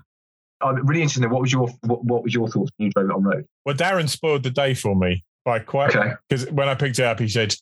I'm 0.61 0.87
really 0.87 1.01
interested. 1.01 1.29
What 1.29 1.41
was 1.41 1.51
your 1.51 1.67
what, 1.81 2.03
what 2.05 2.23
was 2.23 2.33
your 2.33 2.47
thoughts 2.47 2.71
when 2.77 2.85
you 2.85 2.91
drove 2.91 3.09
it 3.09 3.13
on 3.13 3.23
road? 3.23 3.45
Well, 3.65 3.75
Darren 3.75 4.07
spoiled 4.07 4.43
the 4.43 4.51
day 4.51 4.73
for 4.73 4.95
me 4.95 5.25
by 5.43 5.59
quite 5.59 5.91
because 6.29 6.45
okay. 6.45 6.53
when 6.53 6.69
I 6.69 6.75
picked 6.75 6.99
it 6.99 7.05
up, 7.05 7.19
he 7.19 7.27
said, 7.27 7.53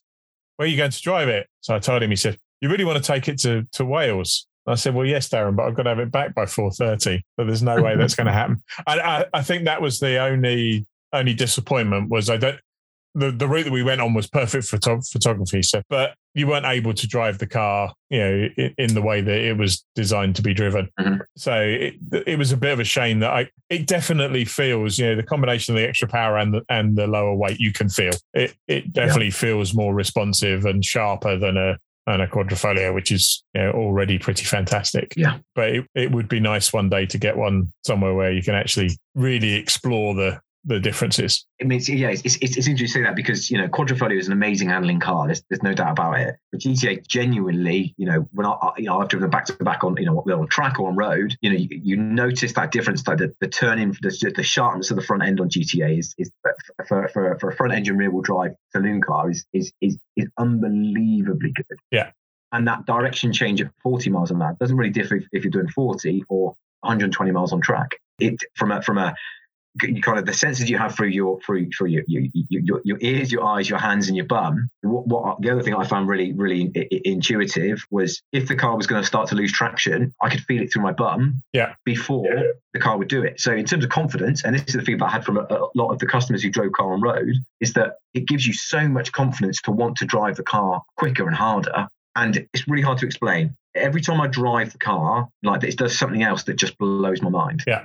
"Where 0.56 0.66
are 0.66 0.70
you 0.70 0.76
going 0.76 0.92
to 0.92 1.02
drive 1.02 1.28
it?" 1.28 1.48
So 1.60 1.74
I 1.74 1.80
told 1.80 2.04
him. 2.04 2.10
He 2.10 2.16
said, 2.16 2.38
"You 2.60 2.68
really 2.68 2.84
want 2.84 3.02
to 3.02 3.12
take 3.12 3.28
it 3.28 3.40
to 3.40 3.64
to 3.72 3.84
Wales?" 3.84 4.46
I 4.68 4.76
said, 4.76 4.94
"Well, 4.94 5.06
yes, 5.06 5.28
Darren, 5.28 5.56
but 5.56 5.66
I've 5.66 5.74
got 5.74 5.84
to 5.84 5.88
have 5.88 5.98
it 5.98 6.12
back 6.12 6.36
by 6.36 6.46
four 6.46 6.70
thirty. 6.70 7.24
But 7.36 7.48
there's 7.48 7.64
no 7.64 7.82
way 7.82 7.96
that's 7.96 8.14
going 8.14 8.26
to 8.28 8.32
happen." 8.32 8.62
And 8.86 9.00
I, 9.00 9.24
I 9.34 9.42
think 9.42 9.64
that 9.64 9.82
was 9.82 9.98
the 9.98 10.18
only 10.18 10.86
only 11.12 11.34
disappointment 11.34 12.10
was 12.10 12.30
I 12.30 12.36
don't 12.36 12.60
the, 13.14 13.30
the 13.30 13.46
route 13.46 13.64
that 13.64 13.72
we 13.72 13.82
went 13.82 14.00
on 14.00 14.14
was 14.14 14.26
perfect 14.26 14.66
for 14.66 14.78
photography. 14.78 15.62
So, 15.62 15.82
but 15.88 16.14
you 16.34 16.46
weren't 16.46 16.66
able 16.66 16.94
to 16.94 17.06
drive 17.06 17.38
the 17.38 17.46
car, 17.46 17.92
you 18.08 18.18
know, 18.18 18.48
in, 18.56 18.74
in 18.78 18.94
the 18.94 19.02
way 19.02 19.20
that 19.20 19.38
it 19.38 19.56
was 19.56 19.84
designed 19.94 20.36
to 20.36 20.42
be 20.42 20.54
driven. 20.54 20.88
Mm-hmm. 20.98 21.20
So 21.36 21.60
it, 21.60 21.94
it 22.26 22.38
was 22.38 22.52
a 22.52 22.56
bit 22.56 22.72
of 22.72 22.80
a 22.80 22.84
shame 22.84 23.20
that 23.20 23.30
I. 23.30 23.50
It 23.68 23.86
definitely 23.86 24.44
feels, 24.44 24.98
you 24.98 25.06
know, 25.06 25.16
the 25.16 25.22
combination 25.22 25.74
of 25.74 25.80
the 25.80 25.88
extra 25.88 26.08
power 26.08 26.38
and 26.38 26.54
the 26.54 26.62
and 26.68 26.96
the 26.96 27.06
lower 27.06 27.34
weight, 27.34 27.60
you 27.60 27.72
can 27.72 27.88
feel 27.88 28.12
it. 28.34 28.54
It 28.66 28.92
definitely 28.92 29.26
yeah. 29.26 29.32
feels 29.32 29.74
more 29.74 29.94
responsive 29.94 30.64
and 30.64 30.84
sharper 30.84 31.36
than 31.36 31.56
a 31.56 31.78
and 32.06 32.22
a 32.22 32.26
quadrifoglio, 32.26 32.94
which 32.94 33.12
is 33.12 33.44
you 33.54 33.62
know, 33.62 33.70
already 33.72 34.18
pretty 34.18 34.44
fantastic. 34.44 35.12
Yeah. 35.16 35.38
But 35.54 35.68
it, 35.68 35.86
it 35.94 36.10
would 36.10 36.28
be 36.28 36.40
nice 36.40 36.72
one 36.72 36.88
day 36.88 37.06
to 37.06 37.18
get 37.18 37.36
one 37.36 37.72
somewhere 37.84 38.14
where 38.14 38.32
you 38.32 38.42
can 38.42 38.54
actually 38.54 38.98
really 39.14 39.54
explore 39.54 40.14
the 40.14 40.40
the 40.64 40.78
differences. 40.78 41.44
I 41.60 41.64
mean, 41.64 41.78
it's, 41.78 41.88
yeah, 41.88 42.10
it's, 42.10 42.22
it's, 42.24 42.36
it's 42.36 42.68
interesting 42.68 42.76
to 42.76 42.88
say 42.88 43.02
that 43.02 43.16
because 43.16 43.50
you 43.50 43.58
know 43.58 43.68
Quadrifoglio 43.68 44.18
is 44.18 44.28
an 44.28 44.32
amazing 44.32 44.68
handling 44.68 45.00
car. 45.00 45.26
There's, 45.26 45.42
there's 45.50 45.62
no 45.62 45.74
doubt 45.74 45.90
about 45.92 46.20
it. 46.20 46.36
But 46.52 46.60
GTA 46.60 47.06
genuinely, 47.06 47.94
you 47.96 48.06
know, 48.06 48.28
when 48.32 48.46
I 48.46 48.56
you 48.78 48.84
know 48.84 49.00
I've 49.00 49.08
driven 49.08 49.28
back 49.30 49.46
to 49.46 49.54
back 49.54 49.82
on 49.82 49.96
you 49.98 50.06
know 50.06 50.18
on 50.18 50.48
track 50.48 50.78
or 50.78 50.88
on 50.88 50.96
road, 50.96 51.36
you 51.40 51.50
know, 51.50 51.56
you, 51.56 51.68
you 51.70 51.96
notice 51.96 52.52
that 52.52 52.70
difference. 52.70 53.06
Like 53.06 53.18
the, 53.18 53.34
the 53.40 53.48
turning, 53.48 53.96
the, 54.02 54.32
the 54.36 54.42
sharpness 54.42 54.90
of 54.90 54.96
the 54.96 55.02
front 55.02 55.24
end 55.24 55.40
on 55.40 55.48
GTA 55.48 55.98
is 55.98 56.14
is 56.18 56.30
for 56.86 57.08
for, 57.08 57.38
for 57.40 57.48
a 57.48 57.56
front 57.56 57.72
engine 57.72 57.96
rear 57.96 58.10
wheel 58.10 58.22
drive 58.22 58.52
saloon 58.70 59.00
car 59.00 59.30
is 59.30 59.44
is 59.52 59.72
is 59.80 59.98
is 60.16 60.28
unbelievably 60.38 61.52
good. 61.52 61.78
Yeah. 61.90 62.10
And 62.52 62.68
that 62.68 62.84
direction 62.84 63.32
change 63.32 63.62
at 63.62 63.70
40 63.82 64.10
miles 64.10 64.30
an 64.30 64.42
hour 64.42 64.54
doesn't 64.60 64.76
really 64.76 64.92
differ 64.92 65.16
if, 65.16 65.24
if 65.32 65.42
you're 65.42 65.50
doing 65.50 65.68
40 65.68 66.24
or 66.28 66.48
120 66.80 67.30
miles 67.30 67.52
on 67.52 67.62
track. 67.62 67.92
It 68.18 68.38
from 68.54 68.70
a 68.70 68.82
from 68.82 68.98
a 68.98 69.14
kind 69.80 70.18
of 70.18 70.26
the 70.26 70.32
senses 70.32 70.68
you 70.68 70.78
have 70.78 70.94
through 70.94 71.08
your 71.08 71.40
through 71.40 71.70
through 71.76 71.88
your 71.88 72.02
your, 72.06 72.22
your, 72.48 72.80
your 72.84 72.98
ears, 73.00 73.32
your 73.32 73.44
eyes, 73.44 73.68
your 73.68 73.78
hands, 73.78 74.08
and 74.08 74.16
your 74.16 74.26
bum. 74.26 74.68
What, 74.82 75.06
what 75.06 75.40
the 75.40 75.50
other 75.50 75.62
thing 75.62 75.74
I 75.74 75.84
found 75.84 76.08
really 76.08 76.32
really 76.32 76.70
intuitive 76.90 77.84
was 77.90 78.22
if 78.32 78.48
the 78.48 78.56
car 78.56 78.76
was 78.76 78.86
going 78.86 79.00
to 79.00 79.06
start 79.06 79.28
to 79.28 79.34
lose 79.34 79.52
traction, 79.52 80.12
I 80.20 80.28
could 80.28 80.40
feel 80.40 80.62
it 80.62 80.72
through 80.72 80.82
my 80.82 80.92
bum. 80.92 81.42
Yeah. 81.52 81.74
Before 81.84 82.26
yeah. 82.26 82.42
the 82.72 82.80
car 82.80 82.98
would 82.98 83.08
do 83.08 83.22
it. 83.22 83.40
So 83.40 83.52
in 83.52 83.64
terms 83.64 83.84
of 83.84 83.90
confidence, 83.90 84.44
and 84.44 84.54
this 84.54 84.64
is 84.66 84.74
the 84.74 84.82
feedback 84.82 85.08
I 85.08 85.12
had 85.12 85.24
from 85.24 85.38
a, 85.38 85.42
a 85.42 85.68
lot 85.74 85.90
of 85.90 85.98
the 85.98 86.06
customers 86.06 86.42
who 86.42 86.50
drove 86.50 86.72
car 86.72 86.92
on 86.92 87.00
road, 87.00 87.34
is 87.60 87.72
that 87.74 87.96
it 88.14 88.26
gives 88.26 88.46
you 88.46 88.52
so 88.52 88.88
much 88.88 89.12
confidence 89.12 89.62
to 89.62 89.72
want 89.72 89.96
to 89.98 90.04
drive 90.04 90.36
the 90.36 90.42
car 90.42 90.82
quicker 90.96 91.26
and 91.26 91.36
harder. 91.36 91.88
And 92.14 92.46
it's 92.52 92.68
really 92.68 92.82
hard 92.82 92.98
to 92.98 93.06
explain. 93.06 93.56
Every 93.74 94.02
time 94.02 94.20
I 94.20 94.26
drive 94.26 94.72
the 94.72 94.78
car, 94.78 95.28
like 95.42 95.64
it 95.64 95.78
does 95.78 95.98
something 95.98 96.22
else 96.22 96.42
that 96.44 96.54
just 96.54 96.76
blows 96.76 97.22
my 97.22 97.30
mind. 97.30 97.62
Yeah. 97.66 97.82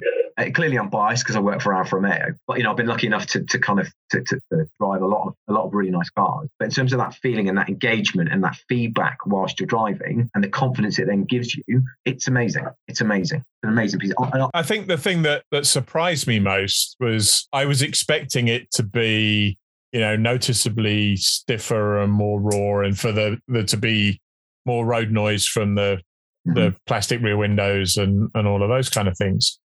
Clearly, 0.54 0.78
I'm 0.78 0.90
biased 0.90 1.24
because 1.24 1.36
I 1.36 1.40
work 1.40 1.62
for 1.62 1.74
Alfa 1.74 1.96
Romeo, 1.96 2.28
but 2.48 2.58
you 2.58 2.64
know, 2.64 2.70
I've 2.70 2.78
been 2.78 2.88
lucky 2.88 3.08
enough 3.08 3.26
to, 3.28 3.44
to 3.44 3.60
kind 3.60 3.80
of 3.80 3.92
to, 4.12 4.22
to, 4.22 4.40
to, 4.52 4.66
drive 4.80 5.02
a 5.02 5.06
lot 5.06 5.28
of 5.28 5.34
a 5.48 5.54
lot 5.54 5.66
of 5.66 5.74
really 5.74 5.90
nice 5.90 6.10
cars. 6.12 6.48
But 6.60 6.66
in 6.66 6.72
terms 6.72 6.94
of 6.94 7.00
that 7.00 7.16
feeling 7.16 7.50
and 7.50 7.58
that 7.58 7.70
engagement 7.70 8.32
and 8.32 8.44
that 8.44 8.56
feedback 8.70 9.18
whilst 9.26 9.60
you're 9.60 9.68
driving 9.68 10.30
and 10.36 10.44
the 10.44 10.50
confidence 10.50 11.00
it 11.00 11.08
then 11.08 11.24
gives 11.24 11.56
you, 11.56 11.82
it's 12.06 12.28
amazing. 12.28 12.68
It's 12.88 13.02
amazing. 13.02 13.40
It's 13.40 13.64
an 13.64 13.70
amazing 13.70 14.00
piece. 14.00 14.14
I, 14.20 14.48
I 14.54 14.62
think 14.62 14.88
the 14.88 14.98
thing 14.98 15.24
that 15.24 15.44
that 15.52 15.66
surprised 15.66 16.28
me 16.28 16.40
most 16.40 16.96
was 17.00 17.48
I 17.52 17.66
was 17.66 17.82
expecting 17.82 18.48
it 18.48 18.70
to 18.74 18.84
be 18.84 19.58
you 19.92 20.02
know 20.02 20.16
noticeably 20.16 21.16
stiffer 21.16 22.00
and 22.00 22.12
more 22.12 22.40
raw, 22.40 22.86
and 22.86 22.98
for 22.98 23.12
the, 23.12 23.40
the 23.48 23.64
to 23.64 23.78
be 23.78 24.22
more 24.68 24.86
road 24.86 25.10
noise 25.10 25.48
from 25.48 25.74
the 25.74 26.00
mm-hmm. 26.48 26.54
the 26.54 26.76
plastic 26.86 27.24
rear 27.24 27.38
windows 27.38 27.98
and 27.98 28.30
and 28.36 28.48
all 28.48 28.62
of 28.62 28.70
those 28.70 28.90
kind 28.90 29.08
of 29.08 29.18
things 29.18 29.58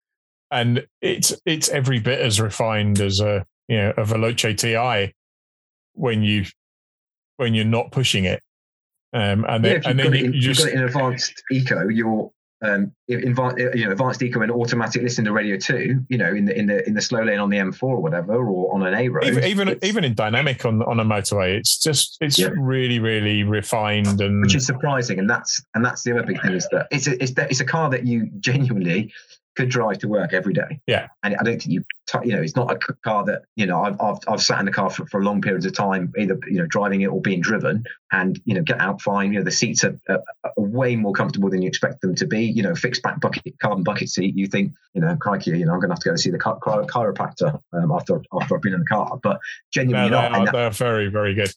and 0.52 0.86
it's 1.02 1.34
it's 1.46 1.70
every 1.70 2.00
bit 2.00 2.20
as 2.20 2.40
refined 2.40 3.00
as 3.00 3.20
a 3.20 3.46
you 3.68 3.78
know 3.78 3.94
a 3.98 4.04
Veloce 4.04 4.58
TI 4.58 5.14
when 5.94 6.24
you 6.24 6.46
when 7.38 7.54
you're 7.54 7.66
not 7.66 7.92
pushing 7.92 8.26
it. 8.26 8.42
Um, 9.14 9.46
and 9.48 9.66
yeah, 9.66 9.80
then, 9.80 9.82
and 9.86 10.00
then 10.00 10.14
you, 10.14 10.40
just 10.40 10.62
got 10.62 10.70
it 10.70 10.76
in 10.76 10.84
advanced 10.84 11.44
eco, 11.52 11.90
you're 11.90 12.32
um, 12.64 12.94
invi- 13.10 13.76
you 13.76 13.86
know, 13.86 13.92
advanced 13.92 14.22
eco 14.22 14.42
and 14.42 14.52
automatic 14.52 15.02
listen 15.02 15.26
to 15.26 15.34
radio 15.34 15.58
two, 15.58 16.06
you 16.10 16.18
know, 16.18 16.30
in 16.30 16.46
the 16.46 16.58
in 16.58 16.68
the 16.68 16.88
in 16.88 16.94
the 16.94 17.02
slow 17.02 17.24
lane 17.24 17.40
on 17.40 17.50
the 17.50 17.58
M4 17.58 17.84
or 17.84 18.02
whatever, 18.02 18.36
or 18.36 18.74
on 18.74 18.86
an 18.86 18.94
A 18.94 19.10
road. 19.10 19.26
Even 19.26 19.44
even, 19.44 19.80
even, 19.82 20.04
in 20.04 20.14
dynamic 20.14 20.64
on 20.66 20.82
on 20.84 21.00
a 21.00 21.06
motorway, 21.06 21.58
it's 21.58 21.80
just 21.80 22.18
it's 22.22 22.38
yeah. 22.38 22.50
really 22.56 23.00
really 23.00 23.44
refined 23.44 24.22
and 24.22 24.42
which 24.42 24.56
is 24.56 24.66
surprising. 24.66 25.18
And 25.18 25.30
that's 25.30 25.64
and 25.74 25.84
that's 25.84 26.04
the 26.04 26.12
other 26.12 26.24
big 26.24 26.42
thing 26.42 26.54
is 26.54 26.68
that 26.72 26.88
it's 26.92 27.08
a, 27.08 27.22
it's 27.22 27.34
it's 27.36 27.60
a 27.60 27.66
car 27.66 27.90
that 27.90 28.06
you 28.06 28.30
genuinely 28.40 29.12
could 29.56 29.70
drive 29.70 29.98
to 30.00 30.08
work 30.08 30.32
every 30.34 30.54
day. 30.54 30.80
Yeah. 30.88 31.08
And 31.24 31.36
I 31.36 31.44
don't 31.44 31.62
think 31.62 31.74
you, 31.74 31.84
you 32.24 32.36
know, 32.36 32.42
it's 32.42 32.56
not 32.56 32.72
a 32.72 32.94
car 33.04 33.26
that, 33.26 33.44
you 33.56 33.66
know, 33.66 33.84
I've, 33.84 34.00
I've, 34.00 34.18
I've 34.28 34.42
sat 34.42 34.60
in 34.60 34.66
the 34.66 34.72
car 34.72 34.90
for, 34.90 35.06
for 35.08 35.22
long 35.22 35.42
periods 35.42 35.66
of 35.66 35.74
time, 35.74 36.14
either, 36.18 36.40
you 36.48 36.58
know, 36.58 36.68
driving 36.68 37.02
it 37.02 37.08
or 37.08 37.20
being 37.20 37.42
driven 37.42 37.84
and, 38.14 38.40
you 38.46 38.56
know, 38.56 38.62
get 38.62 38.80
out 38.80 39.02
fine. 39.02 39.34
You 39.34 39.40
know, 39.40 39.44
the 39.44 39.52
seats 39.52 39.84
are, 39.84 40.00
are, 40.08 40.24
are 40.44 40.52
way 40.56 40.96
more 40.96 41.12
comfortable 41.12 41.50
than 41.50 41.62
you 41.62 41.68
expect 41.68 42.00
them 42.02 42.16
to 42.16 42.26
be. 42.26 42.46
You 42.46 42.64
know, 42.64 42.76
fixed 42.76 43.04
back 43.04 43.20
bucket, 43.20 43.60
carbon 43.62 43.84
bucket 43.84 44.10
seat. 44.10 44.38
You 44.38 44.48
think, 44.48 44.72
you 44.94 45.02
know, 45.02 45.16
crikey, 45.18 45.52
you 45.52 45.66
know, 45.66 45.74
I'm 45.74 45.80
going 45.80 45.90
to 45.90 45.96
have 45.96 46.00
to 46.00 46.10
go 46.10 46.16
see 46.16 46.32
the 46.32 46.38
chiropractor 46.38 47.62
um, 47.74 47.92
after, 47.92 48.22
after 48.34 48.56
I've 48.56 48.62
been 48.62 48.74
in 48.74 48.80
the 48.80 48.86
car. 48.86 49.20
But 49.22 49.40
genuinely, 49.74 50.12
no, 50.12 50.22
they, 50.22 50.28
are, 50.28 50.52
they're 50.52 50.70
very, 50.70 51.10
very 51.10 51.34
good. 51.34 51.54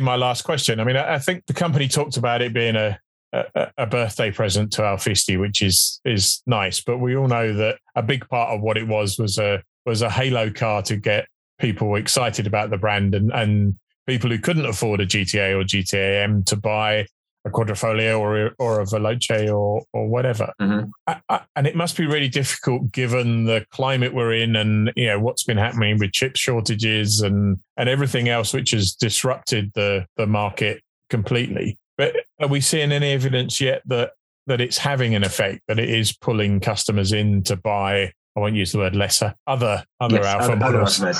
My 0.00 0.16
last 0.16 0.42
question. 0.42 0.78
I 0.78 0.84
mean, 0.84 0.96
I 0.96 1.18
think 1.18 1.46
the 1.46 1.52
company 1.52 1.88
talked 1.88 2.16
about 2.16 2.42
it 2.42 2.52
being 2.52 2.76
a, 2.76 3.00
a, 3.32 3.72
a, 3.78 3.86
birthday 3.86 4.30
present 4.30 4.72
to 4.74 4.84
our 4.84 4.96
Alfisti, 4.96 5.38
which 5.38 5.62
is 5.62 6.00
is 6.04 6.42
nice. 6.46 6.80
But 6.80 6.98
we 6.98 7.16
all 7.16 7.28
know 7.28 7.52
that 7.54 7.78
a 7.94 8.02
big 8.02 8.28
part 8.28 8.50
of 8.50 8.60
what 8.60 8.76
it 8.76 8.86
was 8.86 9.18
was 9.18 9.38
a 9.38 9.62
was 9.86 10.02
a 10.02 10.10
halo 10.10 10.50
car 10.50 10.82
to 10.82 10.96
get 10.96 11.26
people 11.58 11.96
excited 11.96 12.46
about 12.46 12.70
the 12.70 12.78
brand 12.78 13.14
and 13.14 13.32
and 13.32 13.76
people 14.06 14.30
who 14.30 14.38
couldn't 14.38 14.66
afford 14.66 15.00
a 15.00 15.06
GTA 15.06 15.58
or 15.58 15.64
GTAm 15.64 16.44
to 16.46 16.56
buy 16.56 17.06
a 17.44 17.50
Quadrifoglio 17.50 18.20
or 18.20 18.54
or 18.58 18.80
a 18.80 18.84
Veloce 18.84 19.52
or 19.52 19.82
or 19.92 20.08
whatever. 20.08 20.52
Mm-hmm. 20.60 20.90
I, 21.06 21.20
I, 21.28 21.40
and 21.56 21.66
it 21.66 21.74
must 21.74 21.96
be 21.96 22.06
really 22.06 22.28
difficult 22.28 22.92
given 22.92 23.44
the 23.44 23.64
climate 23.70 24.14
we're 24.14 24.34
in 24.34 24.56
and 24.56 24.92
you 24.94 25.06
know 25.06 25.18
what's 25.18 25.42
been 25.42 25.56
happening 25.56 25.98
with 25.98 26.12
chip 26.12 26.36
shortages 26.36 27.20
and 27.20 27.58
and 27.76 27.88
everything 27.88 28.28
else 28.28 28.52
which 28.52 28.70
has 28.72 28.92
disrupted 28.92 29.72
the 29.74 30.06
the 30.16 30.26
market 30.26 30.82
completely. 31.08 31.78
But 32.02 32.16
are 32.40 32.48
we 32.48 32.60
seeing 32.60 32.90
any 32.90 33.12
evidence 33.12 33.60
yet 33.60 33.82
that 33.86 34.14
that 34.48 34.60
it's 34.60 34.76
having 34.76 35.14
an 35.14 35.22
effect, 35.22 35.60
that 35.68 35.78
it 35.78 35.88
is 35.88 36.12
pulling 36.12 36.58
customers 36.58 37.12
in 37.12 37.44
to 37.44 37.54
buy? 37.54 38.12
I 38.34 38.40
won't 38.40 38.56
use 38.56 38.72
the 38.72 38.78
word 38.78 38.96
lesser, 38.96 39.36
other 39.46 39.84
other 40.00 40.16
yes, 40.16 40.24
Alfa 40.24 40.44
other, 40.46 40.56
models. 40.56 41.00
Other 41.00 41.16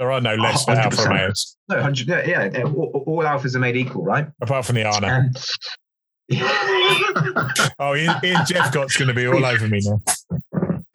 there 0.00 0.10
are 0.10 0.20
no 0.20 0.34
lesser 0.34 0.72
oh, 0.72 0.74
Alfa 0.74 1.08
Romeos. 1.08 1.56
No, 1.68 1.80
hundred. 1.80 2.08
Yeah, 2.08 2.48
yeah, 2.52 2.64
all, 2.64 3.04
all 3.06 3.22
Alfas 3.22 3.54
are 3.54 3.60
made 3.60 3.76
equal, 3.76 4.02
right? 4.02 4.26
Apart 4.42 4.66
from 4.66 4.74
the 4.74 4.84
Arna. 4.84 5.06
Um, 5.06 5.30
oh, 7.78 7.94
Ian, 7.94 8.16
Ian 8.24 8.44
Jephcott's 8.44 8.96
going 8.96 9.06
to 9.06 9.14
be 9.14 9.28
all 9.28 9.44
over 9.46 9.68
me 9.68 9.82
now. 9.84 10.02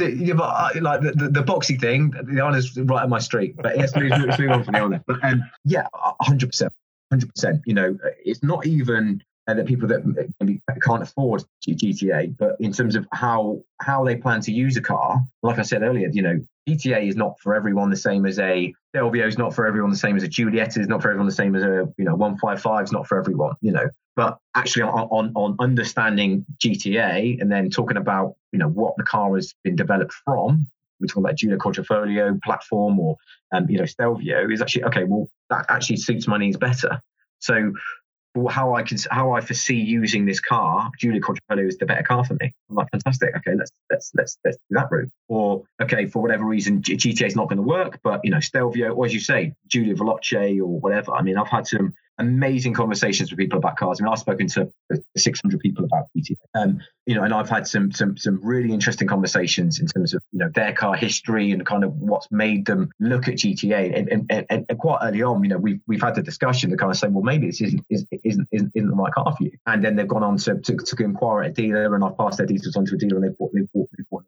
Yeah, 0.01 0.33
but 0.33 0.49
I, 0.49 0.71
uh, 0.75 0.81
like 0.81 0.99
the, 0.99 1.11
the, 1.11 1.29
the, 1.29 1.43
boxy 1.43 1.79
thing, 1.79 2.13
the 2.23 2.41
Arna's 2.41 2.77
right 2.77 3.03
on 3.03 3.09
my 3.09 3.19
street. 3.19 3.55
But 3.55 3.77
move, 3.77 4.11
let's 4.11 4.37
move 4.37 4.51
on 4.51 4.63
from 4.65 4.73
the 4.73 4.79
Arna. 4.79 5.03
But 5.07 5.23
um, 5.23 5.43
yeah, 5.63 5.87
hundred 6.21 6.47
percent, 6.49 6.73
hundred 7.09 7.33
percent. 7.33 7.61
You 7.65 7.73
know, 7.73 7.97
it's 8.25 8.43
not 8.43 8.65
even 8.65 9.21
uh, 9.49 9.53
that 9.55 9.65
people 9.65 9.87
that 9.87 10.05
maybe 10.39 10.61
can't 10.83 11.01
afford 11.01 11.43
GTA, 11.67 12.37
but 12.37 12.55
in 12.59 12.71
terms 12.71 12.95
of 12.95 13.07
how 13.11 13.59
how 13.81 14.03
they 14.03 14.15
plan 14.15 14.41
to 14.41 14.51
use 14.51 14.77
a 14.77 14.81
car, 14.81 15.21
like 15.41 15.57
I 15.57 15.63
said 15.63 15.81
earlier, 15.81 16.09
you 16.11 16.21
know, 16.21 16.39
GTA 16.69 17.07
is 17.07 17.15
not 17.15 17.39
for 17.39 17.55
everyone 17.55 17.89
the 17.89 17.95
same 17.95 18.27
as 18.27 18.37
a 18.37 18.71
Stelvio 18.89 19.25
is 19.25 19.39
not 19.39 19.55
for 19.55 19.65
everyone 19.65 19.89
the 19.89 19.97
same 19.97 20.15
as 20.15 20.23
a 20.23 20.27
Giulietta 20.27 20.79
is 20.79 20.87
not 20.87 21.01
for 21.01 21.09
everyone 21.09 21.25
the 21.25 21.33
same 21.33 21.55
as 21.55 21.63
a 21.63 21.87
you 21.97 22.05
know 22.05 22.15
155 22.15 22.83
is 22.83 22.91
not 22.91 23.07
for 23.07 23.17
everyone, 23.17 23.55
you 23.61 23.71
know. 23.71 23.89
But 24.15 24.37
actually, 24.55 24.83
on, 24.83 25.07
on 25.09 25.31
on 25.35 25.55
understanding 25.59 26.45
GTA 26.63 27.41
and 27.41 27.51
then 27.51 27.71
talking 27.71 27.97
about 27.97 28.35
you 28.51 28.59
know 28.59 28.69
what 28.69 28.97
the 28.97 29.03
car 29.03 29.33
has 29.33 29.55
been 29.63 29.75
developed 29.75 30.13
from, 30.25 30.67
we're 30.99 31.07
talking 31.07 31.23
about 31.23 31.37
Giulia 31.37 31.57
Quadrifoglio 31.57 32.39
platform 32.43 32.99
or 32.99 33.17
um, 33.51 33.67
you 33.67 33.79
know 33.79 33.85
Stelvio 33.85 34.47
is 34.51 34.61
actually 34.61 34.83
okay. 34.83 35.05
Well, 35.05 35.27
that 35.49 35.65
actually 35.69 35.97
suits 35.97 36.27
my 36.27 36.37
needs 36.37 36.57
better. 36.57 37.01
So 37.39 37.73
how 38.49 38.75
I 38.75 38.83
can 38.83 38.97
how 39.09 39.31
I 39.31 39.41
foresee 39.41 39.75
using 39.75 40.25
this 40.25 40.39
car, 40.39 40.91
Giulia 40.97 41.21
Quadrifoglio 41.21 41.67
is 41.67 41.77
the 41.77 41.85
better 41.85 42.03
car 42.03 42.23
for 42.23 42.35
me. 42.35 42.53
I'm 42.69 42.75
like, 42.75 42.89
fantastic. 42.91 43.35
Okay, 43.37 43.55
let's 43.55 43.71
let's 43.91 44.11
let's 44.15 44.37
let's 44.45 44.57
do 44.57 44.75
that 44.77 44.91
route. 44.91 45.09
Or 45.27 45.63
okay, 45.81 46.05
for 46.05 46.21
whatever 46.21 46.45
reason, 46.45 46.81
GTA 46.81 47.27
is 47.27 47.35
not 47.35 47.49
going 47.49 47.57
to 47.57 47.63
work, 47.63 47.99
but 48.03 48.21
you 48.23 48.31
know, 48.31 48.39
Stelvio, 48.39 48.93
or 48.93 49.05
as 49.05 49.13
you 49.13 49.19
say, 49.19 49.53
Giulia 49.67 49.95
Veloce 49.95 50.59
or 50.59 50.79
whatever. 50.79 51.13
I 51.13 51.21
mean, 51.21 51.37
I've 51.37 51.47
had 51.47 51.67
some 51.67 51.93
amazing 52.19 52.73
conversations 52.73 53.31
with 53.31 53.39
people 53.39 53.57
about 53.57 53.77
cars. 53.77 53.99
I 53.99 54.03
mean, 54.03 54.11
I've 54.11 54.19
spoken 54.19 54.47
to 54.49 54.71
600 55.17 55.59
people 55.59 55.85
about 55.85 56.05
GTA, 56.17 56.35
um, 56.53 56.81
you 57.05 57.15
know, 57.15 57.23
and 57.23 57.33
I've 57.33 57.49
had 57.49 57.67
some 57.67 57.91
some 57.91 58.17
some 58.17 58.39
really 58.43 58.73
interesting 58.73 59.07
conversations 59.07 59.79
in 59.79 59.87
terms 59.87 60.13
of 60.13 60.21
you 60.31 60.39
know 60.39 60.49
their 60.53 60.73
car 60.73 60.95
history 60.95 61.51
and 61.51 61.65
kind 61.65 61.83
of 61.83 61.95
what's 61.95 62.27
made 62.31 62.65
them 62.65 62.91
look 62.99 63.27
at 63.27 63.35
GTA. 63.35 63.97
And 63.97 64.09
and, 64.09 64.45
and, 64.49 64.65
and 64.69 64.79
quite 64.79 64.99
early 65.01 65.23
on, 65.23 65.43
you 65.43 65.49
know, 65.49 65.57
we've 65.57 65.79
we've 65.87 66.01
had 66.01 66.15
the 66.15 66.21
discussion 66.21 66.69
to 66.69 66.77
kind 66.77 66.91
of 66.91 66.97
say, 66.97 67.07
well, 67.07 67.23
maybe 67.23 67.47
this 67.47 67.61
isn't 67.61 67.85
isn't 67.89 68.09
isn't, 68.23 68.47
isn't 68.51 68.73
the 68.75 68.95
right 68.95 69.13
car 69.13 69.33
for 69.35 69.43
you. 69.43 69.51
And 69.65 69.83
then 69.83 69.95
they've 69.95 70.07
gone 70.07 70.23
on 70.23 70.37
to, 70.37 70.55
to, 70.55 70.75
to 70.75 71.03
inquire 71.03 71.43
at 71.43 71.51
a 71.51 71.53
dealer, 71.53 71.95
and 71.95 72.03
I've 72.03 72.17
passed 72.17 72.37
their 72.37 72.47
details 72.47 72.75
on 72.75 72.85
to 72.85 72.95
a 72.95 72.97
dealer, 72.97 73.15
and 73.17 73.25
they've 73.25 73.37
bought 73.37 73.51
they've 73.53 73.71
bought, 73.73 73.89
they've 73.97 74.09
bought. 74.09 74.25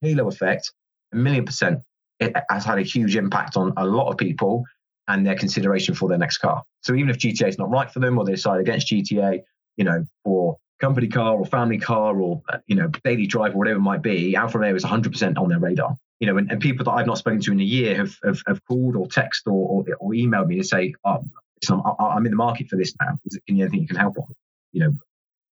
Halo 0.00 0.28
effect, 0.28 0.72
a 1.12 1.16
million 1.16 1.44
percent. 1.44 1.80
It 2.20 2.32
has 2.48 2.64
had 2.64 2.78
a 2.78 2.82
huge 2.82 3.16
impact 3.16 3.56
on 3.56 3.72
a 3.76 3.84
lot 3.84 4.08
of 4.08 4.16
people 4.16 4.64
and 5.08 5.26
their 5.26 5.34
consideration 5.34 5.94
for 5.94 6.08
their 6.08 6.18
next 6.18 6.38
car. 6.38 6.62
So 6.82 6.94
even 6.94 7.10
if 7.10 7.18
GTA 7.18 7.48
is 7.48 7.58
not 7.58 7.70
right 7.70 7.90
for 7.90 8.00
them 8.00 8.18
or 8.18 8.24
they 8.24 8.32
decide 8.32 8.60
against 8.60 8.88
GTA, 8.88 9.42
you 9.76 9.84
know, 9.84 10.04
for 10.24 10.58
company 10.80 11.08
car 11.08 11.36
or 11.36 11.44
family 11.44 11.78
car 11.78 12.18
or, 12.20 12.42
uh, 12.48 12.58
you 12.66 12.76
know, 12.76 12.88
daily 13.04 13.26
drive 13.26 13.54
or 13.54 13.58
whatever 13.58 13.78
it 13.78 13.82
might 13.82 14.02
be, 14.02 14.36
Alfa 14.36 14.58
Romeo 14.58 14.74
is 14.74 14.84
100% 14.84 15.38
on 15.38 15.48
their 15.48 15.58
radar. 15.58 15.96
You 16.20 16.28
know, 16.28 16.38
and, 16.38 16.50
and 16.50 16.60
people 16.60 16.84
that 16.84 16.92
I've 16.92 17.06
not 17.06 17.18
spoken 17.18 17.40
to 17.40 17.52
in 17.52 17.60
a 17.60 17.64
year 17.64 17.96
have, 17.96 18.16
have, 18.24 18.40
have 18.46 18.64
called 18.66 18.96
or 18.96 19.06
texted 19.06 19.46
or, 19.48 19.52
or, 19.52 19.84
or, 19.98 20.10
emailed 20.12 20.46
me 20.46 20.56
to 20.56 20.64
say, 20.64 20.94
oh, 21.04 21.24
I'm, 21.68 21.82
I'm 21.98 22.24
in 22.24 22.30
the 22.30 22.36
market 22.36 22.68
for 22.68 22.76
this 22.76 22.94
now. 23.00 23.18
Is 23.26 23.36
it, 23.36 23.42
can 23.46 23.56
you 23.56 23.64
anything 23.64 23.80
you 23.80 23.88
can 23.88 23.96
help 23.96 24.16
on? 24.18 24.26
You 24.72 24.80
know, 24.80 24.92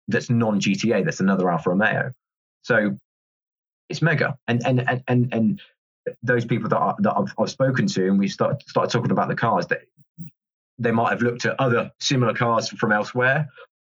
that's 0.07 0.29
non 0.29 0.59
GTA. 0.59 1.05
That's 1.05 1.21
another 1.21 1.49
Alfa 1.49 1.69
Romeo. 1.69 2.11
So 2.63 2.97
it's 3.87 4.01
mega. 4.01 4.37
And 4.47 4.65
and 4.65 4.81
and 4.87 5.03
and, 5.07 5.33
and 5.33 5.61
those 6.23 6.45
people 6.45 6.69
that, 6.69 6.77
I, 6.77 6.93
that 6.99 7.13
I've, 7.15 7.33
I've 7.37 7.49
spoken 7.49 7.87
to 7.87 8.07
and 8.07 8.19
we 8.19 8.27
start 8.27 8.63
started 8.67 8.91
talking 8.91 9.11
about 9.11 9.27
the 9.27 9.35
cars 9.35 9.67
that 9.67 9.81
they 10.77 10.91
might 10.91 11.09
have 11.09 11.21
looked 11.21 11.45
at 11.45 11.59
other 11.59 11.91
similar 11.99 12.33
cars 12.33 12.69
from 12.69 12.91
elsewhere 12.91 13.47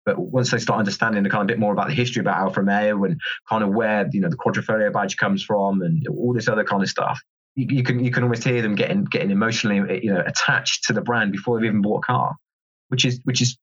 but 0.05 0.19
once 0.19 0.51
they 0.51 0.59
start 0.59 0.79
understanding 0.79 1.23
the 1.23 1.29
kind 1.29 1.41
of 1.41 1.47
bit 1.47 1.59
more 1.59 1.71
about 1.71 1.87
the 1.87 1.93
history 1.93 2.19
about 2.19 2.37
Alfa 2.37 2.61
Romeo 2.61 3.03
and 3.05 3.19
kind 3.47 3.63
of 3.63 3.69
where 3.69 4.07
you 4.11 4.21
know 4.21 4.29
the 4.29 4.37
Quadrifoglio 4.37 4.91
badge 4.91 5.17
comes 5.17 5.43
from 5.43 5.81
and 5.81 6.05
all 6.07 6.33
this 6.33 6.47
other 6.47 6.63
kind 6.63 6.83
of 6.83 6.89
stuff, 6.89 7.21
you, 7.55 7.67
you, 7.69 7.83
can 7.83 8.03
you 8.03 8.11
can 8.11 8.23
almost 8.23 8.43
hear 8.43 8.61
them 8.61 8.75
getting 8.75 9.05
getting 9.05 9.31
emotionally 9.31 10.03
you 10.03 10.13
know 10.13 10.23
attached 10.25 10.85
to 10.85 10.93
the 10.93 11.01
brand 11.01 11.31
before 11.31 11.59
they've 11.59 11.65
even 11.65 11.81
bought 11.81 11.99
a 11.99 12.01
car, 12.01 12.35
which 12.89 13.05
is 13.05 13.19
which 13.23 13.41
is 13.41 13.57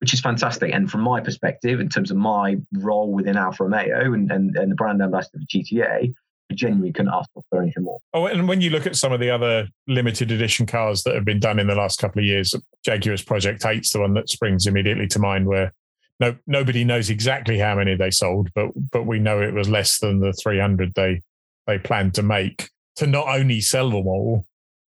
which 0.00 0.14
is 0.14 0.20
fantastic. 0.20 0.72
And 0.72 0.90
from 0.90 1.00
my 1.00 1.20
perspective, 1.20 1.80
in 1.80 1.88
terms 1.88 2.10
of 2.10 2.16
my 2.16 2.56
role 2.72 3.12
within 3.12 3.36
Alfa 3.36 3.64
Romeo 3.64 4.12
and, 4.12 4.30
and, 4.30 4.56
and 4.56 4.70
the 4.70 4.76
brand 4.76 5.02
ambassador 5.02 5.38
for 5.38 5.58
GTA, 5.58 6.14
genuinely 6.56 6.92
couldn't 6.92 7.12
ask 7.12 7.28
for 7.50 7.62
anything 7.62 7.84
more. 7.84 8.00
Oh, 8.14 8.26
and 8.26 8.48
when 8.48 8.60
you 8.60 8.70
look 8.70 8.86
at 8.86 8.96
some 8.96 9.12
of 9.12 9.20
the 9.20 9.30
other 9.30 9.68
limited 9.86 10.30
edition 10.30 10.66
cars 10.66 11.02
that 11.02 11.14
have 11.14 11.24
been 11.24 11.40
done 11.40 11.58
in 11.58 11.66
the 11.66 11.74
last 11.74 12.00
couple 12.00 12.20
of 12.20 12.24
years, 12.24 12.54
Jaguar's 12.84 13.22
Project 13.22 13.62
8's 13.62 13.90
the 13.90 14.00
one 14.00 14.14
that 14.14 14.28
springs 14.28 14.66
immediately 14.66 15.06
to 15.08 15.18
mind, 15.18 15.46
where 15.46 15.72
no 16.20 16.36
nobody 16.46 16.84
knows 16.84 17.10
exactly 17.10 17.58
how 17.58 17.76
many 17.76 17.94
they 17.94 18.10
sold, 18.10 18.48
but 18.54 18.70
but 18.90 19.06
we 19.06 19.18
know 19.18 19.40
it 19.40 19.54
was 19.54 19.68
less 19.68 19.98
than 19.98 20.20
the 20.20 20.32
300 20.32 20.94
they 20.94 21.22
they 21.66 21.78
planned 21.78 22.14
to 22.14 22.22
make. 22.22 22.70
To 22.96 23.06
not 23.06 23.28
only 23.28 23.60
sell 23.60 23.90
them 23.90 24.08
all, 24.08 24.44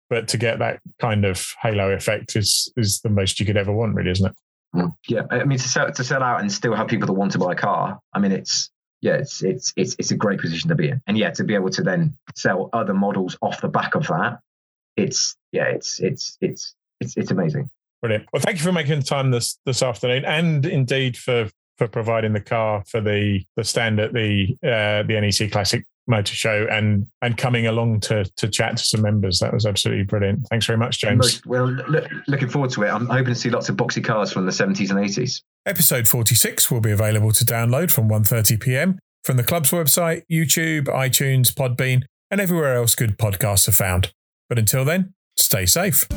but 0.09 0.27
to 0.29 0.37
get 0.37 0.59
that 0.59 0.79
kind 0.99 1.25
of 1.25 1.45
halo 1.61 1.91
effect 1.91 2.35
is 2.35 2.71
is 2.77 3.01
the 3.01 3.09
most 3.09 3.39
you 3.39 3.45
could 3.45 3.57
ever 3.57 3.73
want, 3.73 3.95
really, 3.95 4.11
isn't 4.11 4.27
it? 4.27 4.35
Mm. 4.75 4.93
Yeah, 5.07 5.23
I 5.31 5.43
mean 5.43 5.57
to 5.57 5.67
sell 5.67 5.91
to 5.91 6.03
sell 6.03 6.23
out 6.23 6.41
and 6.41 6.51
still 6.51 6.75
have 6.75 6.87
people 6.87 7.07
that 7.07 7.13
want 7.13 7.31
to 7.33 7.39
buy 7.39 7.53
a 7.53 7.55
car. 7.55 7.99
I 8.13 8.19
mean, 8.19 8.31
it's 8.31 8.69
yeah, 9.01 9.15
it's 9.15 9.43
it's 9.43 9.73
it's 9.75 9.95
it's 9.97 10.11
a 10.11 10.15
great 10.15 10.39
position 10.39 10.69
to 10.69 10.75
be 10.75 10.89
in, 10.89 11.01
and 11.07 11.17
yeah, 11.17 11.31
to 11.31 11.43
be 11.43 11.55
able 11.55 11.69
to 11.71 11.83
then 11.83 12.13
sell 12.35 12.69
other 12.73 12.93
models 12.93 13.37
off 13.41 13.61
the 13.61 13.67
back 13.67 13.95
of 13.95 14.07
that, 14.07 14.39
it's 14.97 15.35
yeah, 15.51 15.65
it's 15.65 15.99
it's 15.99 16.37
it's 16.41 16.75
it's 16.99 17.15
it's 17.17 17.31
amazing. 17.31 17.69
Brilliant. 18.01 18.27
Well, 18.31 18.41
thank 18.41 18.57
you 18.57 18.63
for 18.63 18.71
making 18.71 19.01
time 19.03 19.31
this 19.31 19.57
this 19.65 19.81
afternoon, 19.81 20.25
and 20.25 20.65
indeed 20.65 21.17
for 21.17 21.49
for 21.77 21.87
providing 21.87 22.33
the 22.33 22.41
car 22.41 22.83
for 22.85 23.01
the 23.01 23.43
the 23.55 23.63
stand 23.63 23.99
at 23.99 24.13
the 24.13 24.57
uh, 24.63 25.03
the 25.03 25.19
NEC 25.19 25.51
Classic 25.51 25.85
Motor 26.09 26.33
Show 26.33 26.67
and 26.69 27.07
and 27.21 27.37
coming 27.37 27.67
along 27.67 28.01
to 28.01 28.25
to 28.25 28.47
chat 28.49 28.77
to 28.77 28.83
some 28.83 29.01
members. 29.01 29.39
That 29.39 29.53
was 29.53 29.65
absolutely 29.65 30.03
brilliant. 30.03 30.47
Thanks 30.49 30.65
very 30.65 30.77
much, 30.77 30.99
James. 30.99 31.45
Well, 31.45 31.67
look, 31.67 32.09
looking 32.27 32.49
forward 32.49 32.71
to 32.71 32.83
it. 32.83 32.89
I'm 32.89 33.05
hoping 33.05 33.33
to 33.33 33.39
see 33.39 33.49
lots 33.49 33.69
of 33.69 33.77
boxy 33.77 34.03
cars 34.03 34.31
from 34.31 34.45
the 34.45 34.51
70s 34.51 34.89
and 34.89 34.99
80s. 34.99 35.41
Episode 35.65 36.07
46 36.07 36.71
will 36.71 36.81
be 36.81 36.91
available 36.91 37.31
to 37.31 37.45
download 37.45 37.91
from 37.91 38.09
1:30 38.09 38.59
p.m. 38.59 38.99
from 39.23 39.37
the 39.37 39.43
club's 39.43 39.71
website, 39.71 40.23
YouTube, 40.31 40.85
iTunes, 40.85 41.53
Podbean, 41.53 42.03
and 42.31 42.41
everywhere 42.41 42.75
else 42.75 42.95
good 42.95 43.17
podcasts 43.17 43.67
are 43.67 43.73
found. 43.73 44.11
But 44.47 44.57
until 44.57 44.83
then, 44.83 45.13
stay 45.37 45.65
safe. 45.65 46.07